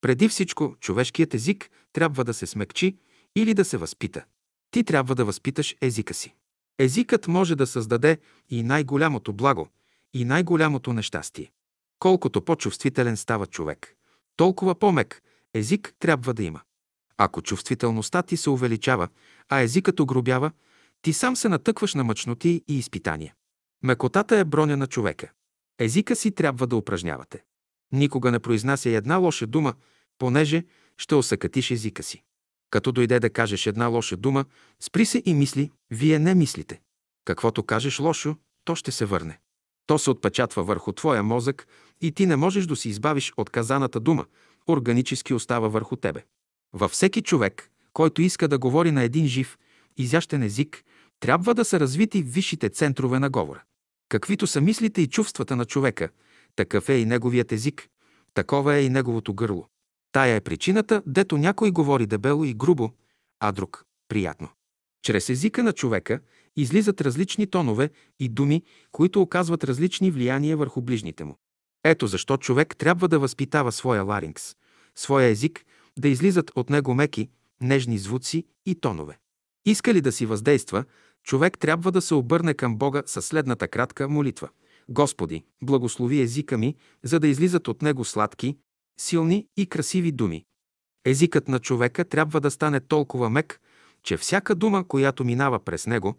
Преди 0.00 0.28
всичко, 0.28 0.76
човешкият 0.80 1.34
език 1.34 1.70
трябва 1.92 2.24
да 2.24 2.34
се 2.34 2.46
смекчи 2.46 2.96
или 3.36 3.54
да 3.54 3.64
се 3.64 3.76
възпита. 3.76 4.24
Ти 4.70 4.84
трябва 4.84 5.14
да 5.14 5.24
възпиташ 5.24 5.76
езика 5.80 6.14
си. 6.14 6.34
Езикът 6.78 7.28
може 7.28 7.56
да 7.56 7.66
създаде 7.66 8.18
и 8.50 8.62
най-голямото 8.62 9.32
благо, 9.32 9.68
и 10.14 10.24
най-голямото 10.24 10.92
нещастие. 10.92 11.52
Колкото 11.98 12.42
по-чувствителен 12.42 13.16
става 13.16 13.46
човек, 13.46 13.96
толкова 14.36 14.74
по-мек 14.74 15.22
език 15.54 15.94
трябва 15.98 16.34
да 16.34 16.42
има. 16.42 16.60
Ако 17.16 17.42
чувствителността 17.42 18.22
ти 18.22 18.36
се 18.36 18.50
увеличава, 18.50 19.08
а 19.48 19.60
езикът 19.60 20.00
огробява, 20.00 20.50
ти 21.02 21.12
сам 21.12 21.36
се 21.36 21.48
натъкваш 21.48 21.94
на 21.94 22.04
мъчноти 22.04 22.64
и 22.68 22.78
изпитания. 22.78 23.34
Мекотата 23.82 24.36
е 24.36 24.44
броня 24.44 24.76
на 24.76 24.86
човека. 24.86 25.30
Езика 25.78 26.16
си 26.16 26.30
трябва 26.30 26.66
да 26.66 26.76
упражнявате. 26.76 27.44
Никога 27.92 28.30
не 28.30 28.38
произнася 28.38 28.90
една 28.90 29.16
лоша 29.16 29.46
дума, 29.46 29.74
понеже 30.18 30.64
ще 30.98 31.14
осъкатиш 31.14 31.70
езика 31.70 32.02
си. 32.02 32.22
Като 32.70 32.92
дойде 32.92 33.20
да 33.20 33.30
кажеш 33.30 33.66
една 33.66 33.86
лоша 33.86 34.16
дума, 34.16 34.44
спри 34.80 35.04
се 35.04 35.22
и 35.26 35.34
мисли, 35.34 35.70
вие 35.90 36.18
не 36.18 36.34
мислите. 36.34 36.80
Каквото 37.24 37.62
кажеш 37.62 38.00
лошо, 38.00 38.36
то 38.64 38.74
ще 38.74 38.92
се 38.92 39.04
върне. 39.04 39.38
То 39.86 39.98
се 39.98 40.10
отпечатва 40.10 40.64
върху 40.64 40.92
твоя 40.92 41.22
мозък 41.22 41.66
и 42.00 42.12
ти 42.12 42.26
не 42.26 42.36
можеш 42.36 42.66
да 42.66 42.76
си 42.76 42.88
избавиш 42.88 43.32
от 43.36 43.50
казаната 43.50 44.00
дума, 44.00 44.26
органически 44.68 45.34
остава 45.34 45.68
върху 45.68 45.96
тебе. 45.96 46.24
Във 46.72 46.90
всеки 46.90 47.22
човек, 47.22 47.70
който 47.92 48.22
иска 48.22 48.48
да 48.48 48.58
говори 48.58 48.90
на 48.90 49.02
един 49.02 49.26
жив, 49.26 49.58
изящен 49.96 50.42
език, 50.42 50.84
трябва 51.20 51.54
да 51.54 51.64
са 51.64 51.80
развити 51.80 52.22
висшите 52.22 52.68
центрове 52.68 53.18
на 53.18 53.30
говора. 53.30 53.62
Каквито 54.12 54.46
са 54.46 54.60
мислите 54.60 55.02
и 55.02 55.06
чувствата 55.06 55.56
на 55.56 55.64
човека, 55.64 56.08
такъв 56.56 56.88
е 56.88 56.94
и 56.94 57.04
неговият 57.04 57.52
език, 57.52 57.88
такова 58.34 58.74
е 58.74 58.84
и 58.84 58.88
неговото 58.88 59.34
гърло. 59.34 59.66
Тая 60.12 60.36
е 60.36 60.40
причината, 60.40 61.02
дето 61.06 61.38
някой 61.38 61.70
говори 61.70 62.06
дебело 62.06 62.44
и 62.44 62.54
грубо, 62.54 62.92
а 63.40 63.52
друг– 63.52 63.84
приятно. 64.08 64.48
Чрез 65.02 65.28
езика 65.28 65.62
на 65.62 65.72
човека 65.72 66.20
излизат 66.56 67.00
различни 67.00 67.46
тонове 67.46 67.90
и 68.20 68.28
думи, 68.28 68.62
които 68.90 69.22
оказват 69.22 69.64
различни 69.64 70.10
влияния 70.10 70.56
върху 70.56 70.82
ближните 70.82 71.24
му. 71.24 71.36
Ето 71.84 72.06
защо 72.06 72.36
човек 72.36 72.76
трябва 72.76 73.08
да 73.08 73.18
възпитава 73.18 73.72
своя 73.72 74.02
ларингс, 74.02 74.56
своя 74.94 75.28
език, 75.28 75.64
да 75.98 76.08
излизат 76.08 76.50
от 76.54 76.70
него 76.70 76.94
меки, 76.94 77.30
нежни 77.60 77.98
звуци 77.98 78.46
и 78.66 78.74
тонове. 78.74 79.18
Иска 79.66 79.94
ли 79.94 80.00
да 80.00 80.12
си 80.12 80.26
въздейства, 80.26 80.84
човек 81.24 81.58
трябва 81.58 81.92
да 81.92 82.02
се 82.02 82.14
обърне 82.14 82.54
към 82.54 82.76
Бога 82.76 83.02
със 83.06 83.26
следната 83.26 83.68
кратка 83.68 84.08
молитва. 84.08 84.48
Господи, 84.88 85.44
благослови 85.62 86.20
езика 86.20 86.58
ми, 86.58 86.76
за 87.02 87.20
да 87.20 87.28
излизат 87.28 87.68
от 87.68 87.82
него 87.82 88.04
сладки, 88.04 88.56
силни 89.00 89.46
и 89.56 89.66
красиви 89.66 90.12
думи. 90.12 90.44
Езикът 91.04 91.48
на 91.48 91.58
човека 91.58 92.04
трябва 92.04 92.40
да 92.40 92.50
стане 92.50 92.80
толкова 92.80 93.30
мек, 93.30 93.60
че 94.02 94.16
всяка 94.16 94.54
дума, 94.54 94.88
която 94.88 95.24
минава 95.24 95.58
през 95.58 95.86
него, 95.86 96.14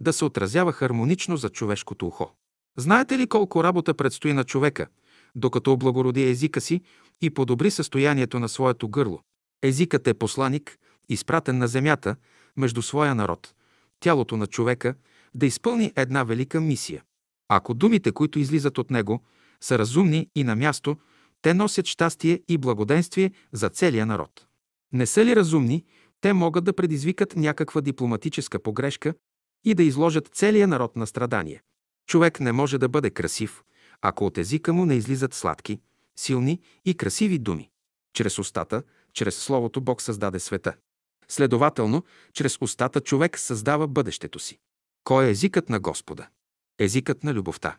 да 0.00 0.12
се 0.12 0.24
отразява 0.24 0.72
хармонично 0.72 1.36
за 1.36 1.48
човешкото 1.48 2.06
ухо. 2.06 2.30
Знаете 2.78 3.18
ли 3.18 3.26
колко 3.26 3.64
работа 3.64 3.94
предстои 3.94 4.32
на 4.32 4.44
човека, 4.44 4.86
докато 5.34 5.72
облагороди 5.72 6.22
езика 6.30 6.60
си 6.60 6.80
и 7.20 7.30
подобри 7.30 7.70
състоянието 7.70 8.38
на 8.38 8.48
своето 8.48 8.88
гърло? 8.88 9.20
Езикът 9.62 10.08
е 10.08 10.14
посланик, 10.14 10.78
изпратен 11.08 11.58
на 11.58 11.68
земята, 11.68 12.16
между 12.56 12.82
своя 12.82 13.14
народ, 13.14 13.54
тялото 14.00 14.36
на 14.36 14.46
човека, 14.46 14.94
да 15.34 15.46
изпълни 15.46 15.92
една 15.96 16.24
велика 16.24 16.60
мисия. 16.60 17.02
Ако 17.48 17.74
думите, 17.74 18.12
които 18.12 18.38
излизат 18.38 18.78
от 18.78 18.90
него, 18.90 19.22
са 19.60 19.78
разумни 19.78 20.28
и 20.34 20.44
на 20.44 20.56
място, 20.56 20.96
те 21.42 21.54
носят 21.54 21.86
щастие 21.86 22.40
и 22.48 22.58
благоденствие 22.58 23.30
за 23.52 23.68
целия 23.68 24.06
народ. 24.06 24.46
Не 24.92 25.06
са 25.06 25.24
ли 25.24 25.36
разумни, 25.36 25.84
те 26.20 26.32
могат 26.32 26.64
да 26.64 26.72
предизвикат 26.72 27.36
някаква 27.36 27.80
дипломатическа 27.80 28.62
погрешка 28.62 29.14
и 29.64 29.74
да 29.74 29.82
изложат 29.82 30.28
целия 30.32 30.68
народ 30.68 30.96
на 30.96 31.06
страдание. 31.06 31.62
Човек 32.08 32.40
не 32.40 32.52
може 32.52 32.78
да 32.78 32.88
бъде 32.88 33.10
красив, 33.10 33.62
ако 34.00 34.26
от 34.26 34.38
езика 34.38 34.72
му 34.72 34.86
не 34.86 34.94
излизат 34.94 35.34
сладки, 35.34 35.80
силни 36.18 36.60
и 36.84 36.94
красиви 36.94 37.38
думи. 37.38 37.70
Чрез 38.14 38.38
устата, 38.38 38.82
чрез 39.12 39.36
Словото 39.36 39.80
Бог 39.80 40.02
създаде 40.02 40.40
света. 40.40 40.74
Следователно, 41.30 42.04
чрез 42.32 42.58
устата 42.60 43.00
човек 43.00 43.38
създава 43.38 43.86
бъдещето 43.86 44.38
си. 44.38 44.58
Кой 45.04 45.26
е 45.26 45.30
езикът 45.30 45.68
на 45.68 45.80
Господа? 45.80 46.28
Езикът 46.78 47.24
на 47.24 47.34
любовта. 47.34 47.76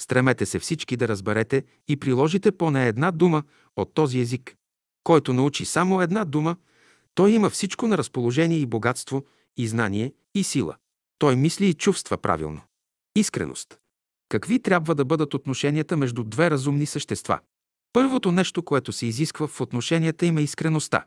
Стремете 0.00 0.46
се 0.46 0.58
всички 0.58 0.96
да 0.96 1.08
разберете 1.08 1.64
и 1.88 1.96
приложите 1.96 2.52
поне 2.52 2.88
една 2.88 3.10
дума 3.10 3.42
от 3.76 3.94
този 3.94 4.18
език. 4.18 4.56
Който 5.04 5.32
научи 5.32 5.64
само 5.64 6.02
една 6.02 6.24
дума, 6.24 6.56
той 7.14 7.30
има 7.30 7.50
всичко 7.50 7.86
на 7.86 7.98
разположение 7.98 8.58
и 8.58 8.66
богатство, 8.66 9.24
и 9.56 9.68
знание, 9.68 10.12
и 10.34 10.44
сила. 10.44 10.76
Той 11.18 11.36
мисли 11.36 11.68
и 11.68 11.74
чувства 11.74 12.18
правилно. 12.18 12.60
Искреност. 13.16 13.78
Какви 14.28 14.62
трябва 14.62 14.94
да 14.94 15.04
бъдат 15.04 15.34
отношенията 15.34 15.96
между 15.96 16.24
две 16.24 16.50
разумни 16.50 16.86
същества? 16.86 17.40
Първото 17.92 18.32
нещо, 18.32 18.62
което 18.62 18.92
се 18.92 19.06
изисква 19.06 19.46
в 19.46 19.60
отношенията 19.60 20.26
им 20.26 20.38
е 20.38 20.42
искреността. 20.42 21.04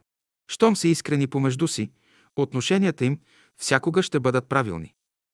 Щом 0.47 0.75
са 0.75 0.87
искрени 0.87 1.27
помежду 1.27 1.67
си, 1.67 1.91
отношенията 2.35 3.05
им 3.05 3.19
всякога 3.57 4.03
ще 4.03 4.19
бъдат 4.19 4.49
правилни. 4.49 4.93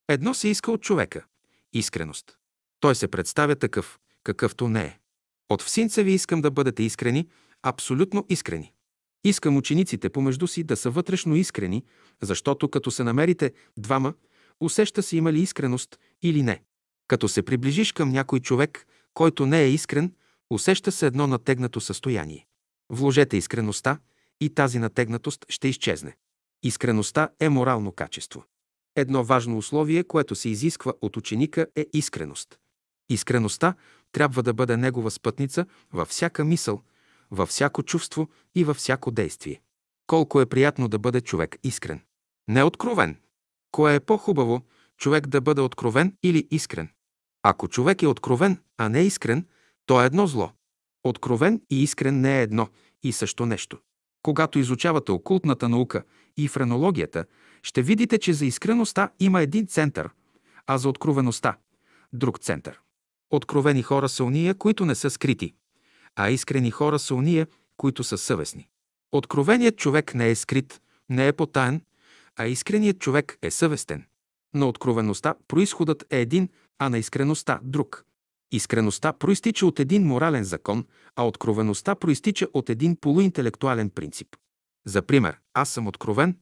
Едно 0.10 0.34
се 0.34 0.48
иска 0.48 0.72
от 0.72 0.82
човека– 0.82 1.26
искреност. 1.74 2.38
Той 2.80 2.96
се 2.96 3.08
представя 3.08 3.56
такъв, 3.56 4.00
какъвто 4.24 4.70
не 4.70 4.82
е. 4.82 5.00
От 5.50 5.62
всинца 5.62 6.04
ви 6.04 6.12
искам 6.12 6.42
да 6.42 6.52
бъдете 6.52 6.84
искрени, 6.84 7.28
абсолютно 7.64 8.26
искрени. 8.30 8.74
Искам 9.24 9.58
учениците 9.58 10.10
помежду 10.10 10.48
си 10.48 10.64
да 10.64 10.78
са 10.78 10.90
вътрешно 10.90 11.36
искрени, 11.36 11.84
защото 12.22 12.70
като 12.70 12.92
се 12.92 13.04
намерите 13.04 13.54
двама, 13.78 14.14
усеща 14.60 15.04
се 15.04 15.18
има 15.18 15.34
ли 15.34 15.40
искреност 15.42 16.00
или 16.22 16.44
не. 16.44 16.64
Като 17.08 17.28
се 17.28 17.44
приближиш 17.44 17.92
към 17.92 18.10
някой 18.10 18.40
човек, 18.40 18.88
който 19.14 19.46
не 19.46 19.62
е 19.62 19.70
искрен, 19.70 20.14
усеща 20.50 20.92
се 20.92 21.08
едно 21.08 21.28
натегнато 21.28 21.82
състояние. 21.82 22.48
Вложете 22.90 23.38
искреността 23.38 24.00
и 24.44 24.50
тази 24.50 24.80
натегнатост 24.80 25.46
ще 25.50 25.68
изчезне. 25.68 26.16
Искреността 26.64 27.30
е 27.40 27.50
морално 27.50 27.92
качество. 27.92 28.44
Едно 28.96 29.24
важно 29.24 29.58
условие, 29.58 30.04
което 30.04 30.36
се 30.36 30.50
изисква 30.50 30.94
от 31.02 31.18
ученика 31.18 31.68
е 31.76 31.86
искреност. 31.94 32.60
Искреността 33.10 33.76
трябва 34.12 34.44
да 34.44 34.54
бъде 34.54 34.78
негова 34.78 35.12
спътница 35.12 35.66
във 35.94 36.08
всяка 36.08 36.46
мисъл, 36.46 36.82
във 37.32 37.50
всяко 37.50 37.84
чувство 37.84 38.30
и 38.56 38.64
във 38.64 38.78
всяко 38.78 39.12
действие. 39.12 39.62
Колко 40.08 40.42
е 40.42 40.46
приятно 40.46 40.88
да 40.88 41.00
бъде 41.00 41.22
човек 41.22 41.58
искрен. 41.64 42.02
Не 42.48 42.64
откровен. 42.64 43.18
Кое 43.72 43.96
е 43.96 44.00
по-хубаво, 44.00 44.62
човек 44.98 45.28
да 45.28 45.42
бъде 45.42 45.62
откровен 45.62 46.18
или 46.24 46.48
искрен? 46.52 46.90
Ако 47.44 47.68
човек 47.68 48.02
е 48.02 48.08
откровен, 48.08 48.60
а 48.78 48.90
не 48.90 49.02
искрен, 49.02 49.48
то 49.86 50.02
е 50.02 50.06
едно 50.06 50.28
зло. 50.28 50.52
Откровен 51.04 51.62
и 51.70 51.84
искрен 51.84 52.22
не 52.22 52.40
е 52.40 52.44
едно 52.44 52.70
и 53.04 53.12
също 53.12 53.46
нещо. 53.46 53.80
Когато 54.24 54.60
изучавате 54.60 55.12
окултната 55.12 55.70
наука 55.70 56.04
и 56.38 56.48
френологията, 56.48 57.26
ще 57.64 57.82
видите, 57.82 58.18
че 58.18 58.34
за 58.34 58.46
искреността 58.46 59.10
има 59.20 59.42
един 59.42 59.68
център, 59.68 60.10
а 60.68 60.78
за 60.78 60.90
откровеността– 60.90 61.58
друг 62.14 62.40
център. 62.40 62.80
Откровени 63.32 63.84
хора 63.84 64.10
са 64.10 64.24
уния, 64.24 64.56
които 64.56 64.86
не 64.86 64.96
са 64.96 65.10
скрити, 65.10 65.54
а 66.16 66.30
искрени 66.30 66.72
хора 66.72 67.00
са 67.00 67.16
уния, 67.16 67.48
които 67.78 68.04
са 68.04 68.18
съвестни. 68.18 68.68
Откровеният 69.12 69.78
човек 69.78 70.16
не 70.16 70.30
е 70.30 70.36
скрит, 70.36 70.82
не 71.10 71.28
е 71.28 71.34
потаен, 71.34 71.82
а 72.36 72.46
искреният 72.46 73.00
човек 73.00 73.38
е 73.42 73.52
съвестен. 73.52 74.06
На 74.54 74.68
откровеността 74.68 75.36
происходът 75.48 76.06
е 76.10 76.22
един, 76.22 76.50
а 76.80 76.90
на 76.90 76.98
искреността– 76.98 77.60
друг. 77.64 78.06
Искреността 78.54 79.14
проистича 79.14 79.66
от 79.66 79.80
един 79.80 80.08
морален 80.08 80.44
закон, 80.44 80.86
а 81.16 81.28
откровеността 81.28 81.96
проистича 81.96 82.48
от 82.54 82.70
един 82.70 82.96
полуинтелектуален 82.96 83.90
принцип. 83.90 84.28
За 84.86 85.02
пример, 85.02 85.40
аз 85.54 85.70
съм 85.70 85.88
откровен, 85.88 86.38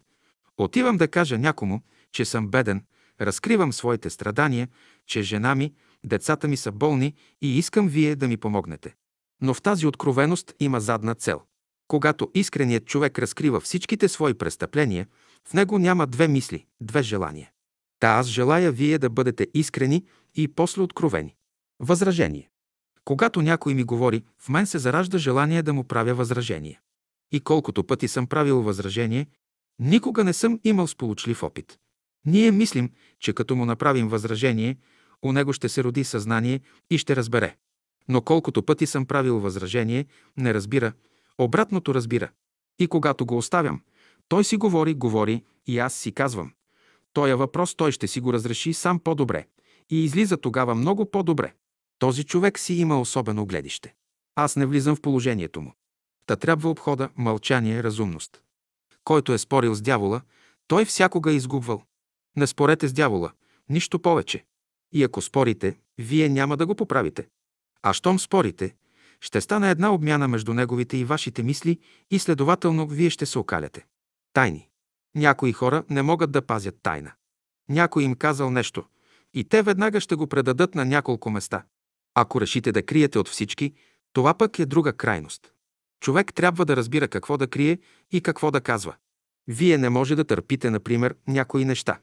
отивам 0.57 0.97
да 0.97 1.07
кажа 1.07 1.37
някому, 1.37 1.81
че 2.11 2.25
съм 2.25 2.47
беден, 2.47 2.83
разкривам 3.21 3.73
своите 3.73 4.09
страдания, 4.09 4.67
че 5.07 5.21
жена 5.21 5.55
ми, 5.55 5.73
децата 6.05 6.47
ми 6.47 6.57
са 6.57 6.71
болни 6.71 7.13
и 7.41 7.57
искам 7.57 7.87
вие 7.87 8.15
да 8.15 8.27
ми 8.27 8.37
помогнете. 8.37 8.95
Но 9.41 9.53
в 9.53 9.61
тази 9.61 9.87
откровеност 9.87 10.53
има 10.59 10.79
задна 10.79 11.15
цел. 11.15 11.41
Когато 11.87 12.31
искреният 12.35 12.85
човек 12.85 13.19
разкрива 13.19 13.59
всичките 13.59 14.07
свои 14.07 14.33
престъпления, 14.33 15.07
в 15.47 15.53
него 15.53 15.79
няма 15.79 16.07
две 16.07 16.27
мисли, 16.27 16.65
две 16.81 17.03
желания. 17.03 17.51
Та 17.99 18.07
аз 18.07 18.27
желая 18.27 18.71
вие 18.71 18.97
да 18.97 19.09
бъдете 19.09 19.47
искрени 19.53 20.05
и 20.35 20.47
после 20.47 20.81
откровени. 20.81 21.35
Възражение. 21.83 22.49
Когато 23.05 23.41
някой 23.41 23.73
ми 23.73 23.83
говори, 23.83 24.23
в 24.39 24.49
мен 24.49 24.65
се 24.65 24.77
заражда 24.77 25.17
желание 25.17 25.63
да 25.63 25.73
му 25.73 25.83
правя 25.83 26.13
възражение. 26.13 26.79
И 27.31 27.39
колкото 27.39 27.83
пъти 27.83 28.07
съм 28.07 28.27
правил 28.27 28.61
възражение, 28.61 29.27
никога 29.79 30.23
не 30.23 30.33
съм 30.33 30.59
имал 30.63 30.87
сполучлив 30.87 31.43
опит. 31.43 31.77
Ние 32.25 32.51
мислим, 32.51 32.89
че 33.19 33.33
като 33.33 33.55
му 33.55 33.65
направим 33.65 34.07
възражение, 34.07 34.77
у 35.21 35.31
него 35.31 35.53
ще 35.53 35.69
се 35.69 35.83
роди 35.83 36.03
съзнание 36.03 36.59
и 36.89 36.97
ще 36.97 37.15
разбере. 37.15 37.55
Но 38.07 38.21
колкото 38.21 38.63
пъти 38.63 38.85
съм 38.85 39.05
правил 39.05 39.39
възражение, 39.39 40.05
не 40.37 40.53
разбира, 40.53 40.93
обратното 41.37 41.93
разбира. 41.93 42.29
И 42.79 42.87
когато 42.87 43.25
го 43.25 43.37
оставям, 43.37 43.81
той 44.27 44.43
си 44.43 44.57
говори, 44.57 44.93
говори 44.93 45.43
и 45.67 45.79
аз 45.79 45.93
си 45.93 46.11
казвам. 46.11 46.53
Тоя 47.13 47.37
въпрос 47.37 47.75
той 47.75 47.91
ще 47.91 48.07
си 48.07 48.19
го 48.19 48.33
разреши 48.33 48.73
сам 48.73 48.99
по-добре. 48.99 49.45
И 49.89 50.03
излиза 50.03 50.37
тогава 50.37 50.75
много 50.75 51.11
по-добре. 51.11 51.53
Този 52.01 52.23
човек 52.23 52.59
си 52.59 52.73
има 52.73 53.01
особено 53.01 53.45
гледище. 53.45 53.93
Аз 54.35 54.55
не 54.55 54.65
влизам 54.65 54.95
в 54.95 55.01
положението 55.01 55.61
му. 55.61 55.73
Та 56.25 56.35
трябва 56.35 56.69
обхода, 56.69 57.09
мълчание, 57.15 57.83
разумност. 57.83 58.41
Който 59.03 59.33
е 59.33 59.37
спорил 59.37 59.73
с 59.73 59.81
дявола, 59.81 60.21
той 60.67 60.85
всякога 60.85 61.31
е 61.31 61.35
изгубвал. 61.35 61.83
Не 62.35 62.47
спорете 62.47 62.87
с 62.87 62.93
дявола, 62.93 63.31
нищо 63.69 63.99
повече. 63.99 64.45
И 64.91 65.03
ако 65.03 65.21
спорите, 65.21 65.77
вие 65.97 66.29
няма 66.29 66.57
да 66.57 66.65
го 66.65 66.75
поправите. 66.75 67.27
А 67.81 67.93
щом 67.93 68.19
спорите, 68.19 68.75
ще 69.19 69.41
стане 69.41 69.71
една 69.71 69.93
обмяна 69.93 70.27
между 70.27 70.53
неговите 70.53 70.97
и 70.97 71.05
вашите 71.05 71.43
мисли 71.43 71.79
и 72.11 72.19
следователно 72.19 72.87
вие 72.87 73.09
ще 73.09 73.25
се 73.25 73.39
окаляте. 73.39 73.85
Тайни. 74.33 74.69
Някои 75.15 75.53
хора 75.53 75.83
не 75.89 76.01
могат 76.01 76.31
да 76.31 76.41
пазят 76.41 76.75
тайна. 76.83 77.11
Някой 77.69 78.03
им 78.03 78.15
казал 78.15 78.49
нещо 78.49 78.85
и 79.33 79.43
те 79.43 79.61
веднага 79.61 80.01
ще 80.01 80.15
го 80.15 80.27
предадат 80.27 80.75
на 80.75 80.85
няколко 80.85 81.29
места. 81.29 81.63
Ако 82.15 82.41
решите 82.41 82.71
да 82.71 82.85
криете 82.85 83.19
от 83.19 83.29
всички, 83.29 83.73
това 84.13 84.33
пък 84.33 84.59
е 84.59 84.65
друга 84.65 84.93
крайност. 84.93 85.51
Човек 86.01 86.33
трябва 86.33 86.65
да 86.65 86.75
разбира 86.75 87.07
какво 87.07 87.37
да 87.37 87.47
крие 87.47 87.79
и 88.11 88.21
какво 88.21 88.51
да 88.51 88.61
казва. 88.61 88.95
Вие 89.47 89.77
не 89.77 89.89
може 89.89 90.15
да 90.15 90.23
търпите, 90.23 90.69
например, 90.69 91.15
някои 91.27 91.65
неща. 91.65 91.99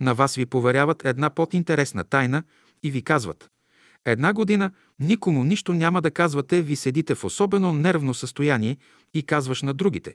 На 0.00 0.14
вас 0.14 0.34
ви 0.34 0.46
поверяват 0.46 1.04
една 1.04 1.30
по-интересна 1.30 2.04
тайна 2.04 2.42
и 2.82 2.90
ви 2.90 3.02
казват 3.02 3.50
Една 4.04 4.32
година 4.32 4.70
никому 4.98 5.44
нищо 5.44 5.72
няма 5.72 6.02
да 6.02 6.10
казвате, 6.10 6.62
ви 6.62 6.76
седите 6.76 7.14
в 7.14 7.24
особено 7.24 7.72
нервно 7.72 8.14
състояние 8.14 8.76
и 9.14 9.22
казваш 9.22 9.62
на 9.62 9.74
другите 9.74 10.14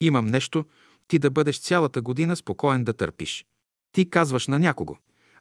Имам 0.00 0.26
нещо, 0.26 0.64
ти 1.08 1.18
да 1.18 1.30
бъдеш 1.30 1.60
цялата 1.60 2.02
година 2.02 2.36
спокоен 2.36 2.84
да 2.84 2.92
търпиш. 2.92 3.46
Ти 3.92 4.10
казваш 4.10 4.46
на 4.46 4.58
някого 4.58 4.96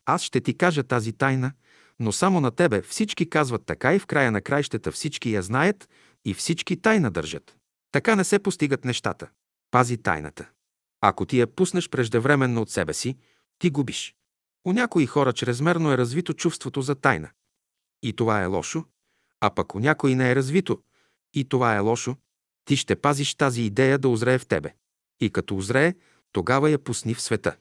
Аз 0.06 0.24
ще 0.24 0.42
ти 0.42 0.58
кажа 0.58 0.84
тази 0.84 1.14
тайна, 1.14 1.52
но 2.00 2.12
само 2.12 2.42
на 2.42 2.52
тебе 2.52 2.82
всички 2.82 3.30
казват 3.30 3.66
така 3.66 3.96
и 3.96 4.00
в 4.00 4.06
края 4.06 4.32
на 4.32 4.42
краищата 4.42 4.92
всички 4.92 5.32
я 5.32 5.42
знаят 5.42 5.90
и 6.26 6.34
всички 6.34 6.82
тайна 6.82 7.12
държат. 7.12 7.56
Така 7.92 8.16
не 8.16 8.24
се 8.24 8.40
постигат 8.40 8.86
нещата. 8.86 9.30
Пази 9.72 9.98
тайната. 9.98 10.50
Ако 11.02 11.26
ти 11.26 11.40
я 11.40 11.48
пуснеш 11.48 11.90
преждевременно 11.90 12.62
от 12.62 12.70
себе 12.70 12.94
си, 12.94 13.18
ти 13.60 13.70
губиш. 13.70 14.16
У 14.66 14.74
някои 14.74 15.06
хора 15.06 15.34
чрезмерно 15.34 15.92
е 15.92 15.98
развито 15.98 16.34
чувството 16.34 16.82
за 16.82 16.96
тайна. 16.96 17.30
И 18.04 18.14
това 18.14 18.42
е 18.42 18.46
лошо, 18.46 18.86
а 19.42 19.50
пък 19.50 19.76
у 19.76 19.80
някои 19.80 20.16
не 20.16 20.32
е 20.32 20.36
развито. 20.36 20.82
И 21.34 21.46
това 21.46 21.76
е 21.76 21.80
лошо. 21.80 22.16
Ти 22.66 22.76
ще 22.76 22.96
пазиш 22.96 23.36
тази 23.36 23.62
идея 23.62 23.98
да 23.98 24.10
озрее 24.10 24.38
в 24.38 24.48
тебе. 24.48 24.74
И 25.20 25.30
като 25.30 25.58
озрее, 25.58 25.96
тогава 26.32 26.70
я 26.70 26.80
пусни 26.80 27.14
в 27.14 27.22
света. 27.22 27.56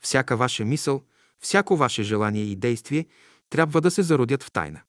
Всяка 0.00 0.36
ваша 0.36 0.64
мисъл, 0.64 1.02
всяко 1.40 1.76
ваше 1.76 2.02
желание 2.02 2.44
и 2.44 2.56
действие 2.56 3.06
трябва 3.52 3.80
да 3.80 3.90
се 3.90 4.02
зародят 4.02 4.42
в 4.42 4.50
тайна. 4.50 4.80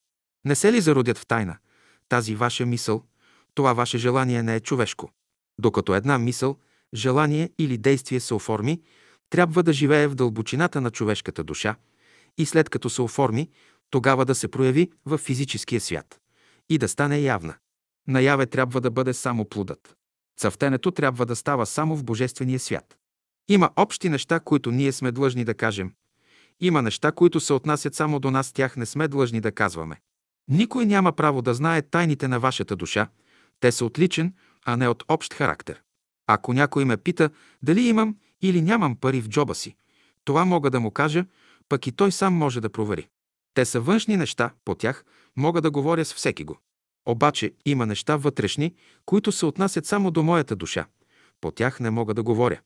Не 0.45 0.55
се 0.55 0.73
ли 0.73 0.81
зародят 0.81 1.17
в 1.17 1.25
тайна, 1.25 1.57
тази 2.09 2.35
ваша 2.35 2.65
мисъл, 2.65 3.03
това 3.53 3.73
ваше 3.73 3.97
желание 3.97 4.43
не 4.43 4.55
е 4.55 4.59
човешко. 4.59 5.11
Докато 5.59 5.95
една 5.95 6.17
мисъл, 6.17 6.57
желание 6.93 7.49
или 7.59 7.77
действие 7.77 8.19
се 8.19 8.33
оформи, 8.33 8.81
трябва 9.29 9.63
да 9.63 9.73
живее 9.73 10.07
в 10.07 10.15
дълбочината 10.15 10.81
на 10.81 10.91
човешката 10.91 11.43
душа 11.43 11.75
и 12.37 12.45
след 12.45 12.69
като 12.69 12.89
се 12.89 13.01
оформи, 13.01 13.49
тогава 13.89 14.25
да 14.25 14.35
се 14.35 14.47
прояви 14.47 14.91
в 15.05 15.17
физическия 15.17 15.81
свят. 15.81 16.19
и 16.69 16.77
да 16.77 16.87
стане 16.87 17.19
явна. 17.19 17.55
Наяве 18.07 18.45
трябва 18.45 18.81
да 18.81 18.91
бъде 18.91 19.13
само 19.13 19.45
плодът. 19.45 19.95
Цъфтенето 20.39 20.91
трябва 20.91 21.25
да 21.25 21.35
става 21.35 21.65
само 21.65 21.95
в 21.95 22.03
Божествения 22.03 22.59
свят. 22.59 22.97
Има 23.49 23.69
общи 23.75 24.09
неща, 24.09 24.39
които 24.39 24.71
ние 24.71 24.91
сме 24.91 25.11
длъжни 25.11 25.45
да 25.45 25.53
кажем. 25.53 25.93
Има 26.59 26.81
неща, 26.81 27.11
които 27.11 27.39
се 27.39 27.53
отнасят 27.53 27.95
само 27.95 28.19
до 28.19 28.31
нас, 28.31 28.53
тях 28.53 28.77
не 28.77 28.85
сме 28.85 29.07
длъжни 29.07 29.41
да 29.41 29.51
казваме. 29.51 30.01
Никой 30.47 30.85
няма 30.85 31.11
право 31.11 31.41
да 31.41 31.53
знае 31.53 31.81
тайните 31.81 32.27
на 32.27 32.39
вашата 32.39 32.75
душа. 32.75 33.07
Те 33.59 33.71
са 33.71 33.85
от 33.85 33.99
личен, 33.99 34.33
а 34.65 34.77
не 34.77 34.87
от 34.87 35.03
общ 35.07 35.33
характер. 35.33 35.81
Ако 36.27 36.53
някой 36.53 36.85
ме 36.85 36.97
пита 36.97 37.29
дали 37.63 37.81
имам 37.81 38.15
или 38.41 38.61
нямам 38.61 38.95
пари 38.95 39.21
в 39.21 39.29
джоба 39.29 39.55
си, 39.55 39.75
това 40.25 40.45
мога 40.45 40.69
да 40.69 40.79
му 40.79 40.91
кажа, 40.91 41.25
пък 41.69 41.87
и 41.87 41.91
той 41.91 42.11
сам 42.11 42.33
може 42.33 42.61
да 42.61 42.69
провери. 42.69 43.07
Те 43.53 43.65
са 43.65 43.79
външни 43.81 44.17
неща, 44.17 44.51
по 44.65 44.75
тях 44.75 45.05
мога 45.35 45.61
да 45.61 45.71
говоря 45.71 46.05
с 46.05 46.13
всеки 46.13 46.43
го. 46.43 46.57
Обаче 47.05 47.53
има 47.65 47.85
неща 47.85 48.15
вътрешни, 48.15 48.75
които 49.05 49.31
се 49.31 49.45
отнасят 49.45 49.85
само 49.85 50.11
до 50.11 50.23
моята 50.23 50.55
душа. 50.55 50.85
По 51.41 51.51
тях 51.51 51.79
не 51.79 51.89
мога 51.89 52.13
да 52.13 52.23
говоря. 52.23 52.59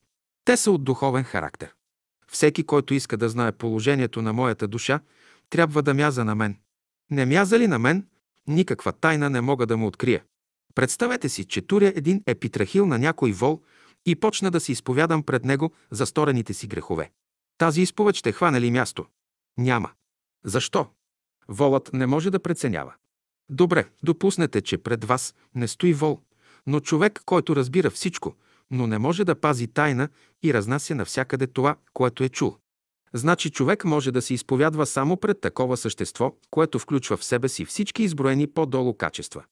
Те 0.44 0.56
са 0.56 0.70
от 0.70 0.84
духовен 0.84 1.24
характер. 1.24 1.74
Всеки, 2.32 2.64
който 2.64 2.94
иска 2.94 3.16
да 3.16 3.28
знае 3.28 3.52
положението 3.52 4.22
на 4.22 4.32
моята 4.32 4.68
душа, 4.68 5.00
трябва 5.50 5.82
да 5.82 5.94
мяза 5.94 6.24
на 6.24 6.34
мен. 6.34 6.56
Не 7.10 7.26
мяза 7.26 7.58
ли 7.58 7.66
на 7.66 7.78
мен, 7.78 8.06
никаква 8.46 8.92
тайна 8.92 9.30
не 9.30 9.40
мога 9.40 9.66
да 9.66 9.76
му 9.76 9.86
открия. 9.86 10.24
Представете 10.74 11.28
си, 11.28 11.44
че 11.44 11.62
туря 11.62 11.92
един 11.96 12.22
епитрахил 12.26 12.86
на 12.86 12.98
някой 12.98 13.32
вол 13.32 13.62
и 14.06 14.16
почна 14.16 14.50
да 14.50 14.60
се 14.60 14.72
изповядам 14.72 15.22
пред 15.22 15.44
него 15.44 15.72
за 15.90 16.06
сторените 16.06 16.54
си 16.54 16.66
грехове. 16.66 17.10
Тази 17.58 17.82
изповед 17.82 18.14
ще 18.14 18.32
хване 18.32 18.60
ли 18.60 18.70
място? 18.70 19.06
Няма. 19.58 19.90
Защо? 20.44 20.86
Волът 21.48 21.90
не 21.92 22.06
може 22.06 22.30
да 22.30 22.40
преценява. 22.40 22.94
Добре, 23.50 23.88
допуснете, 24.02 24.60
че 24.60 24.78
пред 24.78 25.04
вас 25.04 25.34
не 25.54 25.68
стои 25.68 25.92
вол, 25.92 26.20
но 26.66 26.80
човек, 26.80 27.22
който 27.24 27.56
разбира 27.56 27.90
всичко, 27.90 28.34
но 28.70 28.86
не 28.86 28.98
може 28.98 29.24
да 29.24 29.40
пази 29.40 29.66
тайна 29.66 30.08
и 30.42 30.54
разнася 30.54 30.94
навсякъде 30.94 31.46
това, 31.46 31.76
което 31.92 32.24
е 32.24 32.28
чул. 32.28 32.56
Значи 33.14 33.50
човек 33.50 33.84
може 33.84 34.12
да 34.12 34.22
се 34.22 34.34
изповядва 34.34 34.86
само 34.86 35.16
пред 35.16 35.40
такова 35.40 35.76
същество, 35.76 36.36
което 36.50 36.78
включва 36.78 37.16
в 37.16 37.24
себе 37.24 37.48
си 37.48 37.64
всички 37.64 38.02
изброени 38.02 38.46
по-долу 38.46 38.94
качества. 38.94 39.44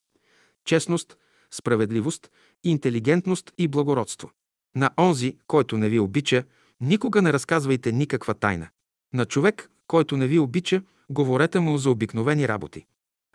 Честност, 0.64 1.16
справедливост, 1.50 2.30
интелигентност 2.64 3.52
и 3.58 3.68
благородство. 3.68 4.30
На 4.76 4.90
онзи, 4.98 5.36
който 5.46 5.78
не 5.78 5.88
ви 5.88 5.98
обича, 5.98 6.44
никога 6.80 7.22
не 7.22 7.32
разказвайте 7.32 7.92
никаква 7.92 8.34
тайна. 8.34 8.68
На 9.14 9.24
човек, 9.24 9.70
който 9.86 10.16
не 10.16 10.26
ви 10.26 10.38
обича, 10.38 10.82
говорете 11.10 11.60
му 11.60 11.78
за 11.78 11.90
обикновени 11.90 12.48
работи. 12.48 12.86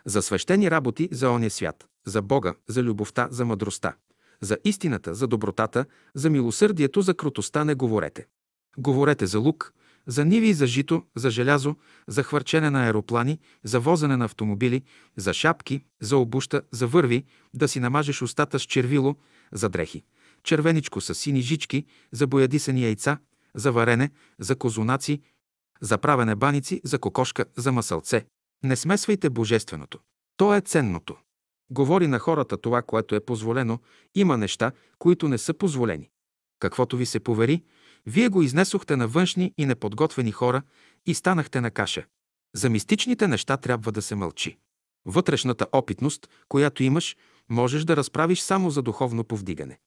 За 0.06 0.22
свещени 0.22 0.70
работи 0.70 1.08
за 1.12 1.30
ония 1.30 1.50
свят, 1.50 1.86
за 2.06 2.22
Бога, 2.22 2.54
за 2.68 2.82
любовта, 2.82 3.28
за 3.30 3.44
мъдростта, 3.44 3.94
за 4.42 4.58
истината, 4.64 5.14
за 5.14 5.26
добротата, 5.26 5.84
за 6.14 6.30
милосърдието, 6.30 7.02
за 7.02 7.14
крутостта 7.14 7.64
не 7.64 7.74
говорете. 7.74 8.26
Говорете 8.78 9.26
за 9.26 9.38
лук, 9.38 9.72
за 10.06 10.24
ниви 10.24 10.54
за 10.54 10.66
жито, 10.66 11.02
за 11.16 11.30
желязо, 11.30 11.76
за 12.08 12.22
хвърчене 12.22 12.70
на 12.70 12.84
аероплани, 12.84 13.38
за 13.64 13.80
возене 13.80 14.16
на 14.16 14.24
автомобили, 14.24 14.82
за 15.16 15.34
шапки, 15.34 15.84
за 16.00 16.16
обуща, 16.16 16.62
за 16.70 16.86
върви, 16.86 17.24
да 17.54 17.68
си 17.68 17.80
намажеш 17.80 18.22
устата 18.22 18.58
с 18.58 18.62
червило, 18.62 19.16
за 19.52 19.68
дрехи, 19.68 20.04
червеничко 20.42 21.00
с 21.00 21.14
сини 21.14 21.40
жички, 21.40 21.86
за 22.12 22.26
боядисани 22.26 22.82
яйца, 22.82 23.18
за 23.54 23.72
варене, 23.72 24.10
за 24.38 24.56
козунаци, 24.56 25.20
за 25.80 25.98
правене 25.98 26.34
баници, 26.34 26.80
за 26.84 26.98
кокошка, 26.98 27.44
за 27.56 27.72
масълце. 27.72 28.26
Не 28.64 28.76
смесвайте 28.76 29.30
божественото. 29.30 29.98
То 30.36 30.54
е 30.54 30.60
ценното. 30.60 31.16
Говори 31.72 32.06
на 32.06 32.18
хората 32.18 32.56
това, 32.56 32.82
което 32.82 33.14
е 33.14 33.20
позволено. 33.20 33.78
Има 34.14 34.38
неща, 34.38 34.72
които 34.98 35.28
не 35.28 35.38
са 35.38 35.54
позволени. 35.54 36.10
Каквото 36.58 36.96
ви 36.96 37.06
се 37.06 37.20
повери, 37.20 37.62
вие 38.06 38.28
го 38.28 38.42
изнесохте 38.42 38.96
на 38.96 39.08
външни 39.08 39.52
и 39.58 39.66
неподготвени 39.66 40.32
хора 40.32 40.62
и 41.06 41.14
станахте 41.14 41.60
на 41.60 41.70
каша. 41.70 42.04
За 42.54 42.70
мистичните 42.70 43.28
неща 43.28 43.56
трябва 43.56 43.92
да 43.92 44.02
се 44.02 44.14
мълчи. 44.14 44.58
Вътрешната 45.06 45.66
опитност, 45.72 46.28
която 46.48 46.82
имаш, 46.82 47.16
можеш 47.48 47.84
да 47.84 47.96
разправиш 47.96 48.40
само 48.40 48.70
за 48.70 48.82
духовно 48.82 49.24
повдигане. 49.24 49.78